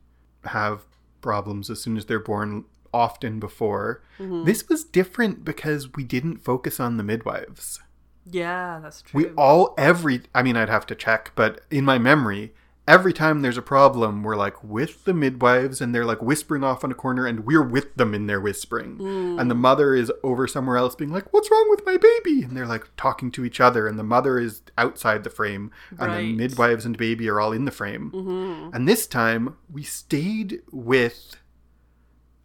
have 0.43 0.82
problems 1.21 1.69
as 1.69 1.82
soon 1.82 1.97
as 1.97 2.05
they're 2.05 2.19
born 2.19 2.65
often 2.93 3.39
before. 3.39 4.03
Mm-hmm. 4.19 4.45
This 4.45 4.69
was 4.69 4.84
different 4.84 5.43
because 5.43 5.93
we 5.95 6.03
didn't 6.03 6.43
focus 6.43 6.80
on 6.80 6.97
the 6.97 7.03
midwives. 7.03 7.82
Yeah, 8.30 8.80
that's 8.82 9.01
true. 9.01 9.21
We 9.21 9.30
all 9.32 9.73
every 9.78 10.21
I 10.36 10.43
mean 10.43 10.55
I'd 10.55 10.69
have 10.69 10.86
to 10.88 10.95
check, 10.95 11.32
but 11.36 11.61
in 11.71 11.84
my 11.84 11.97
memory, 11.97 12.53
every 12.88 13.13
time 13.13 13.41
there's 13.41 13.57
a 13.57 13.61
problem, 13.63 14.21
we're 14.21 14.36
like 14.36 14.63
with 14.63 15.05
the 15.05 15.13
midwives 15.13 15.81
and 15.81 15.93
they're 15.93 16.05
like 16.05 16.21
whispering 16.21 16.63
off 16.63 16.83
on 16.83 16.91
a 16.91 16.95
corner 16.95 17.25
and 17.25 17.39
we're 17.45 17.63
with 17.63 17.95
them 17.95 18.13
in 18.13 18.27
their 18.27 18.39
whispering. 18.39 19.38
And 19.39 19.49
the 19.49 19.55
mother 19.55 19.95
is 19.95 20.11
over 20.23 20.47
somewhere 20.47 20.77
else 20.77 20.93
being 20.95 21.11
like, 21.11 21.33
What's 21.33 21.49
wrong 21.49 21.65
with 21.69 21.86
my 21.86 21.97
baby? 21.97 22.43
And 22.43 22.55
they're 22.55 22.67
like 22.67 22.88
talking 22.95 23.31
to 23.31 23.43
each 23.45 23.59
other 23.59 23.88
and 23.88 23.97
the 23.97 24.03
mother 24.03 24.38
is 24.39 24.61
outside 24.77 25.23
the 25.23 25.29
frame 25.29 25.71
and 25.97 26.13
the 26.13 26.33
midwives 26.33 26.86
and 26.86 26.95
baby 26.97 27.27
are 27.29 27.39
all 27.39 27.51
in 27.51 27.65
the 27.65 27.71
frame. 27.71 28.11
And 28.73 28.88
this 28.88 29.07
time 29.07 29.57
we 29.71 29.81
stayed 29.83 30.61
with 30.71 31.38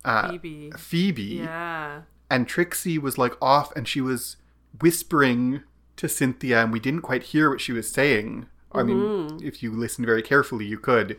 uh, 0.05 0.31
Phoebe. 0.31 0.71
Phoebe 0.79 1.23
Yeah. 1.23 2.03
and 2.31 2.49
Trixie 2.49 2.99
was 2.99 3.19
like 3.19 3.35
off 3.43 3.75
and 3.77 3.87
she 3.87 4.01
was 4.01 4.37
whispering 4.81 5.63
to 5.97 6.09
Cynthia 6.09 6.63
and 6.63 6.73
we 6.73 6.81
didn't 6.81 7.03
quite 7.03 7.25
hear 7.25 7.51
what 7.51 7.61
she 7.61 7.73
was 7.73 7.91
saying. 7.91 8.47
I 8.73 8.83
mean, 8.83 8.97
mm-hmm. 8.97 9.47
if 9.47 9.63
you 9.63 9.73
listened 9.73 10.07
very 10.07 10.23
carefully, 10.23 10.65
you 10.65 10.79
could. 10.79 11.19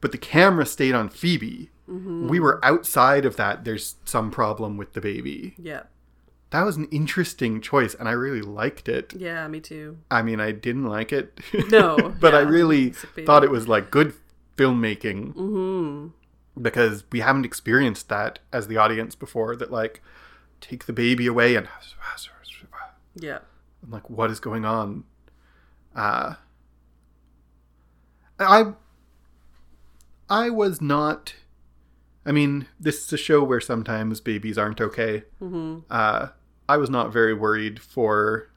But 0.00 0.12
the 0.12 0.18
camera 0.18 0.66
stayed 0.66 0.94
on 0.94 1.08
Phoebe. 1.08 1.70
Mm-hmm. 1.88 2.28
We 2.28 2.40
were 2.40 2.64
outside 2.64 3.24
of 3.24 3.36
that. 3.36 3.64
There's 3.64 3.96
some 4.04 4.30
problem 4.30 4.76
with 4.76 4.94
the 4.94 5.00
baby. 5.00 5.54
Yeah. 5.58 5.82
That 6.50 6.62
was 6.62 6.76
an 6.76 6.88
interesting 6.90 7.60
choice 7.60 7.94
and 7.94 8.08
I 8.08 8.12
really 8.12 8.42
liked 8.42 8.88
it. 8.88 9.12
Yeah, 9.16 9.46
me 9.46 9.60
too. 9.60 9.98
I 10.10 10.22
mean, 10.22 10.40
I 10.40 10.50
didn't 10.50 10.86
like 10.86 11.12
it. 11.12 11.38
No, 11.70 12.14
but 12.20 12.34
I 12.34 12.40
really 12.40 12.90
thought 12.90 13.44
it 13.44 13.50
was 13.50 13.68
like 13.68 13.90
good 13.90 14.14
filmmaking 14.56 15.34
mm-hmm. 15.34 16.08
because 16.60 17.04
we 17.12 17.20
haven't 17.20 17.44
experienced 17.44 18.08
that 18.08 18.40
as 18.52 18.66
the 18.66 18.78
audience 18.78 19.14
before. 19.14 19.54
That 19.54 19.70
like 19.70 20.02
take 20.60 20.86
the 20.86 20.92
baby 20.92 21.26
away 21.28 21.54
and 21.54 21.68
Yeah. 23.14 23.38
I'm 23.82 23.90
like, 23.90 24.10
what 24.10 24.30
is 24.30 24.40
going 24.40 24.64
on? 24.64 25.04
Uh, 25.94 26.34
I 28.40 28.72
I 30.28 30.50
was 30.50 30.80
not. 30.80 31.34
I 32.26 32.32
mean, 32.32 32.66
this 32.78 33.04
is 33.06 33.12
a 33.12 33.16
show 33.16 33.42
where 33.42 33.60
sometimes 33.60 34.20
babies 34.20 34.58
aren't 34.58 34.80
okay. 34.80 35.24
Mm-hmm. 35.42 35.80
Uh, 35.90 36.28
I 36.68 36.76
was 36.76 36.90
not 36.90 37.12
very 37.12 37.34
worried 37.34 37.80
for 37.80 38.50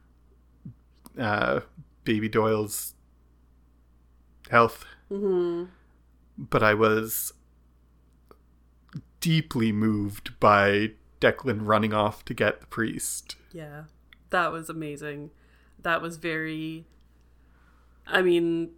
uh, 1.18 1.60
baby 2.04 2.28
Doyle's 2.28 2.94
health, 4.50 4.84
Mm-hmm. 5.10 5.64
but 6.38 6.62
I 6.62 6.74
was 6.74 7.32
deeply 9.20 9.72
moved 9.72 10.38
by 10.38 10.90
Declan 11.20 11.60
running 11.66 11.94
off 11.94 12.24
to 12.26 12.34
get 12.34 12.60
the 12.60 12.66
priest. 12.66 13.36
Yeah. 13.52 13.84
That 14.30 14.52
was 14.52 14.68
amazing. 14.68 15.30
That 15.82 16.02
was 16.02 16.16
very 16.18 16.84
I 18.06 18.20
mean, 18.20 18.70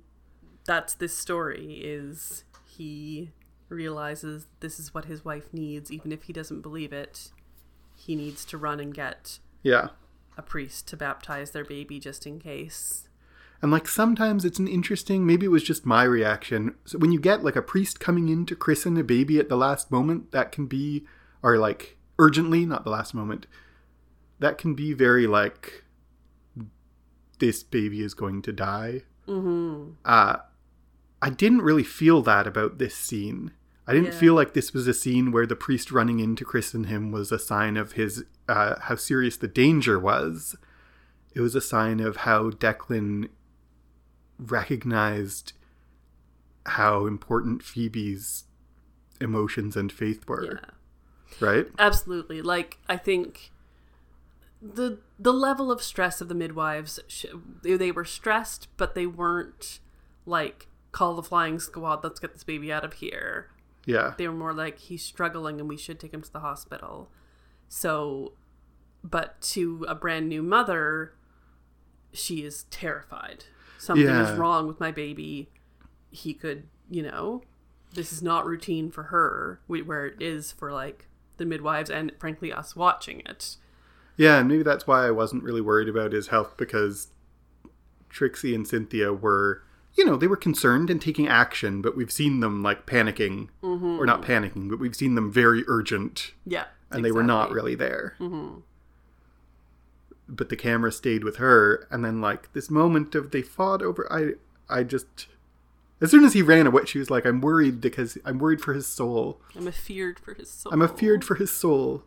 that's 0.67 0.95
this 0.95 1.17
story 1.17 1.81
is 1.83 2.45
he 2.67 3.31
realizes 3.69 4.47
this 4.61 4.79
is 4.79 4.93
what 4.95 5.07
his 5.07 5.25
wife 5.25 5.53
needs 5.53 5.91
even 5.91 6.12
if 6.12 6.25
he 6.25 6.33
doesn't 6.33 6.61
believe 6.61 6.93
it. 6.93 7.31
He 7.95 8.14
needs 8.14 8.45
to 8.47 8.59
run 8.59 8.79
and 8.81 8.93
get 8.95 9.39
Yeah. 9.62 9.89
a 10.37 10.43
priest 10.43 10.87
to 10.89 10.97
baptize 10.97 11.53
their 11.53 11.64
baby 11.64 11.99
just 11.99 12.27
in 12.27 12.39
case. 12.39 13.09
And 13.62 13.73
like 13.73 13.89
sometimes 13.89 14.45
it's 14.45 14.59
an 14.59 14.69
interesting, 14.69 15.25
maybe 15.27 15.47
it 15.47 15.51
was 15.51 15.62
just 15.62 15.87
my 15.87 16.05
reaction. 16.05 16.75
So 16.85 16.99
when 16.99 17.11
you 17.11 17.19
get 17.19 17.43
like 17.43 17.57
a 17.57 17.62
priest 17.62 17.99
coming 17.99 18.29
in 18.29 18.45
to 18.47 18.55
christen 18.55 18.97
a 18.99 19.03
baby 19.03 19.39
at 19.39 19.49
the 19.49 19.57
last 19.57 19.91
moment, 19.91 20.31
that 20.33 20.53
can 20.53 20.67
be, 20.67 21.07
or 21.43 21.57
like 21.59 21.97
urgently, 22.19 22.67
not 22.67 22.85
the 22.85 22.91
last 22.91 23.14
moment, 23.14 23.47
that 24.41 24.59
can 24.59 24.75
be 24.75 24.93
very 24.93 25.27
like, 25.27 25.85
this 27.39 27.62
baby 27.62 28.03
is 28.03 28.14
going 28.14 28.43
to 28.43 28.53
die. 28.53 29.03
Mm-hmm. 29.27 29.93
Uh, 30.05 30.37
I 31.23 31.31
didn't 31.31 31.62
really 31.62 31.83
feel 31.85 32.23
that 32.23 32.47
about 32.47 32.79
this 32.79 32.95
scene. 32.95 33.53
I 33.87 33.93
didn't 33.93 34.12
Yeah. 34.14 34.19
feel 34.19 34.35
like 34.35 34.53
this 34.55 34.73
was 34.73 34.87
a 34.89 34.95
scene 34.95 35.31
where 35.33 35.47
the 35.47 35.57
priest 35.57 35.91
running 35.93 36.19
in 36.21 36.35
to 36.37 36.45
christen 36.45 36.85
him 36.85 37.12
was 37.12 37.31
a 37.33 37.39
sign 37.39 37.77
of 37.77 37.93
his 37.93 38.25
uh, 38.49 38.79
how 38.81 38.97
serious 38.97 39.37
the 39.37 39.49
danger 39.49 39.99
was. 39.99 40.57
It 41.35 41.41
was 41.41 41.55
a 41.55 41.61
sign 41.61 42.01
of 42.01 42.19
how 42.19 42.51
Declan 42.51 43.29
recognized 44.39 45.53
how 46.67 47.07
important 47.07 47.62
Phoebe's 47.62 48.45
emotions 49.21 49.77
and 49.77 49.91
faith 49.93 50.29
were. 50.29 50.45
Yeah. 50.45 50.71
Right? 51.41 51.67
Absolutely. 51.79 52.43
Like 52.43 52.79
I 52.89 52.97
think 52.97 53.51
the 54.61 54.99
the 55.19 55.33
level 55.33 55.71
of 55.71 55.83
stress 55.83 56.21
of 56.21 56.29
the 56.29 56.35
midwives 56.35 56.99
they 57.62 57.93
were 57.93 58.05
stressed 58.07 58.69
but 58.79 58.95
they 58.95 59.07
weren't 59.07 59.81
like 60.25 60.67
call 60.97 61.14
the 61.14 61.22
flying 61.22 61.59
squad 61.61 62.03
let's 62.03 62.18
get 62.20 62.32
this 62.32 62.44
baby 62.44 62.72
out 62.72 62.84
of 62.84 62.94
here. 62.94 63.51
Yeah. 63.84 64.14
they 64.18 64.26
were 64.26 64.34
more 64.34 64.53
like 64.55 64.78
he's 64.78 65.03
struggling 65.05 65.61
and 65.61 65.68
we 65.68 65.76
should 65.76 66.01
take 66.01 66.12
him 66.14 66.22
to 66.22 66.32
the 66.32 66.40
hospital. 66.40 67.11
So 67.68 68.32
but 69.05 69.40
to 69.53 69.84
a 69.88 69.94
brand 69.94 70.28
new 70.28 70.42
mother 70.42 71.12
she 72.12 72.42
is 72.44 72.64
terrified. 72.70 73.44
Something 73.78 74.07
Yeah. 74.07 74.32
is 74.32 74.38
wrong 74.38 74.66
with 74.66 74.80
my 74.80 74.90
baby. 74.90 75.51
He 76.11 76.32
could 76.34 76.64
you 76.90 77.03
know 77.03 77.42
this 77.92 78.12
is 78.12 78.22
not 78.22 78.47
routine 78.47 78.90
for 78.90 79.05
her 79.05 79.61
where 79.66 80.07
it 80.07 80.20
is 80.20 80.53
for 80.53 80.72
like 80.72 81.07
the 81.36 81.44
midwives 81.44 81.90
and 81.90 82.12
frankly 82.18 82.53
us 82.53 82.74
watching 82.74 83.20
it. 83.26 83.57
Yeah, 84.16 84.38
and 84.38 84.49
maybe 84.49 84.62
that's 84.62 84.86
why 84.86 85.07
I 85.07 85.11
wasn't 85.11 85.42
really 85.42 85.61
worried 85.61 85.88
about 85.90 86.12
his 86.12 86.28
health 86.28 86.55
because 86.57 87.09
Trixie 88.09 88.55
and 88.55 88.66
Cynthia 88.66 89.12
were, 89.12 89.62
you 89.97 90.05
know, 90.05 90.16
they 90.16 90.26
were 90.26 90.36
concerned 90.36 90.90
and 90.90 91.01
taking 91.01 91.26
action, 91.26 91.82
but 91.82 91.97
we've 91.97 92.12
seen 92.12 92.40
them 92.40 92.62
like 92.62 92.86
panicking, 92.86 93.49
or 93.62 94.07
not 94.07 94.22
panicking, 94.22 94.68
but 94.68 94.78
we've 94.78 94.97
seen 94.97 95.14
them 95.14 95.32
very 95.32 95.64
urgent, 95.66 96.32
yeah 96.44 96.64
and 96.90 97.05
they 97.05 97.12
were 97.12 97.22
not 97.22 97.51
really 97.51 97.74
there. 97.74 98.14
But 100.28 100.49
the 100.49 100.57
camera 100.57 100.90
stayed 100.90 101.22
with 101.24 101.36
her, 101.36 101.86
and 101.90 102.05
then 102.05 102.20
like 102.20 102.53
this 102.53 102.70
moment 102.70 103.14
of 103.14 103.30
they 103.30 103.42
fought 103.42 103.82
over. 103.82 104.11
I, 104.12 104.32
I 104.68 104.82
just, 104.82 105.28
as 106.01 106.11
soon 106.11 106.24
as 106.24 106.32
he 106.32 106.42
ran 106.42 106.66
away, 106.66 106.84
she 106.86 106.99
was 106.99 107.11
like, 107.11 107.24
"I'm 107.24 107.40
worried 107.40 107.80
because 107.80 108.18
I'm 108.24 108.38
worried 108.38 108.61
for 108.61 108.74
his 108.74 108.86
soul. 108.86 109.40
i'm 109.55 109.68
afeared 109.68 110.18
for 110.18 110.34
his 110.34 110.51
soul 110.51 110.72
I'm 110.72 110.82
afeared 110.82 111.24
for 111.24 111.36
his 111.36 111.51
soul." 111.51 112.03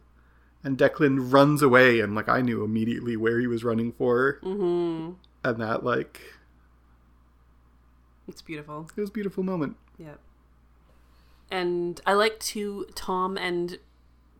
And 0.61 0.77
Declan 0.77 1.31
runs 1.31 1.61
away, 1.61 2.01
and 2.01 2.13
like 2.13 2.27
I 2.27 2.41
knew 2.41 2.63
immediately 2.63 3.15
where 3.15 3.39
he 3.39 3.47
was 3.47 3.63
running 3.63 3.93
for, 3.93 4.39
mm-hmm. 4.43 5.13
and 5.45 5.61
that 5.61 5.85
like 5.85 6.19
it's 8.29 8.41
beautiful 8.41 8.89
it 8.95 9.01
was 9.01 9.09
a 9.09 9.13
beautiful 9.13 9.43
moment. 9.43 9.75
Yeah. 9.97 10.15
And 11.51 11.99
I 12.05 12.13
like 12.13 12.39
to 12.39 12.85
Tom 12.95 13.37
and 13.37 13.79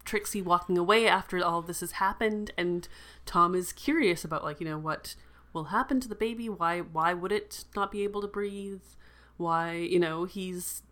Trixie 0.06 0.42
walking 0.42 0.78
away 0.78 1.08
after 1.08 1.44
all 1.44 1.62
this 1.62 1.80
has 1.82 1.94
happened, 1.94 2.52
and 2.58 2.88
Tom 3.26 3.56
is 3.56 3.74
curious 3.74 4.24
about 4.24 4.44
like 4.44 4.60
you 4.60 4.68
know 4.68 4.78
what 4.78 5.16
will 5.54 5.66
happen 5.66 6.00
to 6.02 6.08
the 6.08 6.16
baby. 6.16 6.50
Why 6.50 6.80
why 6.80 7.14
would 7.14 7.32
it 7.32 7.66
not 7.76 7.92
be 7.92 8.04
able 8.04 8.22
to 8.22 8.28
breathe? 8.28 8.82
Why 9.38 9.74
you 9.74 10.00
know 10.00 10.26
he's 10.26 10.84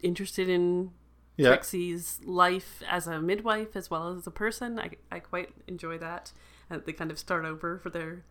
interested 0.00 0.48
in 0.48 0.90
Yeah. 1.36 1.48
Trixie's 1.48 2.20
life 2.24 2.82
as 2.88 3.06
a 3.06 3.20
midwife 3.20 3.74
as 3.74 3.90
well 3.90 4.14
as 4.14 4.26
a 4.26 4.30
person. 4.30 4.78
I 4.78 4.90
I 5.10 5.18
quite 5.18 5.50
enjoy 5.66 5.98
that. 5.98 6.32
And 6.70 6.82
they 6.86 6.92
kind 6.92 7.10
of 7.10 7.18
start 7.18 7.44
over 7.44 7.78
for 7.78 7.90
their 7.90 8.24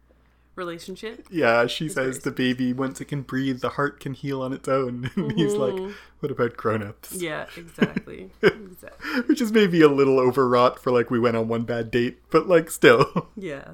relationship. 0.55 1.25
Yeah, 1.29 1.67
she 1.67 1.85
It's 1.85 1.95
says 1.95 2.19
the 2.19 2.31
baby, 2.31 2.73
once 2.73 3.01
it 3.01 3.05
can 3.05 3.21
breathe, 3.21 3.61
the 3.61 3.69
heart 3.69 3.99
can 3.99 4.13
heal 4.13 4.41
on 4.41 4.53
its 4.53 4.67
own. 4.67 5.09
And 5.17 5.31
he's 5.33 5.53
like, 5.55 5.79
what 6.19 6.31
about 6.31 6.55
grown 6.57 6.83
ups? 6.83 7.13
Mm-hmm. 7.13 7.23
Yeah, 7.23 7.45
exactly. 7.57 8.31
exactly. 8.41 9.21
Which 9.27 9.41
is 9.41 9.51
maybe 9.51 9.81
a 9.81 9.87
little 9.89 10.19
overwrought 10.19 10.79
for 10.79 10.91
like 10.91 11.09
we 11.11 11.19
went 11.19 11.37
on 11.37 11.47
one 11.47 11.63
bad 11.63 11.91
date, 11.91 12.19
but 12.29 12.47
like 12.47 12.69
still, 12.71 13.29
Yeah. 13.35 13.67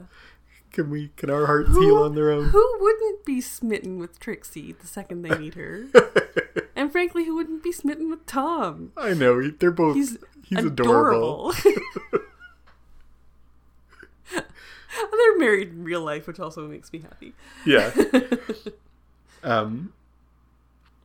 can 0.71 0.89
we, 0.89 1.09
can 1.17 1.29
our 1.29 1.45
hearts 1.45 1.69
heal 1.77 1.97
on 1.97 2.15
their 2.15 2.31
own? 2.31 2.49
Who 2.49 2.77
wouldn't 2.79 3.25
be 3.25 3.41
smitten 3.41 3.99
with 3.99 4.19
Trixie 4.19 4.71
the 4.73 4.87
second 4.87 5.21
they 5.23 5.37
meet 5.37 5.55
her? 5.55 5.85
and 6.75 6.91
frankly, 6.91 7.25
who 7.25 7.35
wouldn't 7.35 7.63
be 7.63 7.71
smitten 7.71 8.09
with 8.09 8.25
Tom? 8.25 8.91
I 8.97 9.13
know, 9.13 9.49
they're 9.51 9.71
both, 9.71 9.95
He's, 9.95 10.17
he's, 10.45 10.63
adorable. 10.65 11.51
adorable. 11.51 12.18
They're 15.11 15.37
married 15.37 15.69
in 15.69 15.83
real 15.83 16.01
life, 16.01 16.27
which 16.27 16.39
also 16.39 16.67
makes 16.67 16.91
me 16.91 16.99
happy. 16.99 17.33
Yeah. 17.65 17.91
um, 19.43 19.93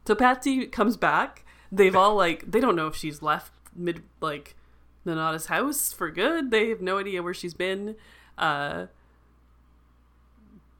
So 0.06 0.14
Patsy 0.14 0.66
comes 0.66 0.96
back. 0.96 1.44
They've 1.70 1.94
all 1.96 2.14
like 2.14 2.50
they 2.50 2.60
don't 2.60 2.76
know 2.76 2.86
if 2.86 2.96
she's 2.96 3.20
left 3.22 3.52
mid 3.74 4.02
like 4.20 4.54
Nonnatus 5.06 5.46
house 5.46 5.92
for 5.92 6.10
good. 6.10 6.50
They 6.50 6.68
have 6.68 6.80
no 6.80 6.98
idea 6.98 7.22
where 7.22 7.34
she's 7.34 7.54
been. 7.54 7.96
Uh 8.38 8.86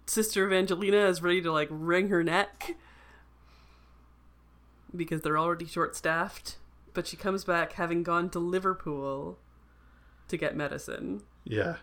Sister 0.07 0.47
Evangelina 0.47 1.07
is 1.07 1.23
ready 1.23 1.41
to 1.43 1.51
like 1.51 1.69
wring 1.71 2.09
her 2.09 2.23
neck 2.23 2.77
because 4.95 5.23
they're 5.23 5.39
already 5.39 5.67
short 5.67 5.97
staffed. 5.97 6.59
But 6.93 7.07
she 7.07 7.17
comes 7.17 7.43
back 7.45 7.73
having 7.73 8.03
gone 8.03 8.31
to 8.31 8.39
Liverpool 8.39 9.39
to 10.29 10.37
get 10.37 10.57
medicine. 10.57 11.23
yeah. 11.45 11.77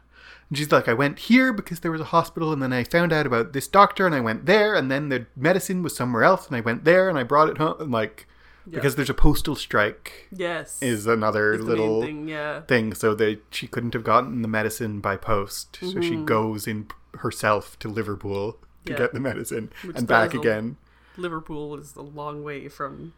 And 0.50 0.58
she's 0.58 0.72
like, 0.72 0.88
I 0.90 0.94
went 0.94 1.20
here 1.20 1.54
because 1.54 1.80
there 1.80 1.92
was 1.92 2.02
a 2.02 2.06
hospital, 2.06 2.52
and 2.52 2.62
then 2.62 2.74
I 2.74 2.84
found 2.84 3.14
out 3.14 3.26
about 3.26 3.54
this 3.54 3.68
doctor, 3.68 4.06
and 4.06 4.14
I 4.14 4.20
went 4.20 4.46
there, 4.46 4.76
and 4.76 4.92
then 4.92 5.10
the 5.10 5.26
medicine 5.36 5.82
was 5.84 5.96
somewhere 5.96 6.24
else, 6.24 6.48
and 6.48 6.56
I 6.56 6.60
went 6.62 6.84
there, 6.84 7.08
and 7.10 7.18
I 7.18 7.24
brought 7.24 7.50
it 7.50 7.58
home. 7.58 7.76
And 7.80 7.92
like, 7.92 8.28
Yeah. 8.66 8.76
because 8.76 8.96
there's 8.96 9.10
a 9.10 9.14
postal 9.16 9.56
strike, 9.56 10.28
Yes. 10.32 10.78
is 10.82 11.08
another 11.08 11.54
main 11.54 11.66
little 11.66 12.02
thing, 12.02 12.28
yeah. 12.28 12.62
thing 12.62 12.94
so 12.94 13.16
they 13.16 13.40
she 13.50 13.66
couldn't 13.68 13.94
have 13.94 14.04
gotten 14.04 14.42
the 14.44 14.48
medicine 14.48 15.00
by 15.00 15.18
post 15.18 15.80
so 15.82 16.00
she 16.02 16.16
goes 16.18 16.68
in 16.68 16.88
herself 17.16 17.80
to 17.80 17.88
liverpool 17.90 18.54
to 18.54 18.58
Mm-hmm. 18.58 18.92
Yeah. 18.92 18.98
get 18.98 19.14
the 19.14 19.20
medicine 19.20 19.72
Which 19.84 19.98
and 19.98 20.08
back 20.08 20.34
again 20.36 20.78
Liverpool 21.18 21.76
is 21.78 21.96
a 21.96 22.02
long 22.04 22.44
way 22.44 22.68
from 22.68 23.14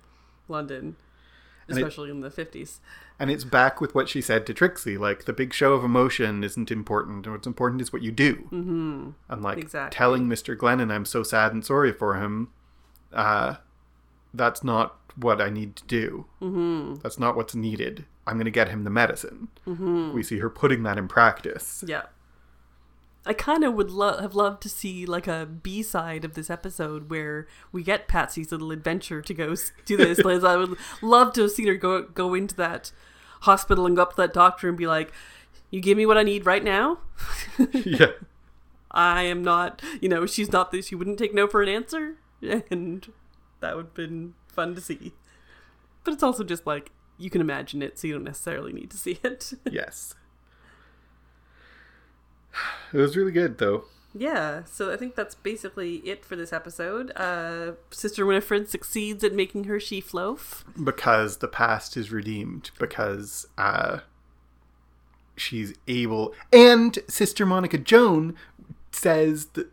London, 0.47 0.95
And 1.68 1.78
it- 1.78 1.82
especially 1.82 2.10
in 2.10 2.22
the 2.22 2.30
50s. 2.32 2.80
And 3.20 3.30
it's 3.32 3.43
back 3.43 3.80
with 3.80 3.93
what 3.95 4.09
she 4.09 4.22
said 4.22 4.45
to 4.45 4.53
trixie 4.53 4.97
like 4.97 5.26
the 5.26 5.34
big 5.34 5.53
show 5.53 5.74
of 5.74 5.84
emotion 5.84 6.43
isn't 6.43 6.72
important 6.72 7.26
and 7.26 7.34
what's 7.36 7.47
important 7.47 7.82
is 7.82 7.93
what 7.93 8.01
you 8.01 8.11
do 8.11 8.36
mm-hmm. 8.51 9.09
and 9.30 9.41
like 9.43 9.57
Exactly. 9.57 9.95
telling 9.95 10.28
mr 10.28 10.55
glennon 10.57 10.91
i'm 10.91 11.05
so 11.05 11.24
sad 11.24 11.53
and 11.53 11.66
sorry 11.66 11.91
for 11.91 12.16
him 12.16 12.49
uh 13.11 13.55
that's 14.34 14.64
not 14.64 14.97
what 15.16 15.41
i 15.41 15.49
need 15.49 15.76
to 15.76 15.84
do 15.86 16.26
mm-hmm. 16.41 16.95
that's 17.03 17.20
not 17.20 17.36
what's 17.36 17.53
needed 17.55 18.05
i'm 18.26 18.36
going 18.36 18.45
to 18.45 18.51
get 18.51 18.70
him 18.70 18.84
the 18.84 18.89
medicine 18.89 19.47
mm-hmm. 19.68 20.11
we 20.14 20.24
see 20.24 20.39
her 20.39 20.49
putting 20.49 20.84
that 20.84 20.97
in 20.97 21.07
practice 21.07 21.84
Yeah. 21.88 22.03
I 23.26 23.34
kind 23.34 23.64
of 23.64 23.74
would 23.74 23.90
lo- 23.90 24.20
have 24.20 24.36
loved 24.36 24.62
to 24.64 24.70
see 24.70 25.06
like 25.06 25.28
a 25.28 25.46
B 25.46 25.82
side 25.82 26.26
of 26.26 26.34
this 26.34 26.50
episode 26.50 27.10
where 27.10 27.48
we 27.72 27.84
get 27.84 28.08
Patsy's 28.08 28.52
little 28.52 28.72
adventure 28.72 29.22
to 29.22 29.34
go 29.34 29.56
do 29.86 29.98
this. 29.98 30.20
Liz, 30.26 30.44
I 30.44 30.58
would 30.58 30.78
love 31.02 31.34
to 31.34 31.44
have 31.44 31.52
seen 31.52 31.68
her 31.68 31.76
go 31.76 32.04
go 32.04 32.34
into 32.34 32.56
that 32.56 32.92
hospital 33.42 33.86
and 33.86 33.96
go 33.96 34.02
up 34.02 34.12
to 34.12 34.18
that 34.18 34.34
doctor 34.34 34.68
and 34.68 34.78
be 34.78 34.88
like, 34.88 35.14
"You 35.70 35.80
give 35.80 35.98
me 35.98 36.06
what 36.06 36.18
I 36.18 36.24
need 36.24 36.46
right 36.46 36.64
now." 36.64 37.00
yeah 37.72 38.12
I 38.92 39.24
am 39.24 39.44
not, 39.44 39.82
you 40.02 40.10
know, 40.10 40.26
she's 40.28 40.52
not 40.52 40.72
this. 40.72 40.88
She 40.88 40.96
wouldn't 40.96 41.18
take 41.18 41.34
no 41.34 41.48
for 41.48 41.64
an 41.64 41.70
answer, 41.70 42.18
and 42.70 43.12
that 43.60 43.76
would 43.76 43.86
have 43.86 43.94
been 43.96 44.36
fun 44.48 44.76
to 44.76 44.82
see. 44.82 45.14
But 46.04 46.14
it's 46.14 46.24
also 46.24 46.44
just 46.44 46.68
like 46.68 46.92
you 47.18 47.30
can 47.30 47.42
imagine 47.42 47.82
it, 47.82 47.98
so 47.98 48.08
you 48.08 48.14
don't 48.14 48.24
necessarily 48.24 48.74
need 48.74 48.92
to 48.92 48.98
see 48.98 49.20
it. 49.24 49.54
yes 49.72 50.14
it 52.93 52.97
was 52.97 53.16
really 53.18 53.32
good 53.32 53.58
though. 53.58 53.86
Yeah, 54.16 54.64
so 54.66 54.93
I 54.93 54.97
think 54.97 55.16
that's 55.16 55.34
basically 55.34 55.95
it 56.08 56.24
for 56.24 56.36
this 56.36 56.54
episode. 56.54 57.12
Uh, 57.16 57.72
Sister 57.89 58.28
Winifred 58.28 58.70
succeeds 58.70 59.24
at 59.24 59.34
making 59.34 59.64
her 59.64 59.80
sheaf 59.80 60.14
loaf. 60.14 60.64
because 60.84 61.38
the 61.38 61.47
past 61.47 61.97
is 61.97 62.12
redeemed. 62.12 62.70
Because 62.78 63.47
uh 63.58 63.99
she's 65.36 65.74
able. 65.88 66.34
And 66.51 66.99
sister 67.08 67.45
monica 67.45 67.78
joan 67.80 68.36
says 68.91 69.47
that 69.54 69.68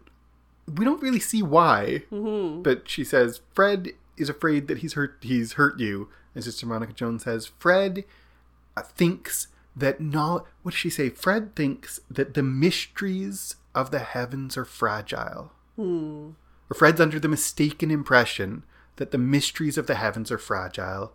we 0.74 0.84
don't 0.86 1.02
really 1.02 1.20
see 1.20 1.42
why 1.42 2.04
but 2.10 2.88
she 2.88 3.04
says 3.04 3.40
fred 3.52 3.90
is 4.16 4.30
afraid 4.30 4.68
that 4.68 4.78
he's 4.78 4.94
hurt 4.94 5.16
he's 5.20 5.52
hurt 5.54 5.78
you. 5.78 6.08
And 6.34 6.42
sister 6.42 6.64
monica 6.64 6.94
joan 6.94 7.18
says 7.18 7.50
fred 7.58 8.04
uh, 8.74 8.82
thinks 8.82 9.48
that 9.76 10.00
no 10.00 10.46
what 10.62 10.72
does 10.72 10.78
she 10.78 10.90
say 10.90 11.08
fred 11.08 11.54
thinks 11.54 12.00
that 12.10 12.34
the 12.34 12.42
mysteries 12.42 13.56
of 13.74 13.90
the 13.90 14.00
heavens 14.00 14.56
are 14.56 14.64
fragile 14.64 15.52
or 16.70 16.74
Fred's 16.74 17.00
under 17.00 17.18
the 17.18 17.28
mistaken 17.28 17.90
impression 17.90 18.64
that 18.96 19.10
the 19.10 19.18
mysteries 19.18 19.76
of 19.76 19.86
the 19.86 19.96
heavens 19.96 20.30
are 20.30 20.38
fragile. 20.38 21.12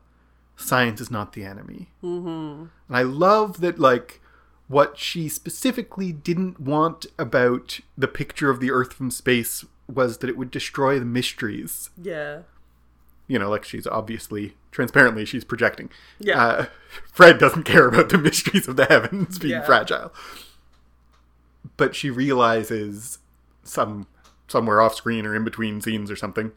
Science 0.58 1.00
is 1.00 1.10
not 1.10 1.34
the 1.34 1.44
enemy. 1.44 1.90
Mm-hmm. 2.04 2.66
And 2.88 2.98
I 2.98 3.04
love 3.04 3.62
that, 3.62 3.80
like, 3.80 4.22
what 4.68 4.98
she 4.98 5.30
specifically 5.30 6.12
didn't 6.12 6.60
want 6.60 7.06
about 7.18 7.80
the 7.98 8.08
picture 8.08 8.50
of 8.50 8.60
the 8.60 8.72
Earth 8.72 8.94
from 8.94 9.12
space 9.12 9.64
was 9.88 10.18
that 10.18 10.30
it 10.30 10.38
would 10.38 10.52
destroy 10.52 11.00
the 11.00 11.06
mysteries. 11.06 11.90
Yeah. 12.02 12.40
You 13.28 13.40
know, 13.40 13.50
like 13.50 13.64
she's 13.66 13.88
obviously, 13.88 14.56
transparently, 14.72 15.26
she's 15.26 15.44
projecting. 15.44 15.90
Yeah. 16.20 16.44
Uh, 16.46 16.66
Fred 17.12 17.38
doesn't 17.40 17.64
care 17.66 17.88
about 17.88 18.10
the 18.10 18.18
mysteries 18.18 18.68
of 18.68 18.76
the 18.76 18.86
heavens 18.86 19.40
being 19.40 19.54
Yeah. 19.54 19.66
fragile. 19.66 20.14
But 21.78 21.96
she 21.96 22.10
realizes 22.10 23.20
some 23.64 24.08
somewhere 24.48 24.80
off 24.80 24.94
screen 24.96 25.26
or 25.26 25.36
in 25.36 25.44
between 25.44 25.82
scenes 25.82 26.12
or 26.12 26.16
something, 26.16 26.52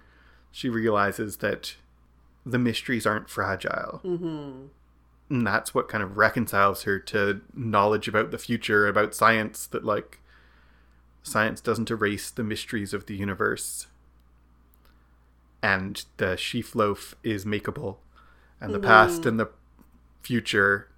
she 0.52 0.68
realizes 0.68 1.38
that 1.38 1.74
the 2.44 2.58
mysteries 2.58 3.06
aren't 3.06 3.30
fragile. 3.30 4.00
Mm-hmm. 4.04 4.66
And 5.30 5.46
that's 5.46 5.74
what 5.74 5.88
kind 5.88 6.02
of 6.02 6.16
reconciles 6.18 6.82
her 6.84 6.98
to 7.00 7.40
knowledge 7.54 8.06
about 8.08 8.30
the 8.30 8.38
future, 8.38 8.86
about 8.86 9.14
science, 9.14 9.66
that, 9.68 9.84
like, 9.84 10.20
science 11.22 11.60
doesn't 11.60 11.90
erase 11.90 12.30
the 12.30 12.44
mysteries 12.44 12.92
of 12.94 13.06
the 13.06 13.14
universe. 13.16 13.86
And 15.62 16.04
the 16.18 16.36
sheaf 16.36 16.74
loaf 16.74 17.14
is 17.22 17.44
makeable. 17.44 17.96
And 18.60 18.74
the 18.74 18.78
past 18.80 19.24
and 19.26 19.38
the 19.38 19.50
future 20.22 20.88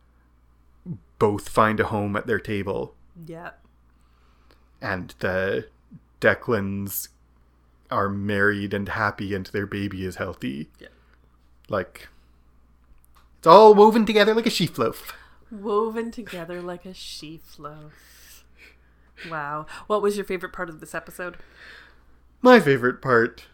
both 1.18 1.48
find 1.48 1.78
a 1.80 1.84
home 1.86 2.16
at 2.16 2.26
their 2.26 2.40
table 2.40 2.94
Yeah. 3.26 3.50
and 4.80 5.14
the 5.18 5.68
Declans 6.20 7.08
are 7.90 8.08
married 8.08 8.72
and 8.72 8.88
happy 8.88 9.34
and 9.34 9.44
their 9.46 9.66
baby 9.66 10.04
is 10.06 10.16
healthy. 10.16 10.70
Yeah. 10.78 10.88
Like 11.68 12.08
it's 13.38 13.46
all 13.46 13.74
woven 13.74 14.06
together 14.06 14.34
like 14.34 14.46
a 14.46 14.50
sheaf 14.50 14.78
loaf. 14.78 15.12
Woven 15.50 16.10
together 16.10 16.62
like 16.62 16.86
a 16.86 16.94
sheaf 16.94 17.58
loaf. 17.58 18.44
Wow. 19.30 19.66
What 19.86 20.00
was 20.00 20.16
your 20.16 20.24
favorite 20.24 20.52
part 20.54 20.70
of 20.70 20.80
this 20.80 20.94
episode? 20.94 21.36
My 22.40 22.58
favorite 22.60 23.02
part 23.02 23.44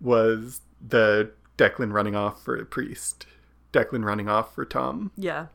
was 0.00 0.60
the 0.86 1.30
Declan 1.56 1.92
running 1.92 2.14
off 2.16 2.42
for 2.42 2.56
a 2.56 2.64
priest. 2.64 3.26
Declan 3.72 4.04
running 4.04 4.28
off 4.28 4.54
for 4.54 4.64
Tom. 4.64 5.10
Yeah. 5.16 5.46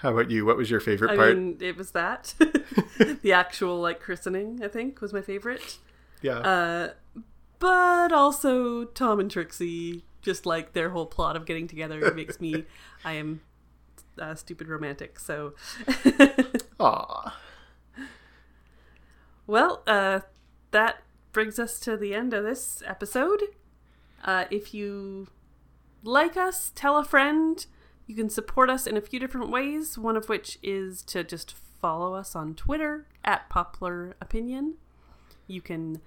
How 0.00 0.12
about 0.12 0.30
you? 0.30 0.46
What 0.46 0.56
was 0.56 0.70
your 0.70 0.80
favorite 0.80 1.10
I 1.10 1.16
part? 1.16 1.36
mean, 1.36 1.58
it 1.60 1.76
was 1.76 1.90
that. 1.90 2.34
the 3.22 3.32
actual, 3.32 3.80
like, 3.80 4.00
christening, 4.00 4.60
I 4.62 4.68
think, 4.68 5.00
was 5.00 5.12
my 5.12 5.20
favorite. 5.22 5.78
yeah. 6.22 6.38
Uh, 6.38 6.88
but 7.58 8.12
also 8.12 8.84
Tom 8.84 9.18
and 9.18 9.30
Trixie, 9.30 10.04
just 10.22 10.46
like 10.46 10.72
their 10.72 10.90
whole 10.90 11.06
plot 11.06 11.34
of 11.34 11.44
getting 11.46 11.66
together 11.66 12.12
makes 12.14 12.40
me, 12.40 12.64
I 13.04 13.14
am 13.14 13.40
a 14.16 14.36
stupid 14.36 14.68
romantic. 14.68 15.18
So, 15.18 15.54
Aw. 16.78 17.36
well, 19.46 19.82
uh, 19.86 20.20
that 20.70 21.02
brings 21.32 21.58
us 21.58 21.78
to 21.80 21.96
the 21.96 22.14
end 22.14 22.32
of 22.34 22.44
this 22.44 22.82
episode. 22.86 23.42
Uh, 24.24 24.44
if 24.50 24.72
you 24.74 25.28
like 26.02 26.36
us, 26.36 26.72
tell 26.74 26.96
a 26.98 27.04
friend, 27.04 27.64
You 28.06 28.14
can 28.14 28.30
support 28.30 28.70
us 28.70 28.86
in 28.86 28.96
a 28.96 29.02
few 29.02 29.20
different 29.20 29.50
ways, 29.50 29.98
one 29.98 30.16
of 30.16 30.30
which 30.30 30.58
is 30.62 31.02
to 31.02 31.22
just 31.22 31.52
follow 31.52 32.14
us 32.14 32.34
on 32.34 32.54
Twitter 32.54 33.06
at 33.22 33.50
Poplar 33.50 34.16
Opinion. 34.22 34.76
You 35.46 35.60
can 35.60 36.00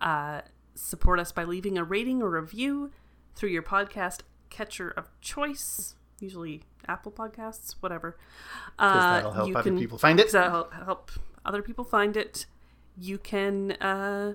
uh, 0.00 0.42
support 0.76 1.18
us 1.18 1.32
by 1.32 1.42
leaving 1.42 1.76
a 1.76 1.82
rating 1.82 2.22
or 2.22 2.30
review 2.30 2.92
through 3.34 3.48
your 3.48 3.64
podcast 3.64 4.20
catcher 4.50 4.88
of 4.90 5.10
choice, 5.20 5.96
usually 6.20 6.62
Apple 6.86 7.10
Podcasts, 7.10 7.74
whatever. 7.80 8.16
Because 8.76 9.02
Uh, 9.04 9.12
that'll 9.14 9.32
help 9.32 9.56
other 9.56 9.62
can- 9.70 9.78
people 9.80 9.98
find 9.98 10.20
it. 10.20 10.30
that'll 10.30 10.70
help 10.70 11.10
other 11.44 11.60
people 11.62 11.82
find 11.84 12.16
it. 12.16 12.46
You 12.96 13.18
can 13.18 13.72
uh, 13.72 14.34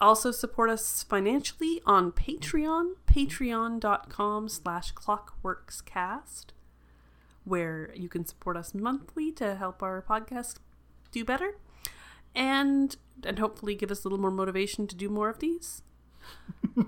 also 0.00 0.30
support 0.30 0.70
us 0.70 1.02
financially 1.02 1.80
on 1.84 2.12
Patreon, 2.12 2.94
patreon.com 3.06 4.48
slash 4.48 4.94
clockworkscast, 4.94 6.46
where 7.44 7.92
you 7.94 8.08
can 8.08 8.24
support 8.24 8.56
us 8.56 8.74
monthly 8.74 9.32
to 9.32 9.56
help 9.56 9.82
our 9.82 10.02
podcast 10.02 10.56
do 11.10 11.24
better 11.24 11.56
and 12.34 12.96
and 13.24 13.38
hopefully 13.38 13.74
give 13.74 13.90
us 13.90 14.04
a 14.04 14.08
little 14.08 14.20
more 14.20 14.30
motivation 14.30 14.86
to 14.86 14.94
do 14.94 15.08
more 15.08 15.28
of 15.28 15.40
these. 15.40 15.82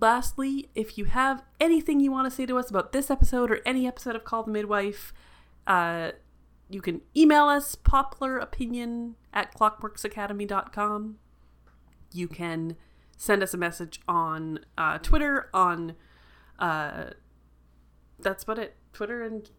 Lastly, 0.00 0.68
if 0.74 0.98
you 0.98 1.04
have 1.04 1.44
anything 1.60 2.00
you 2.00 2.10
want 2.10 2.28
to 2.28 2.30
say 2.30 2.46
to 2.46 2.58
us 2.58 2.70
about 2.70 2.92
this 2.92 3.10
episode 3.10 3.50
or 3.50 3.60
any 3.64 3.86
episode 3.86 4.16
of 4.16 4.24
Call 4.24 4.42
the 4.42 4.50
Midwife, 4.50 5.12
uh, 5.66 6.12
you 6.68 6.80
can 6.80 7.02
email 7.16 7.44
us 7.44 7.76
poplaropinion 7.76 9.12
at 9.32 9.54
clockworksacademy.com. 9.54 11.18
You 12.14 12.28
can 12.28 12.76
send 13.16 13.42
us 13.42 13.52
a 13.52 13.56
message 13.58 14.00
on 14.08 14.60
uh, 14.78 14.98
Twitter 14.98 15.50
on 15.52 15.94
uh, 16.58 17.10
that's 18.20 18.44
about 18.44 18.58
it. 18.58 18.76
Twitter 18.92 19.22
and 19.22 19.50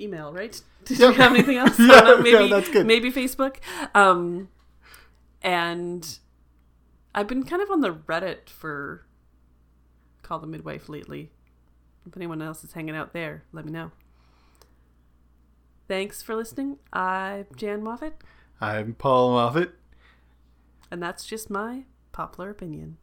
email, 0.00 0.32
right? 0.32 0.60
Did 0.86 0.98
Yep. 0.98 1.14
you 1.14 1.20
have 1.22 1.32
anything 1.34 1.56
else? 1.58 1.78
Yeah, 1.78 2.00
don't 2.00 2.26
yeah, 2.26 2.32
maybe 2.38 2.48
that's 2.50 2.68
good. 2.70 2.86
maybe 2.86 3.12
Facebook. 3.12 3.56
Um, 3.94 4.48
and 5.42 6.18
I've 7.14 7.28
been 7.28 7.44
kind 7.44 7.60
of 7.62 7.70
on 7.70 7.80
the 7.82 7.92
Reddit 7.92 8.48
for 8.48 9.04
Call 10.22 10.38
the 10.38 10.46
Midwife 10.46 10.88
lately. 10.88 11.30
If 12.06 12.16
anyone 12.16 12.40
else 12.40 12.64
is 12.64 12.72
hanging 12.72 12.96
out 12.96 13.12
there, 13.12 13.44
let 13.52 13.66
me 13.66 13.72
know. 13.72 13.90
Thanks 15.88 16.22
for 16.22 16.34
listening. 16.34 16.78
I'm 16.92 17.46
Jan 17.56 17.82
Moffat, 17.82 18.14
I'm 18.60 18.94
Paul 18.94 19.32
Moffat. 19.32 19.74
and 20.90 21.02
that's 21.02 21.24
just 21.26 21.50
my 21.50 21.82
popular 22.12 22.50
opinion. 22.50 22.96